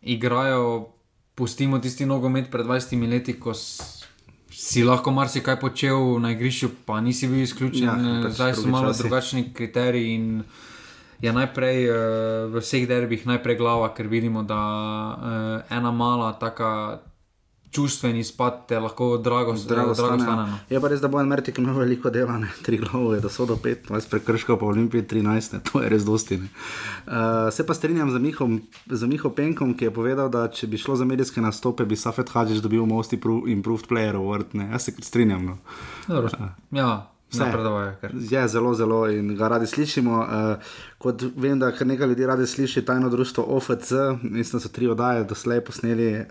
igrajo, 0.02 0.88
pustimo 1.36 1.80
tisti 1.80 2.06
nogomet 2.06 2.52
pred 2.52 2.66
20 2.66 3.10
leti, 3.10 3.40
ko 3.40 3.54
si 4.52 4.84
lahko 4.84 5.12
marsikaj 5.12 5.60
počel 5.60 6.20
na 6.20 6.32
igrišču, 6.32 6.70
pa 6.86 7.02
nisi 7.02 7.28
bil 7.28 7.42
izključen. 7.42 7.84
Ja, 7.84 8.22
pač 8.24 8.34
zdaj 8.34 8.54
so 8.54 8.68
malo 8.68 8.88
časi. 8.88 9.04
drugačni 9.04 9.54
kriteriji. 9.54 10.14
In 10.14 10.44
je 11.22 11.32
najprej 11.32 11.78
uh, 11.86 11.96
v 12.48 12.60
vseh 12.60 12.88
derbih 12.88 13.26
najprej 13.26 13.56
glava, 13.56 13.94
ker 13.94 14.08
vidimo, 14.08 14.44
da 14.44 14.62
uh, 15.62 15.72
ena 15.72 15.92
mala 15.92 16.34
taka. 16.34 17.00
Čustveni 17.72 18.20
izpad 18.20 18.68
te 18.68 18.76
lahko 18.76 19.18
drago, 19.18 19.54
Drago 19.54 19.94
drago 19.94 19.96
stane. 19.96 20.24
stane. 20.24 20.42
no. 20.44 20.58
Je 20.70 20.76
pa 20.76 20.88
res, 20.88 21.00
da 21.00 21.08
bo 21.08 21.22
en 21.22 21.28
Mertik 21.28 21.56
imel 21.58 21.78
veliko 21.78 22.10
dela, 22.10 22.36
ne? 22.38 22.50
tri 22.62 22.76
glave, 22.78 23.22
da 23.22 23.30
so 23.30 23.46
do 23.46 23.56
15, 23.56 24.10
prekrškov 24.12 24.60
pa 24.60 24.66
Olimpije 24.66 25.08
13, 25.08 25.24
ne? 25.54 25.60
to 25.64 25.80
je 25.80 25.88
res 25.88 26.04
dosti. 26.04 26.36
ne. 26.38 26.50
Uh, 27.08 27.14
se 27.50 27.64
pa 27.64 27.74
strinjam 27.74 28.12
z 28.12 28.20
Mihom, 28.20 28.60
z 28.86 29.04
Miho 29.08 29.30
Penkom, 29.30 29.72
ki 29.72 29.86
je 29.86 29.92
povedal, 29.92 30.28
da 30.28 30.50
če 30.50 30.68
bi 30.68 30.76
šlo 30.76 30.96
za 30.96 31.06
medijske 31.06 31.40
nastope, 31.40 31.86
bi 31.86 31.96
Safet 31.96 32.28
Hadžič 32.28 32.60
dobil 32.60 32.84
Most 32.86 33.14
Impro- 33.14 33.48
Improved 33.48 33.88
Player 33.88 34.16
Award. 34.16 34.52
Ne? 34.52 34.68
Jaz 34.68 34.82
se 34.82 34.96
strinjam. 35.00 35.46
No. 35.46 35.58
Dobro, 36.10 36.28
ja, 36.72 37.08
Vse. 37.32 37.40
napredovajo, 37.40 37.94
ker- 38.02 38.12
Je 38.30 38.48
zelo, 38.48 38.74
zelo 38.74 39.08
in 39.08 39.36
ga 39.36 39.48
radi 39.48 39.68
slišimo. 39.68 40.18
Uh, 40.18 40.28
kot 40.98 41.24
vem, 41.36 41.60
da 41.60 41.72
kar 41.72 41.88
nekaj 41.88 42.08
ljudi 42.08 42.26
radi 42.26 42.48
sliši 42.48 42.82
tajno 42.82 43.10
društvo 43.10 43.44
OFC, 43.48 43.92
mislim, 44.22 44.52
da 44.54 44.60
so 44.60 44.70
tri 44.70 44.88
oddaje 44.88 45.24
doslej 45.24 45.62
posneli 45.62 46.20
uh, 46.20 46.26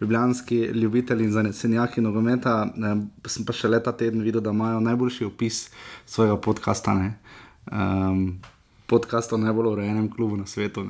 ljubljanski 0.00 0.56
ljubitelji 0.56 1.24
in 1.24 1.32
zanesenjaki 1.32 2.00
nogometa. 2.00 2.66
Uh, 2.66 3.02
sem 3.26 3.44
pa 3.44 3.52
še 3.52 3.68
leta 3.68 3.92
teden 3.92 4.22
videl, 4.22 4.40
da 4.40 4.50
imajo 4.50 4.80
najboljši 4.80 5.24
opis 5.24 5.68
svojega 6.06 6.36
podcasta. 6.36 6.94
Ne? 6.94 7.18
Um, 7.66 8.40
podcast 8.86 9.32
o 9.32 9.36
najbolj 9.36 9.66
urejenem 9.66 10.08
klubu 10.10 10.36
na 10.36 10.46
svetu. 10.46 10.86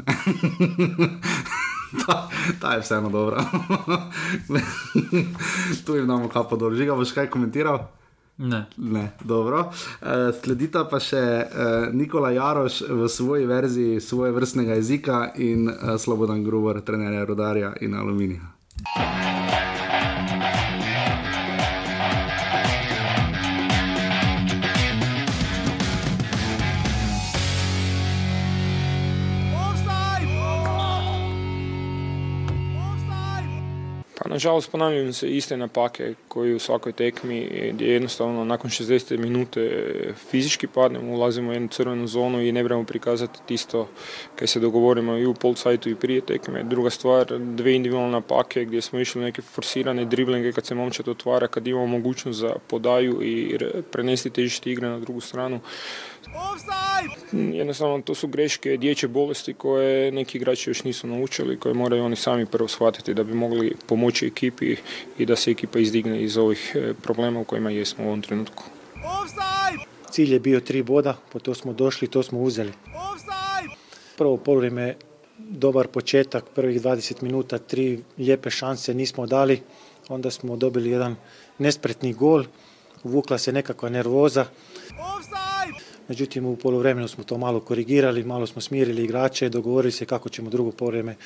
ta, 2.06 2.28
ta 2.60 2.72
je 2.72 2.80
vseeno 2.80 3.10
dobra. 3.10 3.44
tu 5.86 5.94
jim 5.94 6.06
damo 6.06 6.28
kapo 6.28 6.56
dol. 6.56 6.74
Žiga, 6.74 6.94
boš 6.94 7.12
kaj 7.12 7.30
komentiral? 7.30 7.86
Ne. 8.36 8.64
Ne, 8.76 9.10
dobro. 9.24 9.60
Uh, 9.60 10.34
sledita 10.42 10.84
pa 10.90 10.98
še 10.98 11.22
uh, 11.22 11.94
Nikola 11.94 12.32
Jaroš 12.34 12.80
v 12.90 13.08
svoji 13.08 13.46
verziji 13.46 14.00
svoje 14.00 14.32
vrstnega 14.34 14.74
jezika 14.74 15.20
in 15.38 15.68
uh, 15.68 15.94
Slobodan 15.98 16.42
Gruber, 16.44 16.80
trenerja 16.80 17.24
Rudarja 17.24 17.72
in 17.80 17.94
Aluminija. 17.94 18.50
Nažalost 34.34 34.70
ponavljaju 34.70 35.12
se 35.12 35.30
iste 35.30 35.56
napake 35.56 36.14
koji 36.28 36.54
u 36.54 36.58
svakoj 36.58 36.92
tekmi 36.92 37.70
gdje 37.72 37.92
jednostavno 37.92 38.44
nakon 38.44 38.70
60 38.70 39.18
minute 39.18 39.70
fizički 40.30 40.66
padnemo, 40.66 41.12
ulazimo 41.12 41.50
u 41.50 41.52
jednu 41.52 41.68
crvenu 41.68 42.06
zonu 42.06 42.42
i 42.42 42.52
ne 42.52 42.60
trebamo 42.60 42.84
prikazati 42.84 43.54
isto 43.54 43.88
kad 44.36 44.48
se 44.48 44.60
dogovorimo 44.60 45.16
i 45.16 45.26
u 45.26 45.34
pol 45.34 45.54
sajtu 45.54 45.90
i 45.90 45.94
prije 45.94 46.20
tekme. 46.20 46.62
Druga 46.62 46.90
stvar, 46.90 47.38
dve 47.38 47.74
individualne 47.74 48.12
napake 48.12 48.64
gdje 48.64 48.80
smo 48.82 49.00
išli 49.00 49.22
neke 49.22 49.42
forsirane 49.42 50.04
driblinge 50.04 50.52
kad 50.52 50.66
se 50.66 50.74
momčad 50.74 51.08
otvara, 51.08 51.46
kad 51.46 51.66
imamo 51.66 51.86
mogućnost 51.86 52.38
za 52.38 52.54
podaju 52.66 53.22
i 53.22 53.56
re- 53.58 53.82
prenesti 53.90 54.30
težište 54.30 54.70
igre 54.70 54.88
na 54.88 54.98
drugu 54.98 55.20
stranu. 55.20 55.60
Jednostavno 57.32 58.02
to 58.02 58.14
su 58.14 58.28
greške 58.28 58.76
dječje 58.76 59.08
bolesti 59.08 59.54
koje 59.54 60.12
neki 60.12 60.38
igrači 60.38 60.70
još 60.70 60.84
nisu 60.84 61.06
naučili, 61.06 61.60
koje 61.60 61.74
moraju 61.74 62.04
oni 62.04 62.16
sami 62.16 62.46
prvo 62.46 62.68
shvatiti 62.68 63.14
da 63.14 63.24
bi 63.24 63.34
mogli 63.34 63.76
pomoći 63.86 64.26
ekipi 64.26 64.76
i 65.18 65.26
da 65.26 65.36
se 65.36 65.50
ekipa 65.50 65.78
izdigne 65.78 66.22
iz 66.22 66.36
ovih 66.36 66.72
eh, 66.74 66.94
problema 67.02 67.40
u 67.40 67.44
kojima 67.44 67.70
jesmo 67.70 68.04
u 68.04 68.06
ovom 68.06 68.22
trenutku. 68.22 68.64
Cilj 70.10 70.32
je 70.32 70.40
bio 70.40 70.60
tri 70.60 70.82
boda, 70.82 71.16
po 71.32 71.38
to 71.38 71.54
smo 71.54 71.72
došli, 71.72 72.08
to 72.08 72.22
smo 72.22 72.40
uzeli. 72.40 72.72
Prvo 74.16 74.36
poluvreme 74.36 74.94
dobar 75.38 75.88
početak, 75.88 76.44
prvih 76.54 76.82
20 76.82 77.22
minuta, 77.22 77.58
tri 77.58 78.02
lijepe 78.18 78.50
šanse 78.50 78.94
nismo 78.94 79.26
dali, 79.26 79.62
onda 80.08 80.30
smo 80.30 80.56
dobili 80.56 80.90
jedan 80.90 81.16
nespretni 81.58 82.12
gol, 82.12 82.44
uvukla 83.02 83.38
se 83.38 83.52
nekakva 83.52 83.88
nervoza. 83.88 84.46
Međutim, 86.08 86.46
u 86.46 86.56
poluvremenu 86.56 87.08
smo 87.08 87.24
to 87.24 87.38
malo 87.38 87.60
korigirali, 87.60 88.24
malo 88.24 88.46
smo 88.46 88.60
smirili 88.60 89.04
igrače, 89.04 89.48
dogovorili 89.48 89.92
se 89.92 90.06
kako 90.06 90.28
ćemo 90.28 90.50
drugo 90.50 90.70
poluvreme 90.70 91.16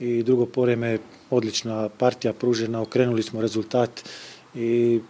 i 0.00 0.22
drugo 0.22 0.46
poluvreme 0.46 0.98
odlična 1.30 1.88
partija 1.88 2.32
pružena, 2.32 2.82
okrenuli 2.82 3.22
smo 3.22 3.40
rezultat 3.40 4.08
i 4.54 5.00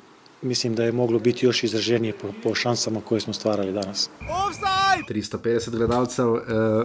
mislim 0.42 0.74
da 0.74 0.84
je 0.84 0.92
moglo 0.92 1.18
biti 1.18 1.46
još 1.46 1.64
izraženije 1.64 2.12
po, 2.12 2.28
po 2.42 2.54
šansama 2.54 3.00
koje 3.00 3.20
smo 3.20 3.32
stvarali 3.32 3.72
danas. 3.72 4.10
350 5.08 5.70
gledalcev 5.70 6.32
uh, 6.32 6.40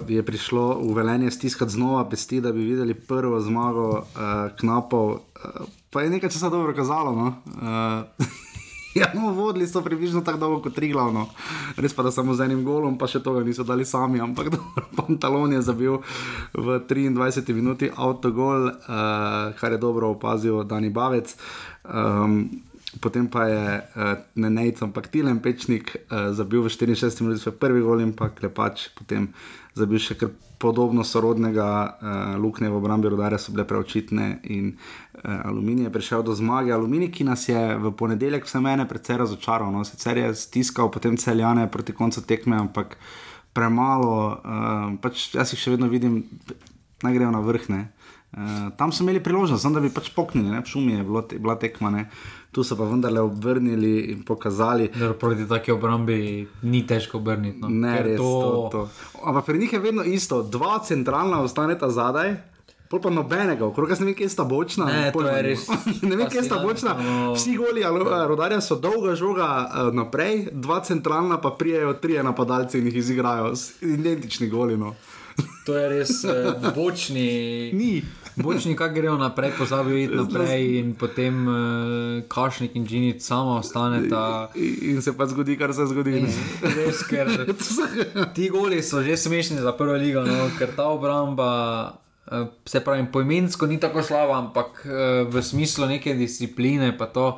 je 0.07 0.23
prišlo 0.23 0.79
v 0.79 0.93
velenje 0.93 1.31
stiskati 1.31 1.71
znova 1.71 2.09
pesti, 2.09 2.41
da 2.41 2.51
bi 2.51 2.59
videli 2.59 2.93
prvo 2.93 3.39
zmago 3.39 3.89
uh, 3.89 4.03
knapov. 4.59 5.11
Uh, 5.11 5.19
pa 5.89 6.01
je 6.01 6.09
nekaj 6.09 6.29
časa 6.29 6.49
dobro 6.49 6.73
kazalo. 6.75 7.11
No? 7.11 7.27
Uh, 7.45 8.25
Ja, 8.99 9.09
no, 9.13 9.33
vodili 9.33 9.67
so 9.67 9.81
približno 9.81 10.21
tako 10.21 10.37
dolgo 10.37 10.61
kot 10.61 10.75
tri 10.75 10.91
glavno. 10.93 11.25
Res 11.77 11.93
pa, 11.93 12.03
da 12.05 12.11
samo 12.11 12.35
z 12.37 12.45
enim 12.45 12.63
golom, 12.65 12.97
pa 12.97 13.09
še 13.09 13.23
tega 13.25 13.41
niso 13.41 13.65
dali 13.65 13.85
sami, 13.85 14.21
ampak 14.21 14.53
Pantalon 14.97 15.53
je 15.57 15.61
zabil 15.65 15.97
v 16.53 16.77
23 16.85 17.57
minuti 17.57 17.89
avtogol, 17.89 18.69
uh, 18.69 19.49
kar 19.57 19.73
je 19.73 19.81
dobro 19.81 20.13
opazil 20.13 20.61
Dani 20.63 20.93
Bavec. 20.93 21.33
Um, 21.89 22.45
potem 23.01 23.27
pa 23.27 23.45
je 23.47 23.65
uh, 23.81 24.17
ne 24.35 24.49
Nec, 24.49 24.81
ampak 24.81 25.07
Tilen 25.07 25.39
Pečnik 25.39 25.95
uh, 25.95 26.33
zabil 26.33 26.61
v 26.61 26.69
64 26.69 27.23
minutah 27.23 27.41
svoj 27.41 27.55
prvi 27.57 27.81
gol 27.81 28.01
in 28.03 28.13
pa 28.13 28.29
Klepač 28.29 28.93
potem 28.97 29.31
zabil 29.73 29.97
še 29.97 30.17
kar 30.19 30.29
podobno 30.61 31.03
sorodnega 31.03 31.67
uh, 31.67 31.91
luknje 32.39 32.69
v 32.71 32.77
obrambi 32.77 33.11
rodarja, 33.11 33.41
so 33.41 33.51
bile 33.51 33.65
preočitne 33.67 34.45
in 34.53 34.75
uh, 34.75 35.49
Aluminij 35.49 35.89
je 35.89 35.95
prišel 35.95 36.23
do 36.23 36.35
zmage. 36.37 36.71
Aluminij, 36.71 37.11
ki 37.11 37.27
nas 37.27 37.47
je 37.49 37.59
v 37.59 37.91
ponedeljek 37.91 38.47
vse 38.47 38.61
mene 38.63 38.87
precej 38.87 39.19
razočaral, 39.23 39.73
no? 39.73 39.83
sicer 39.83 40.17
je 40.17 40.31
stiskal 40.35 40.93
potem 40.93 41.17
celjane 41.17 41.67
proti 41.71 41.91
koncu 41.91 42.23
tekme, 42.23 42.55
ampak 42.59 42.95
premalo, 43.53 44.39
uh, 44.39 44.95
pač 45.03 45.33
jaz 45.35 45.51
jih 45.51 45.59
še 45.59 45.75
vedno 45.75 45.91
vidim, 45.91 46.23
naj 47.03 47.17
grejo 47.17 47.33
na 47.35 47.43
vrhne. 47.43 47.81
Uh, 47.83 48.02
tam 48.77 48.91
so 48.91 49.03
imeli 49.03 49.23
priložnost, 49.23 49.67
da 49.73 49.79
bi 49.79 49.89
pač 49.93 50.09
poknili, 50.15 50.49
ne? 50.49 50.61
v 50.61 50.69
šumi 50.69 50.93
je 50.93 51.03
bilo 51.03 51.21
te, 51.21 51.39
bila 51.39 51.55
tekma, 51.59 51.89
ne? 51.93 52.07
tu 52.53 52.63
so 52.63 52.77
pa 52.77 52.85
vendarle 52.85 53.21
obrnili 53.21 54.13
in 54.13 54.23
pokazali. 54.23 54.89
Dobro, 54.93 55.17
proti 55.17 55.47
taki 55.49 55.71
obrambi 55.71 56.47
ni 56.61 56.87
težko 56.87 57.17
obrniti. 57.17 57.59
No? 57.61 57.69
Ne, 57.69 57.97
Ker 57.97 58.05
res 58.05 58.17
to. 58.21 58.31
to, 58.41 58.69
to. 58.71 59.21
Ampak 59.25 59.45
pri 59.45 59.59
njih 59.59 59.73
je 59.73 59.79
vedno 59.79 60.03
isto, 60.03 60.43
dva 60.43 60.79
centralna 60.85 61.41
ostaneta 61.41 61.89
zadaj. 61.89 62.35
Pol 62.93 63.01
pa 63.01 63.09
nobenega, 63.09 63.65
okrog 63.65 63.89
jaz 63.89 64.03
ne 64.03 64.11
vem, 64.11 64.13
kje 64.13 64.27
sta 64.29 64.43
bočna. 64.45 64.85
Ne, 64.85 65.07
pojma 65.13 65.31
je 65.39 65.43
res 65.47 65.63
ne 66.09 66.13
vem, 66.13 66.27
kje 66.29 66.43
sta 66.45 66.59
bočna. 66.61 66.93
fascinantno. 66.93 67.33
Vsi 67.33 67.55
goli 67.57 67.81
eh, 67.81 68.27
rodarja 68.29 68.61
so 68.61 68.77
dolga 68.77 69.15
žoga 69.17 69.47
eh, 69.65 69.89
naprej, 69.97 70.51
dva 70.51 70.77
centralna 70.85 71.39
pa 71.41 71.55
prijejo 71.57 71.95
trije 71.97 72.23
napadalci 72.23 72.77
in 72.77 72.91
jih 72.91 73.01
izigrajo. 73.01 73.53
Identični 73.81 74.49
goli. 74.49 74.77
No. 74.77 74.93
To 75.65 75.73
je 75.77 75.89
res 75.89 76.21
uh, 76.27 76.53
bočni. 76.75 77.25
Ni. 77.79 78.03
Bočni, 78.35 78.75
kaj 78.75 78.89
grejo 78.93 79.17
naprej, 79.17 79.51
pozabijo 79.57 79.97
iti 79.97 80.15
naprej, 80.15 80.79
in 80.79 80.93
potem 80.95 81.47
uh, 81.47 81.55
kašnik 82.27 82.75
in 82.75 82.87
džinit 82.87 83.21
samo 83.21 83.57
ostaneta. 83.59 84.49
In, 84.55 84.77
in 84.95 85.01
se 85.01 85.13
pa 85.17 85.25
zgodi, 85.25 85.57
kar 85.57 85.73
se 85.73 85.85
zgodi. 85.85 86.25
Res, 86.61 87.03
ker 87.09 87.29
ti 88.35 88.49
goli 88.49 88.81
so 88.81 89.03
že 89.03 89.17
smešni 89.17 89.61
za 89.61 89.75
prvo 89.77 89.93
ligo, 89.93 90.25
no, 90.25 90.49
ker 90.57 90.73
ta 90.75 90.87
obramba, 90.89 91.51
eh, 92.31 92.47
se 92.65 92.81
pravi, 92.81 93.05
poimensko 93.11 93.67
ni 93.67 93.79
tako 93.79 94.03
slaba, 94.03 94.39
ampak 94.39 94.81
eh, 94.85 95.23
v 95.29 95.43
smislu 95.43 95.85
neke 95.85 96.17
discipline 96.17 96.97
pa 96.97 97.05
to. 97.05 97.37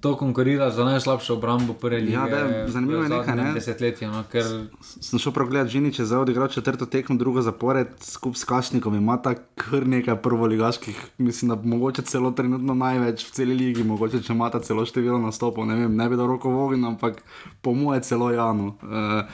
To 0.00 0.16
konkurira 0.16 0.70
za 0.70 0.84
najslabšo 0.84 1.34
obrambo 1.34 1.72
prve 1.72 2.00
lige. 2.00 2.12
Ja, 2.12 2.26
da, 2.28 2.68
zanimivo 2.68 3.02
je 3.02 3.08
nekaj, 3.08 3.36
ne? 3.36 3.52
Desetletju, 3.52 4.10
no, 4.12 4.24
ker 4.32 4.44
Sem 4.84 5.18
šel 5.18 5.32
pogledat, 5.32 5.70
Žinič 5.72 5.98
je 5.98 6.04
zdaj 6.04 6.26
odigral 6.26 6.48
četrto 6.52 6.86
tekmo, 6.86 7.16
drugo 7.16 7.42
zapored 7.42 7.88
skupaj 8.00 8.38
s 8.38 8.44
Kašnikom. 8.44 8.94
Ima 8.94 9.16
ta 9.22 9.34
kar 9.34 9.86
nekaj 9.86 10.20
prvoligaških, 10.22 11.00
mislim, 11.18 11.48
da 11.48 11.56
mogoče 11.56 12.02
celo 12.02 12.30
trenutno 12.30 12.74
največ 12.74 13.24
v 13.28 13.32
celi 13.32 13.54
ligi, 13.54 13.84
mogoče 13.84 14.20
če 14.22 14.32
ima 14.32 14.50
ta 14.50 14.60
celo 14.60 14.84
število 14.86 15.18
nastopov. 15.18 15.66
Ne, 15.66 15.80
vem, 15.80 15.96
ne 15.96 16.08
bi 16.08 16.16
dal 16.16 16.28
roko 16.28 16.52
v 16.52 16.66
ogenj, 16.66 16.84
ampak 16.92 17.22
po 17.62 17.74
moje 17.74 18.04
celo 18.04 18.30
Janu. 18.30 18.74
Uh, 18.82 19.24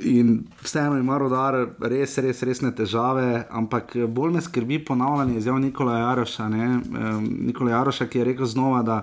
In 0.00 0.46
vseeno 0.64 0.96
ima 0.96 1.18
rodar 1.20 1.54
res, 1.92 2.14
res, 2.24 2.38
resne 2.42 2.70
težave, 2.72 3.42
ampak 3.52 3.92
bolj 4.08 4.32
me 4.32 4.40
skrbi 4.40 4.78
ponavljanje 4.84 5.36
izjav 5.42 5.58
Nikola 5.60 5.98
Jaroša. 5.98 6.46
Ne? 6.48 6.68
Um, 6.88 7.26
Nikola 7.50 7.74
Jaroša, 7.74 8.06
ki 8.08 8.22
je 8.22 8.24
rekel 8.30 8.48
znova, 8.48 8.80
da 8.82 8.96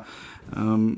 um, 0.54 0.94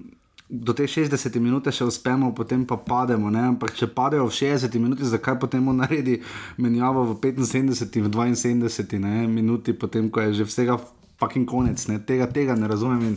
do 0.50 0.74
te 0.74 0.88
60 0.88 1.40
minute 1.44 1.72
še 1.72 1.86
uspemo, 1.88 2.32
potem 2.36 2.64
pa 2.66 2.78
pademo. 2.80 3.32
Ne? 3.32 3.44
Ampak 3.52 3.76
če 3.76 3.90
padejo 3.92 4.30
v 4.30 4.36
60 4.36 4.80
minuti, 4.80 5.08
zakaj 5.08 5.40
potem 5.40 5.64
on 5.68 5.84
naredi 5.84 6.22
menjavo 6.58 7.04
v 7.12 7.20
75, 7.20 8.08
v 8.08 8.10
72 8.12 9.02
ne? 9.04 9.28
minuti, 9.28 9.76
potem 9.76 10.08
ko 10.10 10.24
je 10.24 10.42
že 10.42 10.48
vsega 10.48 10.80
fucking 11.20 11.48
konec. 11.50 11.84
Ne? 11.92 12.00
Tega, 12.00 12.30
tega 12.32 12.56
ne 12.56 12.68
razumem. 12.68 13.14
In 13.14 13.16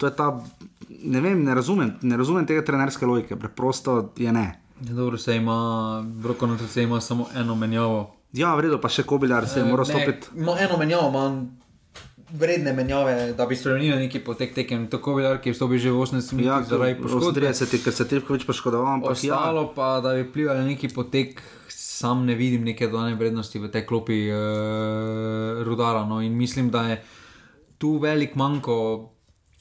to 0.00 0.08
je 0.08 0.14
ta, 0.16 0.32
ne 0.88 1.20
vem, 1.20 1.44
ne 1.44 1.54
razumem, 1.54 1.98
ne 2.00 2.16
razumem 2.16 2.48
tega 2.48 2.64
trenerske 2.64 3.04
logike, 3.04 3.36
preprosto 3.36 4.12
je 4.16 4.32
ne. 4.32 4.48
Ja, 4.80 4.94
dobro 4.96 5.18
se 5.20 5.36
ima, 5.36 6.00
roko 6.24 6.48
na 6.48 6.56
srce 6.58 6.82
ima 6.82 7.00
samo 7.00 7.28
eno 7.36 7.54
menjavo. 7.54 8.16
Ja, 8.32 8.54
v 8.56 8.64
redu, 8.64 8.78
pa 8.80 8.88
še 8.88 9.02
Kobiljar 9.04 9.44
se 9.50 9.60
je 9.60 9.66
moral 9.66 9.84
stopiti. 9.84 10.30
Ima 10.38 10.54
eno 10.62 10.78
menjavo, 10.80 11.10
ima 11.10 11.24
vredne 12.32 12.72
menjave, 12.72 13.32
da 13.36 13.46
bi 13.46 13.56
spremenil 13.56 13.98
neki 13.98 14.20
potek 14.24 14.54
tekem. 14.54 14.86
Tako 14.90 15.14
bi 15.18 15.26
ki 15.42 15.50
je 15.50 15.54
vstopil 15.54 15.78
že 15.78 15.90
v 15.90 16.02
80 16.02 16.32
minut, 16.38 16.46
Ja, 16.46 16.62
zaradi 16.62 16.98
poškodbe. 17.02 17.40
30, 17.40 17.84
ker 17.84 17.92
se 17.92 18.08
Tepkovič 18.08 18.46
poškodoval, 18.46 19.00
ampak 19.00 19.24
ja. 19.24 19.36
Ostalo 19.36 19.70
pa, 19.74 20.00
da 20.00 20.14
bi 20.14 20.26
vplivali 20.28 20.60
na 20.60 20.66
neki 20.72 20.92
potek, 20.94 21.42
sam 21.68 22.26
ne 22.26 22.34
vidim 22.34 22.64
neke 22.64 22.88
dodane 22.88 23.14
vrednosti 23.14 23.58
v 23.58 23.70
tej 23.70 23.86
klopi 23.86 24.26
uh, 24.30 25.62
rudara. 25.66 26.04
No. 26.08 26.20
In 26.22 26.36
mislim, 26.36 26.70
da 26.70 26.82
je 26.88 27.02
tu 27.78 27.98
velik 27.98 28.36
manjko. 28.36 28.76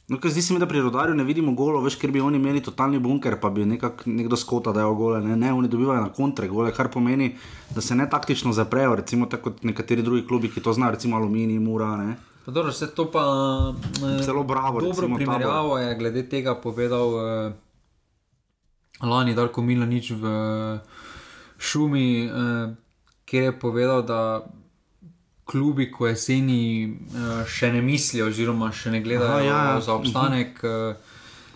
No, 0.10 0.18
zdi 0.24 0.42
se 0.42 0.54
mi, 0.54 0.60
da 0.60 0.66
pri 0.66 0.82
rodarju 0.82 1.14
ne 1.16 1.24
vidimo 1.24 1.52
golo, 1.54 1.84
veš, 1.86 2.00
ker 2.02 2.10
bi 2.12 2.22
oni 2.22 2.40
imeli 2.42 2.64
totalni 2.66 2.98
bunker, 3.00 3.36
pa 3.38 3.52
bi 3.54 3.66
nekak, 3.66 4.08
nekdo 4.10 4.40
skota 4.40 4.74
dajal 4.74 4.96
gole. 4.98 5.20
Ne, 5.22 5.36
ne, 5.38 5.52
oni 5.54 5.70
dobivajo 5.70 6.02
na 6.02 6.10
kontre 6.10 6.48
gole, 6.50 6.72
kar 6.74 6.90
pomeni, 6.90 7.36
da 7.76 7.82
se 7.82 7.96
ne 7.96 8.10
taktično 8.10 8.54
zaprejo, 8.54 8.96
recimo 8.98 9.28
tako 9.30 9.52
kot 9.52 9.62
nekateri 9.70 10.02
drugi 10.02 10.26
klubi, 10.28 10.50
ki 10.50 10.66
to 10.66 10.74
znajo, 10.74 10.98
recimo 10.98 11.20
Aluminij, 11.20 11.60
Mura. 11.62 11.92
Ne. 12.02 12.16
Dobro, 12.52 12.72
vse 12.72 12.88
to 12.96 13.12
pa. 13.12 13.24
eh, 14.20 14.24
Celo 14.24 14.44
Bravo, 14.44 14.82
Dobro 14.82 15.16
primerjavo 15.16 15.78
je 15.78 15.96
glede 15.96 16.30
tega 16.30 16.56
povedal 16.56 17.08
uh, 17.08 17.54
lani 19.02 19.36
Darko 19.36 19.62
Milanič 19.62 20.12
v 20.12 20.24
Šumi, 21.58 22.30
uh, 22.30 22.74
kjer 23.26 23.44
je 23.44 23.60
povedal, 23.60 24.02
da 24.02 24.46
klubi, 25.46 25.92
ko 25.92 26.08
jeseni 26.08 26.86
uh, 26.90 27.46
še 27.48 27.74
ne 27.74 27.82
mislijo, 27.82 28.28
oziroma 28.30 28.72
še 28.72 28.92
ne 28.92 29.02
gledajo 29.02 29.34
Aha, 29.34 29.46
ja, 29.46 29.64
ja. 29.74 29.82
za 29.82 29.94
obstanek, 29.94 30.62
uh, 30.64 30.94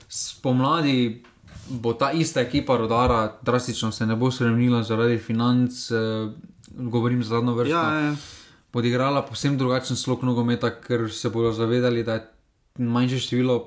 spomladi 0.10 1.24
bo 1.70 1.94
ta 1.94 2.12
ista 2.12 2.42
ekipa 2.42 2.78
rodara, 2.78 3.38
drastično 3.42 3.92
se 3.92 4.06
ne 4.06 4.16
bo 4.16 4.32
spremenila 4.32 4.84
zaradi 4.84 5.18
financ, 5.18 5.92
uh, 5.92 6.32
govorim 6.74 7.24
za 7.24 7.36
zadnjo 7.36 7.54
vrsto. 7.54 7.76
Ja, 7.76 8.00
ja. 8.00 8.16
Odigrala 8.74 9.22
povsem 9.22 9.58
drugačen 9.58 9.98
slog 9.98 10.24
nogometa, 10.26 10.72
ker 10.82 11.06
se 11.14 11.30
bodo 11.30 11.52
zavedali, 11.54 12.04
da 12.04 12.14
je 12.14 12.28
manjše 12.78 13.20
število, 13.20 13.58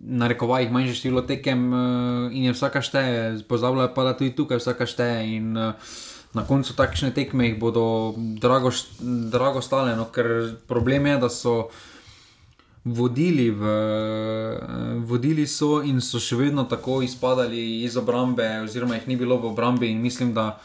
na 0.00 0.28
rekovajih, 0.30 0.70
manjše 0.70 0.94
število 0.94 1.22
tekem 1.26 1.72
uh, 1.72 2.32
in 2.32 2.44
je 2.44 2.52
vsaka 2.52 2.82
šteje, 2.84 3.42
pozabljajo 3.48 3.94
pa, 3.94 4.04
da 4.04 4.16
tudi 4.16 4.34
tukaj 4.36 4.60
vsaka 4.62 4.86
šteje. 4.86 5.22
In, 5.36 5.56
uh, 5.56 5.72
Na 6.34 6.42
koncu 6.42 6.74
takšne 6.74 7.14
tekme 7.14 7.46
jih 7.46 7.58
bodo 7.62 8.14
drago, 8.42 8.72
drago 9.30 9.62
stale, 9.62 9.94
no, 9.94 10.08
ker 10.10 10.58
problem 10.66 11.06
je, 11.06 11.18
da 11.22 11.28
so 11.30 11.52
vodili, 12.84 13.50
v, 13.54 13.62
eh, 13.62 14.98
vodili 15.06 15.46
so 15.46 15.78
in 15.86 16.02
so 16.02 16.18
še 16.18 16.36
vedno 16.36 16.66
tako 16.66 17.02
izpadali 17.06 17.86
iz 17.86 17.96
obrambe, 17.96 18.66
oziroma 18.66 18.98
jih 18.98 19.06
ni 19.08 19.16
bilo 19.16 19.38
v 19.38 19.54
obrambi. 19.54 19.92
In 19.94 20.02
mislim, 20.02 20.34
da 20.34 20.58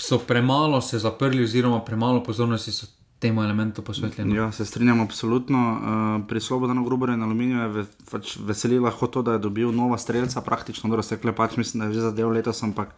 so 0.00 0.18
premalo 0.18 0.80
se 0.80 0.98
zaprli, 0.98 1.44
oziroma 1.44 1.80
premalo 1.84 2.22
pozornosti 2.22 2.72
so 2.72 2.86
temu 3.20 3.42
elementu 3.44 3.82
posvetili. 3.82 4.36
Ja, 4.36 4.52
se 4.52 4.64
strinjam 4.64 5.00
absolutno. 5.00 5.60
Uh, 5.60 6.26
pri 6.28 6.40
Slobodanu 6.40 6.84
Gruberju 6.84 7.14
in 7.14 7.22
Aluminiju 7.22 7.58
je 7.58 7.68
ve, 7.68 7.84
pač 8.10 8.36
veseli 8.40 8.78
lahko 8.80 9.06
to, 9.06 9.22
da 9.22 9.36
je 9.36 9.44
dobil 9.44 9.72
nova 9.72 9.98
streljca, 9.98 10.40
praktično, 10.40 10.96
da 10.96 11.02
se 11.02 11.20
klepač, 11.20 11.56
mislim, 11.60 11.80
da 11.80 11.86
je 11.86 11.98
že 12.00 12.00
zadev 12.08 12.32
letos, 12.32 12.62
ampak 12.62 12.94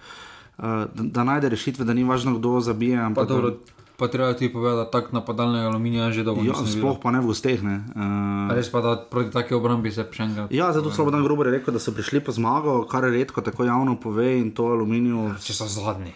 uh, 0.59 0.87
da, 0.95 1.03
da 1.03 1.25
najde 1.25 1.49
rešitve, 1.49 1.85
da 1.85 1.95
ni 1.95 2.07
važno, 2.07 2.39
kdo 2.39 2.61
zabije. 2.61 3.01
Pa, 3.01 3.07
Ampak, 3.07 3.29
dobro, 3.29 3.55
pa 3.97 4.09
treba 4.09 4.33
ti 4.39 4.53
povedati, 4.53 4.85
da 4.85 4.91
tak 4.91 5.13
napadalnega 5.13 5.67
aluminija 5.67 6.13
že 6.13 6.23
dolgo 6.23 6.47
Ja, 6.47 6.55
sploh 6.55 7.03
pa 7.03 7.11
ne 7.11 7.21
v 7.21 7.27
gosteh. 7.27 7.63
Ne. 7.63 7.83
Uh, 7.91 8.55
Res 8.55 8.71
pa, 8.71 8.81
da 8.81 8.97
proti 9.11 9.35
taki 9.35 9.59
obrambi 9.59 9.91
se 9.91 10.07
še 10.07 10.23
enkrat. 10.23 10.55
Ja, 10.55 10.71
zato 10.73 10.95
Slobodan 10.95 11.27
Gruber 11.27 11.51
je 11.51 11.59
rekel, 11.59 11.75
da 11.75 11.83
so 11.83 11.91
prišli 11.91 12.23
po 12.23 12.31
zmago, 12.31 12.85
kar 12.87 13.11
je 13.11 13.17
redko 13.19 13.43
tako 13.43 13.67
javno 13.67 13.99
pove 13.99 14.39
in 14.39 14.55
to 14.55 14.71
aluminiju. 14.71 15.33
Če 15.43 15.65
so 15.65 15.67
zadnji. 15.67 16.15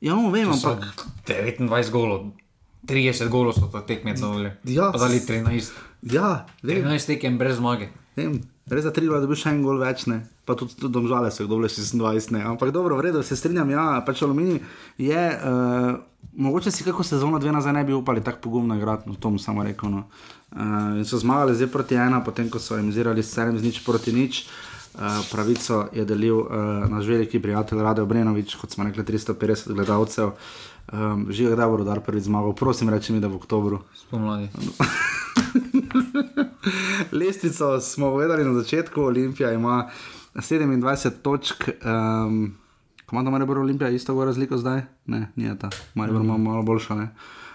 Ja, 0.00 0.14
no, 0.14 0.30
vem, 0.30 0.50
ampak 0.52 0.84
29 1.24 1.90
golov, 1.90 2.36
30 2.84 3.28
golov 3.32 3.56
so 3.56 3.68
to 3.72 3.80
tekme 3.80 4.12
dali. 4.12 4.52
Ja. 4.68 4.92
pa 4.92 5.00
dali 5.00 5.20
13. 5.20 5.72
Ja, 6.12 6.44
vem. 6.60 6.84
13 6.84 7.16
tekem 7.16 7.38
brez 7.40 7.56
zmage. 7.56 7.88
Vem, 8.16 8.40
res 8.68 8.84
za 8.84 8.92
tri 8.92 9.08
leta 9.08 9.24
dobiš 9.24 9.46
še 9.46 9.54
en 9.56 9.64
gol 9.64 9.80
več, 9.80 10.04
ne. 10.08 10.24
pa 10.46 10.54
tudi, 10.54 10.76
tudi 10.78 10.94
domžale 10.94 11.32
so 11.34 11.42
jih 11.42 11.50
dobile 11.50 11.68
26, 11.72 12.30
ne. 12.36 12.44
ampak 12.46 12.70
dobro, 12.70 12.96
v 13.00 13.08
redu, 13.08 13.24
se 13.26 13.36
strinjam, 13.36 13.72
ja, 13.72 13.98
pač 14.06 14.22
aluminij 14.22 14.60
je, 15.02 15.24
uh, 15.34 15.98
mogoče 16.38 16.70
si 16.70 16.86
kako 16.86 17.02
sezono 17.02 17.40
dve 17.42 17.50
nazaj 17.52 17.74
ne 17.74 17.82
bi 17.84 17.96
upali 17.96 18.22
tako 18.24 18.44
pogumno 18.46 18.76
igrati, 18.78 19.10
no, 19.10 19.18
to 19.18 19.32
bom 19.32 19.40
samo 19.42 19.66
rekel. 19.66 19.90
No. 19.90 20.06
Uh, 20.54 20.94
in 21.00 21.04
so 21.08 21.18
zmagali 21.18 21.56
zdaj 21.58 21.72
proti 21.72 21.98
ena, 21.98 22.22
potem 22.24 22.52
ko 22.52 22.62
so 22.62 22.78
jim 22.78 22.92
zirali 22.94 23.26
s 23.26 23.34
celem 23.34 23.58
z 23.58 23.66
nič 23.66 23.82
proti 23.84 24.14
nič. 24.14 24.44
Uh, 24.46 24.75
pravico 25.32 25.86
je 25.92 26.04
delil 26.04 26.38
uh, 26.38 26.48
naš 26.88 27.06
veliki 27.06 27.42
prijatelj 27.42 27.82
Rado 27.82 28.02
Obrenovič, 28.02 28.54
kot 28.54 28.70
smo 28.70 28.84
rekli, 28.84 29.04
350 29.04 29.72
gledalcev. 29.72 30.30
Um, 30.92 31.26
Žiga, 31.30 31.56
da 31.56 31.68
bo 31.68 31.76
rodar 31.76 32.00
prvi 32.00 32.20
zmagal, 32.20 32.54
prosim, 32.54 32.88
reči 32.88 33.12
mi, 33.12 33.20
da 33.20 33.28
v 33.28 33.36
oktobru. 33.36 33.80
Spomladi. 33.94 34.48
Lestvico 37.18 37.80
smo 37.80 38.10
povedali 38.10 38.44
na 38.44 38.54
začetku, 38.54 39.02
Olimpija 39.02 39.52
ima 39.52 39.90
27 40.34 41.10
točk. 41.22 41.68
Um, 41.84 42.54
Komanda 43.06 43.30
Maribor 43.30 43.58
Olimpija, 43.58 43.90
isto 43.90 44.14
go 44.14 44.24
razliko 44.24 44.58
zdaj? 44.58 44.82
Ne, 45.06 45.32
ni 45.36 45.58
ta. 45.58 45.70
Maribor 45.94 46.22
ima 46.22 46.36
malo 46.36 46.62
boljša. 46.62 46.94
Ne? 46.94 47.02
Uh, 47.02 47.45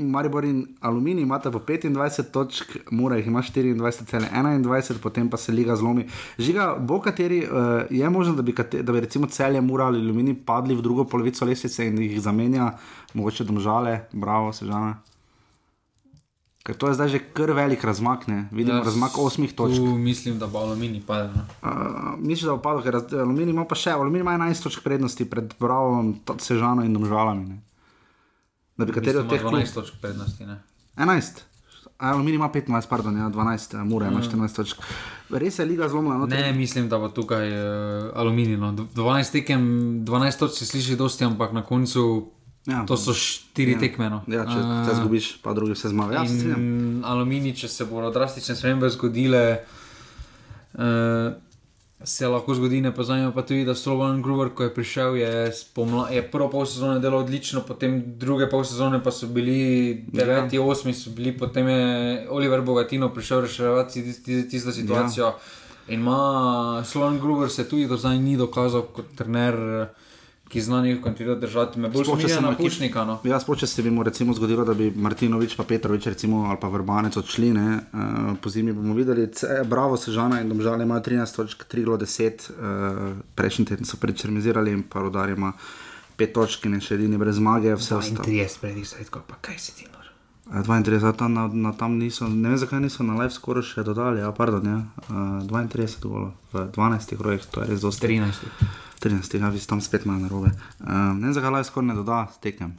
Maribor 0.00 0.44
in 0.44 0.66
Aluminij 0.80 1.22
imata 1.22 1.50
po 1.50 1.58
25 1.58 2.30
točk, 2.30 2.76
Mura 2.90 3.16
jih 3.16 3.26
ima 3.26 3.42
24,21, 3.42 4.98
potem 5.02 5.30
pa 5.30 5.36
se 5.36 5.52
liga 5.52 5.76
zlomi. 5.76 6.06
Žiga, 6.38 6.76
bo 6.80 7.00
kateri, 7.00 7.42
uh, 7.44 7.48
je 7.90 8.10
možno, 8.10 8.34
da 8.34 8.42
bi, 8.42 8.54
kate, 8.54 8.82
da 8.82 8.92
bi 8.92 9.00
recimo 9.00 9.26
celje 9.26 9.60
Mura 9.60 9.86
ali 9.86 10.00
Aluminij 10.00 10.34
padli 10.46 10.74
v 10.74 10.82
drugo 10.82 11.04
polovico 11.04 11.44
lesice 11.44 11.86
in 11.86 11.98
jih 11.98 12.20
zamenja, 12.20 12.72
mogoče 13.14 13.44
domžale, 13.44 14.00
bravo, 14.12 14.52
sežane. 14.52 14.94
Ker 16.66 16.74
to 16.74 16.88
je 16.90 16.94
zdaj 16.98 17.08
že 17.08 17.18
kar 17.30 17.52
velik 17.54 17.84
razmak, 17.84 18.26
ne? 18.26 18.48
vidimo 18.50 18.80
Jaz 18.82 18.86
razmak 18.86 19.18
osmih 19.18 19.52
točk. 19.54 19.78
Mislim, 19.78 20.38
da 20.38 20.46
bo 20.46 20.58
aluminij 20.58 21.02
padel. 21.06 21.30
no. 21.30 21.44
Uh, 21.62 22.18
mislim, 22.18 22.48
da 22.48 22.56
bo 22.56 22.62
padlo, 22.62 22.82
ker 22.82 22.96
Aluminij 23.20 23.54
ima 23.54 23.64
pa 23.64 23.78
še, 23.78 23.94
Aluminij 23.94 24.26
ima 24.26 24.34
11 24.34 24.62
točk 24.62 24.82
prednosti 24.82 25.28
pred 25.30 25.54
Bravo, 25.60 26.02
Sežano 26.42 26.82
in 26.82 26.94
Domžalami. 26.94 27.46
Ne? 27.46 27.65
Da 28.76 28.84
bi 28.84 28.92
kateri 28.92 29.16
od 29.16 29.28
teh 29.28 29.40
klubov? 29.40 29.50
klubov. 29.52 29.60
12 29.62 29.74
točk 29.74 29.94
prednosti. 30.00 30.46
Ne? 30.46 30.60
11. 30.96 31.42
A, 31.98 32.08
Aluminij 32.08 32.34
ima 32.34 32.48
15, 32.50 32.88
pardon, 32.88 33.16
ja, 33.16 33.28
12, 33.28 33.74
Mura 33.78 34.08
ima 34.08 34.18
Mm. 34.18 34.22
14 34.22 34.54
točk. 34.54 34.76
Res 35.30 35.58
je 35.58 35.64
liga 35.64 35.88
zlomila. 35.88 36.16
No, 36.16 36.26
Ne, 36.26 36.52
mislim, 36.52 36.88
da 36.88 36.98
bo 36.98 37.08
tukaj 37.10 37.48
uh, 37.48 37.58
aluminij. 38.14 38.56
No. 38.56 38.72
Dv- 38.72 38.86
12 38.94 39.32
tekem, 39.32 39.60
12 40.02 40.38
točk 40.38 40.54
se 40.54 40.66
sliši 40.66 40.96
dosti, 40.96 41.24
ampak 41.24 41.52
na 41.52 41.62
koncu 41.62 42.30
Ja. 42.66 42.84
to 42.84 42.96
so 42.96 43.12
4 43.12 43.72
Ja. 43.72 43.78
tekme. 43.78 44.10
No. 44.10 44.22
Ja, 44.26 44.44
če 44.44 44.58
Eh, 44.58 44.88
te 44.88 44.96
zgubiš, 44.96 45.42
pa 45.42 45.52
drugi 45.52 45.74
se 45.74 45.88
zmaga. 45.88 46.14
Ja, 46.14 46.24
aluminij, 47.04 47.54
če 47.54 47.68
se 47.68 47.84
bodo 47.84 48.10
drastične 48.10 48.54
spremembe 48.54 48.88
zgodile, 48.90 49.58
uh, 50.74 50.80
se 52.04 52.28
lahko 52.28 52.54
zgodi, 52.54 52.80
ne 52.80 52.94
pozajemo 52.94 53.32
pa 53.32 53.42
tudi, 53.42 53.64
da 53.64 53.74
Slovan 53.74 54.22
Gruber, 54.22 54.48
ko 54.48 54.62
je 54.62 54.74
prišel, 54.74 55.16
je, 55.16 55.52
spomla, 55.52 56.08
je 56.10 56.22
prvo 56.22 56.50
pol 56.50 56.66
sezone 56.66 57.00
delal 57.00 57.18
odlično, 57.18 57.62
potem 57.62 58.18
druge 58.18 58.50
pol 58.50 58.64
sezone 58.64 59.02
pa 59.02 59.10
so 59.10 59.26
bili 59.26 59.56
9, 60.12 60.28
ja. 60.52 60.60
8, 60.62 60.92
so 60.94 61.10
bili, 61.10 61.32
potem 61.32 61.68
je 61.68 61.82
Oliver 62.30 62.62
Bogatino 62.62 63.08
prišel 63.08 63.40
reševati 63.40 64.02
tis- 64.02 64.22
tis- 64.22 64.50
tisto 64.50 64.72
situacijo. 64.72 65.24
Ja. 65.24 65.34
In 65.88 66.00
ima 66.00 66.82
Slovan 66.84 67.18
Gruber 67.18 67.50
se 67.50 67.68
tudi 67.68 67.86
do 67.86 67.96
zdaj 67.96 68.18
ni 68.18 68.36
dokazal 68.36 68.82
kot 68.82 69.06
trener, 69.14 69.86
ki 70.48 70.60
zna 70.60 70.82
njih 70.82 71.00
kontinuirano 71.02 71.40
držati. 71.40 71.80
Me 71.80 71.88
bolj 71.88 72.04
spominja 72.04 72.40
na 72.40 72.54
Pušnika. 72.56 73.04
No. 73.04 73.18
Ja, 73.24 73.40
sploh, 73.40 73.58
če 73.58 73.66
se 73.66 73.82
bi 73.82 73.90
mu 73.90 74.02
recimo 74.06 74.34
zgodilo, 74.34 74.64
da 74.64 74.74
bi 74.74 74.90
Martinovič, 74.90 75.56
pa 75.56 75.64
Petrovič, 75.64 76.06
recimo, 76.06 76.44
ali 76.50 76.58
pa 76.60 76.68
Vrbanec 76.68 77.16
odšli, 77.16 77.50
ne, 77.54 77.80
uh, 77.92 78.36
po 78.42 78.50
zimi 78.50 78.72
bomo 78.72 78.94
videli, 78.94 79.26
C, 79.34 79.64
bravo, 79.66 79.96
Sežana 79.96 80.40
in 80.40 80.48
Domžale 80.48 80.86
imajo 80.86 81.02
13 81.08 81.36
točk, 81.36 81.66
3 81.72 81.84
glo 81.84 81.98
10, 81.98 82.48
uh, 82.50 83.18
prejšnji 83.34 83.66
teden 83.72 83.90
so 83.90 83.98
prečermizirali 84.00 84.72
in 84.72 84.86
pa 84.86 85.02
Rudar 85.02 85.30
ima 85.34 85.52
5 86.18 86.32
točk 86.32 86.70
in 86.70 86.80
še 86.80 86.94
edini 86.94 87.18
brez 87.18 87.40
zmage, 87.42 87.74
vse 87.74 87.98
ostalo. 87.98 88.24
30 88.24 88.62
pred 88.62 88.78
Izraelsko, 88.78 89.26
pa 89.26 89.42
kaj 89.42 89.58
si 89.58 89.74
ti 89.74 89.90
nor? 89.90 90.06
Eh, 90.54 90.62
32, 90.62 91.12
tam, 91.18 91.34
na, 91.34 91.50
na, 91.50 91.74
tam 91.74 91.98
niso, 91.98 92.28
ne 92.30 92.54
vem 92.54 92.58
zakaj 92.58 92.80
niso 92.80 93.02
na 93.02 93.18
live 93.18 93.34
skoraj 93.34 93.66
še 93.66 93.82
dodali, 93.82 94.22
ja, 94.22 94.30
pardon, 94.30 94.62
ja, 94.62 94.80
uh, 95.10 95.42
32 95.42 96.06
golo 96.06 96.34
v 96.54 96.68
12 96.70 97.18
rojih, 97.18 97.46
to 97.50 97.66
je 97.66 97.72
res 97.74 97.82
dosti. 97.82 98.06
13. 98.06 98.75
13, 99.00 99.38
ja, 99.40 99.48
vi 99.48 99.60
tam 99.60 99.80
spet 99.80 100.04
malo 100.04 100.24
narobe. 100.24 100.52
Uh, 100.80 101.14
ne 101.16 101.28
vem 101.28 101.34
zakaj 101.36 101.64
skoraj 101.68 101.90
ne 101.90 101.98
doda 101.98 102.26
s 102.32 102.40
tekem. 102.42 102.74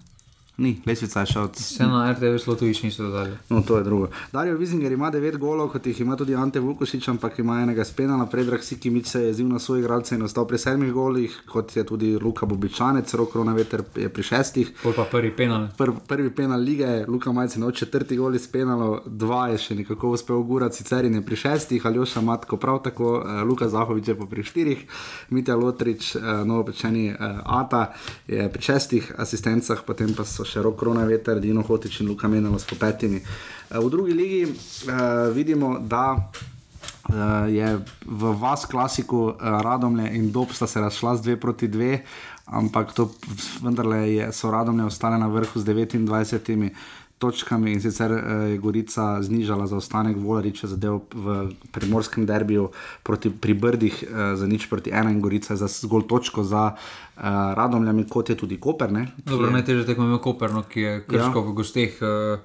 Ni, 0.57 0.81
lesvica 0.85 1.19
je 1.19 1.25
šla 1.25 1.41
od 1.43 1.55
Vse 1.55 1.83
na 1.83 2.11
RTV 2.11 2.37
Slotovič 2.37 2.83
niso 2.83 3.03
dodali. 3.03 3.31
No, 3.49 3.61
to 3.61 3.77
je 3.77 3.83
drugo. 3.83 4.07
Dario 4.33 4.57
Vizinger 4.57 4.91
ima 4.91 5.11
9 5.11 5.37
golov, 5.37 5.69
kot 5.69 5.85
jih 5.85 5.99
ima 6.01 6.15
tudi 6.15 6.35
Ante 6.35 6.59
Vukošič, 6.59 7.07
ampak 7.07 7.39
ima 7.39 7.59
enega 7.61 7.85
spenala. 7.85 8.25
Predrag 8.25 8.63
Sikimič 8.63 9.05
se 9.05 9.21
je 9.21 9.27
jezil 9.27 9.47
na 9.47 9.59
svoje 9.59 9.79
igralce 9.81 10.15
in 10.15 10.23
ostal 10.23 10.47
pri 10.47 10.57
7 10.57 10.91
golih, 10.91 11.41
kot 11.45 11.75
je 11.75 11.83
tudi 11.83 12.17
Luka 12.21 12.45
Bobičanec, 12.45 13.13
rok 13.13 13.35
Rona 13.35 13.53
Veter 13.53 13.83
je 13.95 14.09
pri 14.09 14.23
6. 14.23 14.65
Pol 14.83 14.93
pa 14.97 15.05
prvi 15.11 15.31
penal. 15.35 15.67
Prv, 15.77 15.93
prvi 16.07 16.33
penal 16.35 16.59
lige, 16.59 17.05
Luka 17.07 17.31
Majcen 17.31 17.63
od 17.63 17.75
četrti 17.75 18.17
gol 18.17 18.35
iz 18.35 18.47
penalov, 18.47 18.99
dva 19.05 19.47
je 19.53 19.57
še 19.57 19.75
nekako 19.75 20.15
uspel 20.17 20.41
ugurati, 20.41 20.81
sicer 20.81 21.05
in 21.05 21.19
je 21.19 21.21
pri 21.21 21.35
šestih, 21.35 21.85
Aljoša 21.85 22.21
Matko 22.21 22.57
prav 22.57 22.81
tako, 22.83 23.13
uh, 23.19 23.43
Luka 23.45 23.69
Zahovič 23.69 24.07
je 24.07 24.17
pa 24.17 24.25
pri 24.25 24.43
štirih, 24.43 24.83
Mitja 25.29 25.55
Lotrič, 25.55 26.15
uh, 26.15 26.41
novopečeni 26.45 27.11
uh, 27.13 27.45
Ata 27.45 27.93
je 28.27 28.49
pri 28.49 28.61
šestih 28.71 29.13
asistencah, 29.17 29.85
potem 29.85 30.17
pa 30.17 30.25
so 30.25 30.46
še 30.47 30.63
rok 30.63 30.81
Rona 30.87 31.03
Veter, 31.05 31.41
Dino 31.43 31.61
Hotič 31.61 32.01
in 32.01 32.07
Luka 32.07 32.27
Menalo 32.31 32.59
s 32.59 32.65
po 32.65 32.79
petimi. 32.79 33.19
Uh, 33.19 33.83
v 33.83 33.91
drugi 33.91 34.13
ligi 34.15 34.43
uh, 34.47 35.27
vidimo, 35.35 35.75
da 35.79 36.15
uh, 36.15 37.45
je 37.51 37.75
v 38.05 38.33
vas 38.39 38.65
klasiku 38.65 39.35
uh, 39.35 39.59
Radomlje 39.61 40.07
in 40.15 40.31
Dob 40.31 40.55
sta 40.55 40.67
se 40.67 40.79
razšla 40.81 41.17
z 41.19 41.35
2 41.35 41.35
proti 41.35 41.67
2, 41.67 41.99
ampak 42.47 42.95
to 42.95 43.11
vendarle 43.59 44.07
je, 44.07 44.31
so 44.31 44.51
Radomlje 44.51 44.87
ostale 44.87 45.19
na 45.19 45.27
vrhu 45.27 45.59
z 45.59 45.67
29 45.67 46.71
točkami 47.17 47.71
in 47.71 47.81
sicer 47.81 48.11
uh, 48.11 48.19
je 48.45 48.57
Gorica 48.57 49.17
znižala 49.19 49.65
zaostanek 49.65 50.17
Volariča 50.17 50.67
zadev 50.67 50.99
v 51.11 51.25
primorskem 51.71 52.25
derbiju 52.25 52.69
proti 53.03 53.29
pri 53.31 53.53
Brdih 53.55 54.03
uh, 54.03 54.09
za 54.33 54.45
nič 54.45 54.65
proti 54.65 54.91
ena 54.91 55.09
in 55.09 55.19
Gorica 55.19 55.53
je 55.53 55.57
za 55.57 55.67
zgolj 55.67 56.05
točko 56.05 56.43
za 56.43 56.63
uh, 56.67 57.21
Radomljami, 57.53 58.05
kot 58.05 58.29
je 58.29 58.37
tudi 58.37 58.57
Koper. 58.57 58.91
Ne, 58.91 59.05
ki 59.17 59.21
Dobro, 59.25 59.47
je- 59.47 59.53
najtežje 59.53 59.85
tekmo 59.85 60.05
je 60.05 60.19
Koperno, 60.19 60.63
ki 60.63 60.81
je 60.81 61.03
krško 61.03 61.39
ja. 61.39 61.43
v 61.43 61.53
gosteh. 61.53 61.91
Uh, 61.97 62.39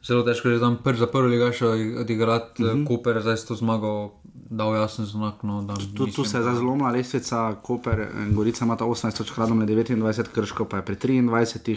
zelo 0.00 0.22
težko 0.22 0.48
je 0.48 0.60
tam 0.60 0.78
pr, 0.78 0.94
za 0.94 1.06
prvi 1.06 1.28
ligaš 1.30 1.62
odigrati, 1.96 2.62
uh 2.62 2.68
Mhm. 2.68 2.78
-huh. 2.78 2.86
Koper 2.88 3.20
zdaj 3.20 3.36
s 3.36 3.44
to 3.44 3.54
zmago 3.56 4.12
dal 4.50 4.74
jasen 4.74 5.04
znak. 5.06 5.42
No, 5.42 5.62
da 5.62 5.74
Tu, 5.74 6.06
tu 6.06 6.24
se 6.24 6.38
je 6.38 6.42
zdaj 6.42 6.54
zlomila 6.54 6.90
lestvica, 6.90 7.54
Koper 7.56 7.98
in 8.20 8.34
Gorica 8.34 8.64
ima 8.64 8.76
18 8.76 9.16
točk, 9.16 9.38
Radom 9.38 9.60
je 9.60 9.66
29, 9.66 10.22
Krško 10.24 10.64
pa 10.64 10.76
je 10.76 10.84
pri 10.84 10.96
23. 10.96 11.76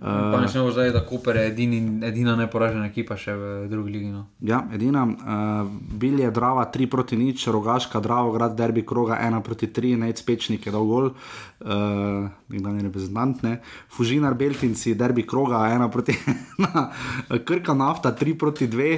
Pa 0.00 0.36
Uh, 0.36 0.40
ne 0.40 0.48
smemo 0.48 0.70
zdaj, 0.70 0.92
da 0.94 1.00
Koper 1.02 1.36
je 1.36 1.46
edini, 1.48 1.78
edina 2.06 2.36
neporažena 2.38 2.86
ekipa 2.86 3.16
še 3.18 3.32
v 3.34 3.46
drugi 3.66 3.96
ligi. 3.96 4.10
No. 4.14 4.28
ja, 4.46 4.60
edina, 4.74 5.02
uh, 5.02 5.66
bil 5.98 6.20
je 6.22 6.30
Drava 6.30 6.68
3 6.70 6.86
proti 6.86 7.18
nič, 7.18 7.48
Rogaška, 7.50 7.98
Dravo, 7.98 8.30
grad 8.30 8.54
derbi 8.54 8.84
kroga 8.86 9.18
1 9.18 9.42
proti 9.42 9.66
3, 9.66 9.96
Nec 9.98 10.22
Pečnik 10.22 10.68
je 10.70 10.74
dal 10.74 10.86
gol, 10.86 11.10
uh, 11.10 12.28
nekdanji 12.46 12.86
reprezentant, 12.86 13.42
ne. 13.42 13.56
Fužinar 13.90 14.38
Beltinci, 14.38 14.94
derbi 14.94 15.26
kroga 15.26 15.66
1 15.66 15.90
proti 15.90 16.14
1, 16.62 17.42
Krka 17.42 17.74
nafta 17.74 18.14
3 18.14 18.38
proti 18.38 18.70
2. 18.70 18.94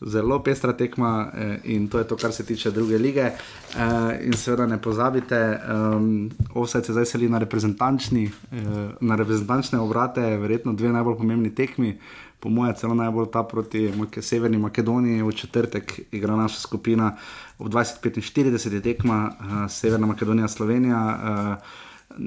Zelo 0.00 0.42
pestra 0.42 0.72
tekma 0.72 1.30
eh, 1.34 1.60
in 1.64 1.88
to 1.88 1.98
je 1.98 2.04
to, 2.04 2.16
kar 2.16 2.32
se 2.32 2.44
tiče 2.44 2.70
druge 2.70 2.98
lige. 2.98 3.20
Eh, 3.20 4.20
in 4.24 4.32
seveda 4.32 4.66
ne 4.66 4.82
pozabite, 4.82 5.60
um, 5.94 6.30
offset 6.54 6.86
se 6.86 6.92
zdaj 6.92 7.06
seli 7.06 7.28
na 7.28 7.38
reprezentančni, 7.38 8.30
eh, 8.52 8.58
na 9.00 9.16
reprezentančne 9.16 9.78
obrate, 9.78 10.20
verjetno 10.20 10.72
dve 10.72 10.92
najbolj 10.92 11.16
pomembni 11.16 11.54
tekmi. 11.54 11.98
Po 12.40 12.48
mojem, 12.48 12.74
celo 12.76 12.94
najbolj 12.94 13.26
ta 13.32 13.42
proti 13.42 13.92
Severni 14.20 14.58
Makedoniji, 14.58 15.22
v 15.22 15.32
četrtek 15.32 16.00
igra 16.12 16.36
naša 16.36 16.60
skupina, 16.60 17.16
ob 17.58 17.68
20:45 17.68 18.74
je 18.74 18.82
tekma 18.82 19.30
uh, 19.30 19.70
Severna 19.70 20.06
Makedonija, 20.06 20.48
Slovenija. 20.48 21.20
Uh, 21.22 21.86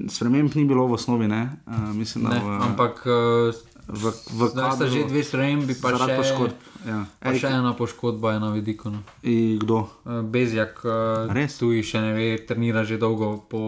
Sprememb 0.09 0.55
ni 0.55 0.65
bilo 0.65 0.87
v 0.87 0.93
osnovi, 0.93 1.27
ne? 1.27 1.49
Uh, 1.65 1.95
mislim, 1.95 2.23
da 2.23 2.29
Ne, 2.29 2.39
v, 2.39 2.61
ampak 2.61 3.05
uh, 3.05 3.55
v, 3.89 4.03
v 4.13 4.39
zdaj 4.53 4.77
sta 4.77 4.85
že 4.85 5.09
dve 5.09 5.25
spremembi, 5.25 5.73
pa 5.81 5.97
še, 5.97 6.13
poškodb. 6.13 6.55
Ja. 6.85 7.09
pa 7.17 7.33
še 7.33 7.49
ena 7.49 7.73
poškodba 7.73 8.37
je 8.37 8.39
na 8.39 8.49
vidiku. 8.53 8.93
No. 8.93 9.01
In 9.25 9.57
kdo? 9.57 9.89
Uh, 10.05 10.21
Bezjak, 10.21 10.85
uh, 10.85 11.33
tu 11.57 11.73
še 11.81 12.01
ne 12.05 12.13
ve, 12.13 12.27
trenira 12.45 12.85
že 12.85 13.01
dolgo 13.01 13.41
po 13.49 13.61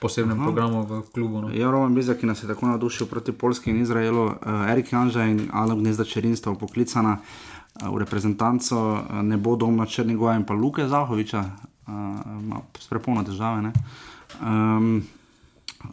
posebnem 0.00 0.40
Aha. 0.40 0.48
Programu 0.48 0.88
v 0.88 1.04
klubu. 1.12 1.44
No. 1.44 1.52
Je 1.52 1.60
Roman 1.60 1.92
Bizjak, 1.92 2.24
ki 2.24 2.30
nas 2.32 2.40
je 2.40 2.48
tako 2.48 2.72
navdušil 2.72 3.06
proti 3.12 3.36
Polski 3.36 3.70
in 3.70 3.84
Izraelu, 3.84 4.32
uh, 4.32 4.72
Erik 4.72 4.88
Janža 4.88 5.28
in 5.28 5.52
Alan 5.52 5.84
Gnezda 5.84 6.08
Čerin 6.08 6.32
sta 6.32 6.56
poklicana 6.56 7.20
v 7.78 7.94
reprezentanco, 8.02 9.06
ne 9.22 9.36
bo 9.38 9.54
domna 9.54 9.86
Črnigoja 9.86 10.34
in 10.34 10.42
pa 10.42 10.50
Luke 10.50 10.82
Zahoviča, 10.82 11.44
ima 11.86 12.58
prepolne 12.90 13.22
težave. 13.22 13.68
Ne? 13.68 13.72
Um, 14.42 15.06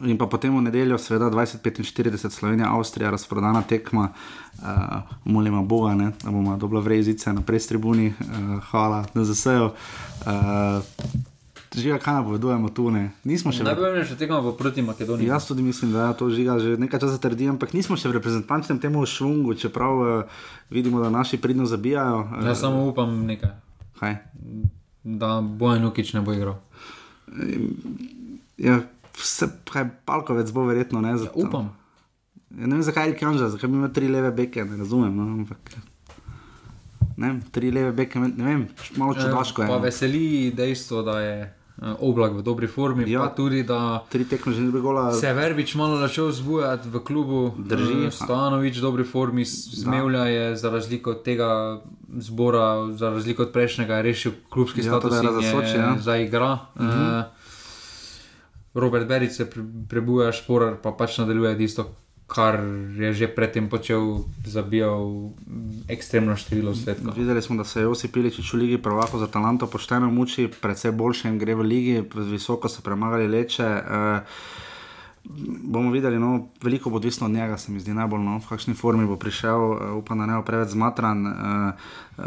In 0.02 0.18
pa 0.18 0.26
potem 0.26 0.50
v 0.50 0.66
nedeljo, 0.66 0.98
seveda 0.98 1.30
2045, 1.30 2.30
Slovenija, 2.30 2.72
Avstrija, 2.74 3.10
razprodana 3.10 3.62
tekma, 3.62 4.10
uh, 4.10 5.14
molimo 5.24 5.62
Boga, 5.62 5.94
ne, 5.94 6.10
da 6.24 6.30
bomo 6.30 6.56
dobili 6.56 6.82
vrezice 6.82 7.32
na 7.32 7.40
prestribuni, 7.40 8.10
uh, 8.10 8.58
hvala, 8.70 9.04
da 9.14 9.24
zasejo. 9.24 9.72
Uh, 10.26 10.82
Žiga, 11.76 11.98
kaj 11.98 12.14
napovedujemo 12.14 12.68
tu? 12.72 12.88
Ne? 12.90 13.10
Nismo 13.28 13.52
še 13.52 13.60
v 13.60 13.68
Najpomembnejša 13.68 14.16
tekma 14.16 14.38
bo 14.40 14.54
proti 14.56 14.80
Makedoniji. 14.80 15.28
Jaz 15.28 15.44
tudi 15.44 15.60
mislim, 15.60 15.92
da 15.92 16.08
je 16.08 16.14
to 16.16 16.30
žiga 16.32 16.56
že 16.56 16.78
nekaj 16.80 17.04
časa 17.04 17.20
trdim, 17.20 17.52
ampak 17.52 17.76
nismo 17.76 17.98
še 18.00 18.08
v 18.08 18.16
reprezentančnem 18.16 18.80
temu 18.80 19.04
švungu, 19.04 19.52
čeprav 19.60 19.92
uh, 20.00 20.40
vidimo, 20.72 21.04
da 21.04 21.12
naši 21.12 21.36
pridno 21.36 21.68
zabijajo. 21.68 22.24
Uh, 22.32 22.48
Jaz 22.48 22.64
samo 22.64 22.88
upam 22.88 23.12
nekaj. 23.28 23.52
Kaj? 24.00 24.16
Da 25.04 25.44
Bojan 25.44 25.84
Ukič 25.84 26.16
ne 26.16 26.24
bo 26.24 26.32
igral. 26.32 26.56
Ja, 28.56 28.80
vse, 29.16 29.48
kaj 29.72 29.88
Palkovec 30.04 30.52
bo 30.52 30.64
verjetno 30.64 31.00
ne. 31.00 31.16
Zato, 31.16 31.32
ja, 31.40 31.48
upam. 31.48 31.72
Ja, 32.50 32.66
ne 32.66 32.74
vem, 32.76 32.82
zakaj 32.82 33.08
je 33.08 33.18
Kanža, 33.18 33.48
zakaj 33.48 33.70
imel 33.70 33.92
tri 33.92 34.08
leve 34.08 34.30
beke, 34.32 34.64
ne 34.64 34.76
razumem. 34.76 35.16
No, 35.16 35.22
ampak, 35.22 35.76
ne 37.16 37.28
vem, 37.28 37.42
tri 37.50 37.70
leve 37.70 37.92
beke, 37.92 38.20
ne 38.20 38.44
vem, 38.44 38.66
malo 38.96 39.14
čudaško 39.14 39.62
je. 39.62 39.68
Pa 39.68 39.78
no. 39.78 39.82
veseli 39.82 40.52
dejstvo, 40.56 41.02
da 41.02 41.20
je 41.20 41.36
uh, 41.82 41.96
oblak 42.00 42.32
v 42.38 42.42
dobri 42.42 42.68
formi. 42.70 43.04
Ja, 43.10 43.26
pa 43.26 43.34
tudi 43.34 43.62
da 43.66 44.04
tri 44.12 44.24
tekme 44.24 44.52
že 44.52 44.62
ne 44.62 44.72
bi 44.72 44.80
gola. 44.80 45.10
Se 45.12 45.32
Verbič 45.32 45.74
malo 45.74 45.98
začel 46.00 46.30
zbujati 46.32 46.88
v 46.88 47.02
klubu, 47.04 47.40
Drži. 47.58 48.06
Uh, 48.06 48.14
Stanovič 48.14 48.78
v 48.78 48.82
dobri 48.82 49.04
formi, 49.04 49.44
Smevlja 49.44 50.24
je 50.24 50.46
za 50.56 50.70
razliko 50.70 51.18
od 51.18 51.24
tega 51.24 51.80
zbora, 52.18 52.92
za 52.94 53.10
razliko 53.10 53.42
od 53.42 53.52
prejšnjega, 53.52 54.00
rešil 54.00 54.32
klubski 54.48 54.80
Ja, 54.80 54.96
status 54.96 55.10
da 55.10 55.16
je 55.18 55.72
je 55.72 55.76
ja. 55.76 55.96
zdaj 56.00 56.24
igra. 56.24 56.58
Mhm. 56.78 56.88
Uh, 56.88 57.35
Robert 58.76 59.08
Beric 59.08 59.32
se 59.32 59.46
pre, 59.50 59.64
prebuja, 59.88 60.32
šporar 60.36 60.76
pa 60.82 60.92
pač 60.92 61.16
nadaljuje 61.22 61.54
tisto, 61.56 61.86
kar 62.28 62.58
je 62.98 63.12
že 63.14 63.28
predtem 63.30 63.70
počel, 63.70 64.26
zabijal 64.44 65.32
mm, 65.46 65.86
ekstremno 65.88 66.36
število 66.36 66.74
svetkov. 66.74 67.14
Videli 67.16 67.42
smo, 67.42 67.56
da 67.56 67.64
se 67.64 67.86
Josip 67.86 68.12
Piličič 68.12 68.52
v 68.52 68.56
Ligi 68.56 68.78
prvako 68.82 69.18
za 69.18 69.26
talento 69.26 69.66
pošteno 69.66 70.10
muči, 70.10 70.50
predvsej 70.60 70.92
boljše 70.92 71.28
jim 71.28 71.38
gre 71.38 71.54
v 71.54 71.62
Ligi, 71.62 71.96
visoko 72.14 72.68
so 72.68 72.82
premagali 72.82 73.28
leče. 73.28 73.64
Uh, 73.64 74.64
bomo 75.62 75.90
videli, 75.90 76.18
no, 76.18 76.48
veliko 76.62 76.90
bo 76.90 76.96
odvisno 76.96 77.26
od 77.26 77.32
njega, 77.32 77.56
se 77.56 77.72
mi 77.72 77.80
zdi 77.80 77.94
najbolj, 77.94 78.20
no, 78.20 78.38
v 78.38 78.48
kakšni 78.48 78.74
formi 78.74 79.06
bo 79.06 79.16
prišel, 79.16 79.60
uh, 79.70 79.96
upam, 79.96 80.18
da 80.18 80.26
ne 80.26 80.36
bo 80.36 80.42
preveč 80.42 80.74
zmatran. 80.74 81.26
Uh, 81.26 81.34
uh, 82.18 82.26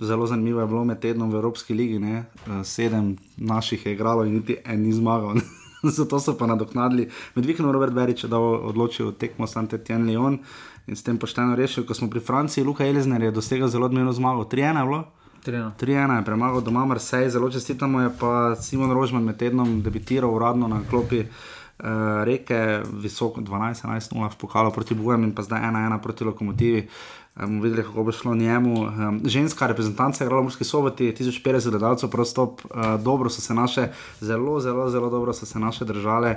zelo 0.00 0.26
zanimivo 0.26 0.60
je 0.60 0.66
bilo 0.66 0.84
med 0.84 1.00
tednom 1.00 1.32
v 1.32 1.40
Evropski 1.40 1.74
ligi, 1.74 1.98
ne, 1.98 2.24
uh, 2.46 2.60
sedem 2.64 3.16
naših 3.36 3.86
je 3.86 3.92
igralo 3.92 4.24
in 4.24 4.38
niti 4.38 4.60
en 4.64 4.82
ni 4.82 4.92
zmagal. 4.92 5.40
Zato 5.98 6.20
so 6.20 6.34
pa 6.38 6.46
nadoknadili. 6.46 7.08
Med 7.34 7.46
vikendom 7.46 7.72
Robert 7.72 7.92
Berič 7.92 8.24
je 8.24 8.30
dal 8.30 8.42
odločil 8.42 9.12
tekmo 9.12 9.46
Santetien 9.46 10.06
Leon 10.06 10.38
in 10.86 10.96
s 10.96 11.02
tem 11.02 11.18
pošteno 11.18 11.56
rešil. 11.56 11.86
Ko 11.86 11.94
smo 11.94 12.10
pri 12.10 12.20
Franciji, 12.20 12.64
Luka 12.64 12.86
Elizner 12.86 13.22
je 13.22 13.30
dosegel 13.30 13.68
zelo 13.68 13.86
odmevno 13.86 14.12
zmago. 14.12 14.44
3-1 14.44 14.80
je 14.80 14.84
bilo. 14.84 15.04
3-1. 15.46 15.70
3-1 15.80 16.18
je 16.18 16.24
premagal 16.24 16.60
doma 16.60 16.84
Marseille, 16.84 17.30
zelo 17.30 17.50
čestitamo 17.50 18.00
je 18.00 18.10
pa 18.20 18.56
Simon 18.56 18.92
Rožman 18.92 19.24
med 19.24 19.36
tednom 19.36 19.82
debitiral 19.82 20.34
uradno 20.34 20.68
na 20.68 20.80
klopi 20.90 21.20
uh, 21.20 22.24
reke, 22.24 22.82
visoko 22.92 23.40
12-11-0 23.40 24.32
v 24.32 24.36
pokalu 24.36 24.72
proti 24.72 24.94
Bujem 24.94 25.24
in 25.24 25.32
pa 25.34 25.42
zdaj 25.42 25.62
1-1 25.62 26.02
proti 26.02 26.24
lokomotivi. 26.24 26.88
Um, 27.44 27.60
videli, 27.60 27.82
kako 27.82 28.02
bo 28.02 28.12
šlo 28.12 28.34
njemu. 28.34 28.82
Um, 28.82 29.20
ženska 29.24 29.66
reprezentanca 29.66 30.24
je 30.24 30.26
igrala 30.26 30.40
v 30.40 30.44
Murski 30.44 30.64
soboti, 30.64 31.14
1050 31.18 31.70
gledalcev, 31.70 32.10
prostop, 32.10 32.60
uh, 32.64 33.00
dobro 33.02 33.30
so 33.30 33.40
se 33.40 33.54
naše, 33.54 33.88
zelo, 34.20 34.60
zelo, 34.60 34.90
zelo 34.90 35.10
dobro 35.10 35.32
so 35.32 35.46
se 35.46 35.58
naše 35.58 35.84
držale. 35.84 36.34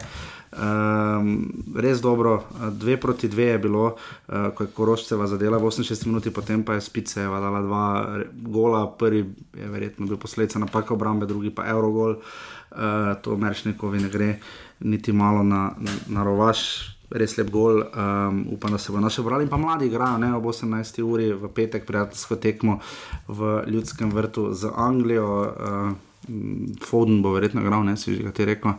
Um, 0.52 1.54
res 1.76 2.02
dobro, 2.02 2.34
uh, 2.36 2.68
dve 2.74 2.98
proti 2.98 3.28
dve 3.28 3.44
je 3.44 3.58
bilo, 3.60 3.86
uh, 3.86 4.54
ko 4.56 4.64
je 4.64 4.70
Koroščeva 4.74 5.28
zadela 5.28 5.58
v 5.58 5.72
68 5.74 6.06
minuti, 6.06 6.30
potem 6.30 6.64
pa 6.64 6.74
je 6.74 6.82
Spiceva 6.82 7.40
dala 7.40 7.62
dva 7.62 8.20
gola, 8.32 8.86
prvi 8.88 9.26
je 9.58 9.68
verjetno 9.68 10.06
bil 10.06 10.18
posledica 10.18 10.60
napake 10.60 10.94
obrambe, 10.94 11.26
drugi 11.26 11.50
pa 11.50 11.66
Eurogol. 11.66 12.16
Uh, 12.72 13.18
to 13.22 13.38
Meršnikovi 13.38 14.00
ne 14.00 14.10
gre 14.10 14.40
niti 14.80 15.12
malo 15.12 15.44
na, 15.44 15.72
na, 15.78 15.92
na 16.08 16.24
rovaš. 16.24 17.01
Res 17.12 17.36
lep 17.38 17.50
gol, 17.52 17.82
um, 17.84 18.46
upam, 18.56 18.72
da 18.72 18.78
se 18.78 18.92
bo 18.92 19.00
naše 19.00 19.22
brali. 19.22 19.44
In 19.44 19.50
pa 19.52 19.58
mladi 19.58 19.90
igrajo 19.92 20.18
ne, 20.18 20.32
ob 20.36 20.46
18. 20.46 21.02
uri 21.04 21.34
v 21.34 21.50
petek, 21.52 21.86
prijateljsko 21.86 22.36
tekmo 22.36 22.80
v 23.28 23.64
Ljudskem 23.68 24.12
vrtu 24.12 24.54
z 24.54 24.72
Anglijo. 24.76 25.28
Uh, 25.42 25.92
Foden 26.86 27.22
bo 27.22 27.32
verjetno 27.34 27.62
igral, 27.62 27.82
ne 27.84 27.98
si 27.98 28.14
že 28.16 28.32
ti 28.32 28.46
rekel. 28.46 28.78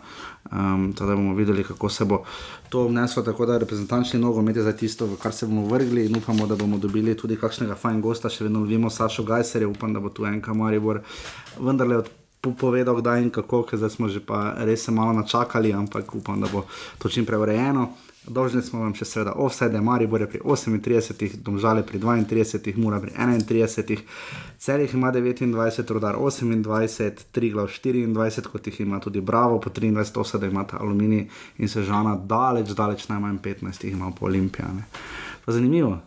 Um, 0.53 0.93
da 0.95 1.17
bomo 1.17 1.35
videli, 1.35 1.65
kako 1.65 1.89
se 1.89 2.05
bo 2.05 2.23
to 2.69 2.87
vneslo. 2.87 3.23
Tako 3.23 3.47
da 3.47 3.59
reprezentančni 3.59 4.21
nogomet 4.21 4.57
je 4.57 4.63
za 4.63 4.73
tisto, 4.73 5.07
v 5.07 5.17
kar 5.19 5.33
se 5.33 5.47
bomo 5.47 5.67
vrgli 5.67 6.07
in 6.07 6.17
upamo, 6.17 6.47
da 6.47 6.57
bomo 6.57 6.79
dobili 6.79 7.17
tudi 7.17 7.37
kakšnega 7.37 7.75
fajn 7.75 8.01
gosta. 8.01 8.31
Še 8.31 8.45
vedno 8.45 8.63
lovimo 8.63 8.91
Sašo 8.91 9.27
Gajserja, 9.27 9.69
upam, 9.69 9.93
da 9.93 10.01
bo 10.01 10.09
tu 10.09 10.25
en 10.25 10.41
kamaribor 10.41 11.03
vendarle 11.59 11.97
od 11.97 12.11
po- 12.41 12.55
povedal, 12.55 12.99
kdaj 12.99 13.23
in 13.23 13.31
kako, 13.31 13.63
ker 13.63 13.91
smo 13.91 14.09
že 14.09 14.21
pa 14.21 14.55
res 14.59 14.85
se 14.85 14.93
malo 14.93 15.13
načakali, 15.13 15.73
ampak 15.73 16.15
upam, 16.15 16.41
da 16.41 16.49
bo 16.53 16.67
to 16.99 17.09
čim 17.09 17.27
prej 17.27 17.39
urejeno. 17.39 17.91
Dolžni 18.27 18.63
smo 18.63 18.85
vam 18.85 18.93
še 18.95 19.07
seveda 19.09 19.33
offside, 19.43 19.81
Maribor 19.83 20.23
je 20.23 20.29
pri 20.31 20.41
38, 20.47 21.41
Domžale 21.43 21.83
pri 21.83 21.99
32, 21.99 22.77
Mura 22.79 23.01
pri 23.03 23.11
31, 23.19 24.05
Celih 24.63 24.95
ima 24.95 25.11
29, 25.11 25.91
Rodar 25.91 26.15
28, 26.15 27.27
Triglav 27.35 27.67
24, 27.67 28.47
kot 28.53 28.71
jih 28.71 28.81
ima 28.87 29.01
tudi 29.03 29.21
Bravo, 29.21 29.59
po 29.59 29.71
23 29.75 30.23
offside 30.23 30.47
imata 30.47 30.79
Aluminij 30.79 31.27
in 31.59 31.69
Sežana, 31.69 32.15
daleč, 32.15 32.71
daleč 32.79 33.09
najmanj 33.11 33.43
15 33.43 33.85
jih 33.85 33.99
ima 33.99 34.13
po 34.15 34.31
Olimpijane. 34.31 34.87
Pa 35.43 35.53
zanimivo, 35.53 35.99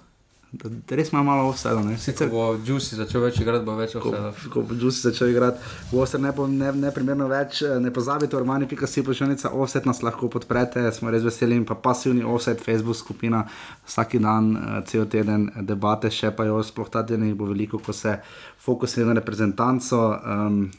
da 0.57 0.95
res 0.95 1.11
ima 1.11 1.23
malo 1.23 1.53
ne? 1.83 1.97
Sicer 1.97 2.29
bo 2.29 2.55
Juicy 2.57 2.95
začel 2.95 3.21
več 3.21 3.39
igrati, 3.39 3.65
bo 3.65 3.75
več 3.75 3.93
ko, 3.93 4.09
offside. 4.09 4.49
ko 4.49 4.61
bo 4.61 4.73
Juicy 4.73 5.01
začel 5.01 5.29
igrati, 5.29 5.57
bo 5.91 5.99
ostalo 5.99 6.23
ne, 6.23 6.31
po- 6.31 6.47
ne, 6.47 6.71
neprimerno 6.71 7.27
več. 7.27 7.61
eh, 7.61 7.79
Ne 7.79 7.91
pozabite, 7.91 8.35
urmani.si 8.35 9.03
pošiljnica 9.03 9.49
offset 9.51 9.85
nas 9.85 10.01
lahko 10.01 10.29
podprete, 10.29 10.91
smo 10.91 11.11
res 11.11 11.23
veseli 11.23 11.55
in 11.55 11.65
pa 11.65 11.75
pasivni 11.75 12.23
offset, 12.23 12.59
Facebook 12.59 12.95
skupina, 12.95 13.45
vsak 13.85 14.15
dan, 14.17 14.55
eh, 14.55 14.81
cel 14.85 15.05
teden 15.05 15.51
debate, 15.61 16.09
še 16.09 16.31
pa 16.31 16.45
jo 16.45 16.63
sploh 16.63 16.89
ta 16.89 17.03
teden 17.03 17.27
jih 17.27 17.35
bo 17.35 17.45
veliko, 17.45 17.77
ko 17.79 17.93
se 17.93 18.17
fokusira 18.57 19.05
na 19.07 19.13
reprezentanco. 19.13 19.99
Um, 20.25 20.71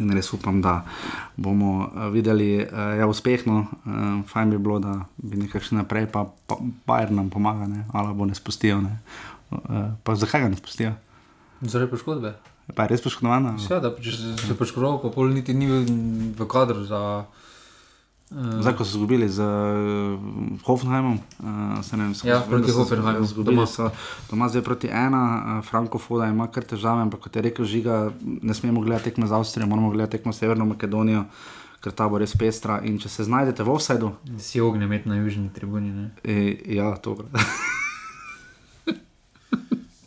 In 0.00 0.12
res 0.12 0.32
upam, 0.36 0.60
da 0.62 0.80
bomo 1.36 1.86
uh, 1.86 2.08
videli 2.12 2.50
uh, 2.60 2.96
ja, 2.98 3.06
uspešno. 3.08 3.56
Uh, 3.60 4.02
fajn 4.28 4.52
bi 4.54 4.58
bilo, 4.58 4.78
da 4.82 4.98
bi 5.16 5.40
nekaj 5.40 5.68
še 5.68 5.78
naprej, 5.78 6.10
pa, 6.12 6.26
pa 6.46 6.58
Bajer 6.86 7.14
nam 7.14 7.30
pomaga, 7.32 7.68
ne? 7.70 7.86
ali 7.94 8.14
bo 8.14 8.28
ne 8.28 8.36
spustijo. 8.36 8.80
Ne? 8.84 8.98
Uh, 9.50 9.94
pa 10.04 10.18
zakaj 10.18 10.46
ga 10.46 10.52
ne 10.52 10.60
spustijo? 10.60 10.92
Zaradi 11.62 11.90
poškodbe. 11.90 12.36
Pa 12.74 12.84
je 12.84 12.96
res 12.96 13.04
poškodovana? 13.04 13.54
Ja, 13.70 13.78
da 13.80 13.92
če 13.94 14.12
se 14.12 14.32
se 14.42 14.56
poškodoval, 14.58 14.98
pa 15.04 15.12
pol 15.14 15.30
niti 15.30 15.54
ni 15.54 15.70
v 15.70 16.48
kadru 16.50 16.82
za. 16.88 17.02
Uh, 18.30 18.60
Zdaj, 18.60 18.74
ko 18.74 18.84
so 18.84 18.96
izgubili 18.96 19.28
z 19.28 19.38
uh, 19.38 20.18
Hoffenheimom, 20.64 21.14
uh, 21.14 21.84
se 21.84 21.96
ne 21.96 22.04
vem, 22.04 22.14
so 22.14 22.26
Ja, 22.26 22.40
izgubili, 22.40 22.58
proti 22.58 22.72
so 22.72 22.78
Hoffenheimu, 22.78 23.24
Izgubili 23.24 23.56
doma. 23.56 23.66
so 23.66 23.90
doma 24.30 24.48
zdaj 24.48 24.62
proti 24.62 24.88
ena, 24.88 25.22
uh, 25.58 25.64
Franko 25.64 25.98
Foda 25.98 26.26
ima 26.26 26.46
kar 26.46 26.64
težave, 26.64 27.02
ampak 27.02 27.20
kot 27.20 27.36
je 27.36 27.42
rekel 27.42 27.64
Žiga, 27.64 28.10
ne 28.42 28.54
smemo 28.54 28.80
gledati 28.80 29.04
tekme 29.04 29.26
z 29.26 29.32
Avstrijo, 29.32 29.66
moramo 29.66 29.90
gledati 29.90 30.18
tekme 30.18 30.32
s 30.32 30.38
Severno 30.38 30.66
Makedonijo, 30.66 31.24
ker 31.80 31.92
ta 31.92 32.08
bo 32.08 32.18
res 32.18 32.34
pestra. 32.36 32.80
In 32.82 32.98
če 32.98 33.08
se 33.08 33.24
znajdete 33.24 33.62
v 33.62 33.70
offsajdu, 33.70 34.10
si 34.38 34.60
ognje 34.60 34.84
imeti 34.84 35.08
na 35.08 35.16
južni 35.16 35.46
tribuni. 35.54 36.10
E, 36.24 36.56
ja, 36.66 36.96
to. 36.96 37.14
Je 37.14 37.46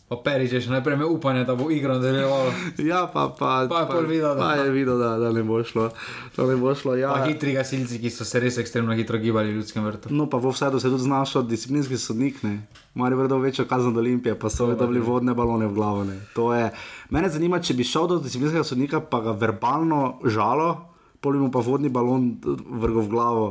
še 0.09 0.71
najprej 0.73 0.95
imel 0.97 1.11
upanje, 1.13 1.43
da 1.45 1.53
bo 1.55 1.69
igra 1.69 1.93
nadaljevala. 1.93 2.53
Ja, 2.81 3.05
pa, 3.13 3.29
pa, 3.29 3.67
pa, 3.69 3.85
pa, 3.85 3.99
videl, 4.01 4.33
da, 4.33 4.41
pa 4.41 4.55
je 4.57 4.71
videl, 4.73 4.97
da, 4.97 5.17
da 5.21 5.31
ne 5.31 5.43
bo 5.43 5.61
šlo. 5.63 5.91
Da 6.35 6.47
ne 6.49 6.55
bo 6.57 6.73
šlo 6.73 6.95
ja. 6.97 7.13
Pa 7.13 7.27
hitri 7.29 7.53
gasilci, 7.53 7.99
ki 8.01 8.09
so 8.09 8.25
se 8.25 8.41
res 8.41 8.57
ekstremno 8.57 8.95
hitro 8.97 9.19
gibali 9.21 9.53
v 9.53 9.61
ljudskem 9.61 9.85
vrtu. 9.85 10.09
No, 10.09 10.25
pa 10.25 10.41
v 10.41 10.49
vsadu 10.49 10.79
se 10.81 10.87
je 10.87 10.95
tudi 10.95 11.05
znašel 11.05 11.45
disciplinski 11.45 11.97
sodnik, 11.97 12.41
ne. 12.43 12.65
Mari 12.97 13.15
vrdo 13.15 13.37
večjo 13.37 13.67
kazen 13.69 13.93
od 13.93 14.01
Olimpije, 14.01 14.33
pa 14.39 14.49
so 14.49 14.65
dobili 14.73 14.99
vodne 14.99 15.37
balone 15.37 15.69
v 15.69 15.77
glavo. 15.77 16.03
Ne. 16.03 16.17
To 16.33 16.49
je. 16.57 16.71
Mene 17.13 17.29
zanima, 17.29 17.61
če 17.61 17.77
bi 17.77 17.85
šel 17.85 18.09
do 18.09 18.17
disciplinskega 18.23 18.65
sodnika, 18.65 19.05
pa 19.05 19.21
ga 19.21 19.37
verbalno 19.37 20.17
žalo, 20.25 20.73
pol 21.21 21.37
bi 21.37 21.45
mu 21.45 21.51
pa 21.53 21.61
vodni 21.61 21.93
balon 21.93 22.33
vrgel 22.65 23.05
v 23.05 23.11
glavo. 23.13 23.45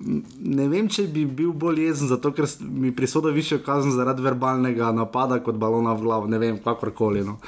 Ne 0.00 0.66
vem, 0.68 0.88
če 0.90 1.06
bi 1.12 1.22
bil 1.26 1.52
bolj 1.54 1.84
jezen, 1.86 2.08
zato 2.10 2.32
ker 2.34 2.48
mi 2.60 2.90
prisoda 2.94 3.30
višjo 3.30 3.60
kazen 3.66 3.94
zaradi 3.94 4.24
verbalnega 4.24 4.90
napada 4.92 5.38
kot 5.44 5.58
balona 5.60 5.94
v 5.94 6.02
glavo, 6.02 6.30
ne 6.30 6.40
vem, 6.42 6.58
kakorkoli. 6.62 7.22
No. 7.24 7.38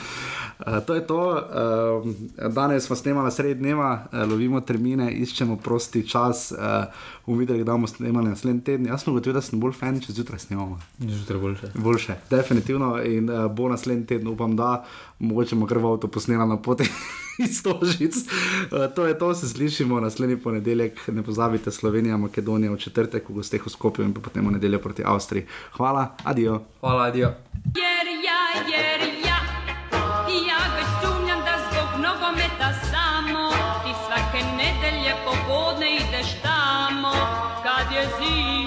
Uh, 0.56 0.78
to 0.86 0.94
je 0.94 1.02
to. 1.06 1.20
Uh, 1.20 2.50
danes 2.54 2.86
smo 2.86 2.96
snemali 2.96 3.32
sred 3.32 3.58
dneva, 3.58 3.90
uh, 4.12 4.22
lovimo 4.30 4.60
termine, 4.60 5.10
iščemo 5.12 5.58
prosti 5.60 6.04
čas. 6.08 6.48
Uh, 6.54 6.86
bomo 7.26 7.42
videli, 7.42 7.64
da 7.64 7.74
bomo 7.74 7.90
snemali 7.90 8.30
naslednji 8.30 8.62
teden. 8.64 8.86
Jaz 8.86 9.04
sem 9.04 9.12
ugotovil, 9.12 9.36
da 9.36 9.42
sem 9.44 9.60
bolj 9.60 9.74
fan, 9.76 9.98
če 10.00 10.14
zjutraj 10.16 10.46
snemamo. 10.46 10.78
Zjutraj 11.02 11.40
boljše. 11.42 11.72
Boljše, 11.74 12.16
definitivno. 12.30 12.94
In 13.04 13.28
uh, 13.28 13.50
bo 13.52 13.68
naslednji 13.68 14.06
teden, 14.06 14.30
upam, 14.32 14.56
da 14.56 14.84
mogoče 15.18 15.54
bomo 15.54 15.66
kar 15.66 15.78
v 15.78 15.86
avtu 15.86 16.08
posnela 16.08 16.46
na 16.46 16.56
poti 16.56 16.84
iz 17.44 17.62
Tožic. 17.62 18.16
Uh, 18.16 18.94
to 18.94 19.06
je 19.06 19.18
to, 19.18 19.34
se 19.34 19.48
slišimo 19.48 20.00
naslednji 20.00 20.36
ponedeljek. 20.36 21.08
Ne 21.08 21.22
pozabite 21.22 21.70
Slovenija, 21.70 22.16
Makedonija 22.16 22.72
v 22.72 22.76
četrtek, 22.76 23.28
v 23.28 23.32
gosteh 23.32 23.66
v 23.66 23.70
Skopju 23.70 24.04
in 24.04 24.14
potem 24.14 24.46
v 24.46 24.52
nedeljo 24.52 24.78
proti 24.78 25.02
Avstriji. 25.04 25.46
Hvala, 25.72 26.16
adijo. 26.24 26.62
Hvala, 26.80 27.02
adijo. 27.02 27.32
Jer 27.76 28.06
ja, 28.26 28.42
jer 28.72 29.00
ja, 29.24 29.40
ja 30.48 30.60
već 30.76 30.88
sumnjam 31.02 31.40
da 31.40 31.54
zbog 31.66 31.90
nogometa 32.06 32.68
samo 32.90 33.50
ti 33.84 33.92
svake 34.06 34.44
nedelje 34.56 35.12
popodne 35.24 35.96
ideš 35.96 36.28
tamo 36.42 37.12
kad 37.64 37.92
je 37.96 38.04
zima 38.18 38.65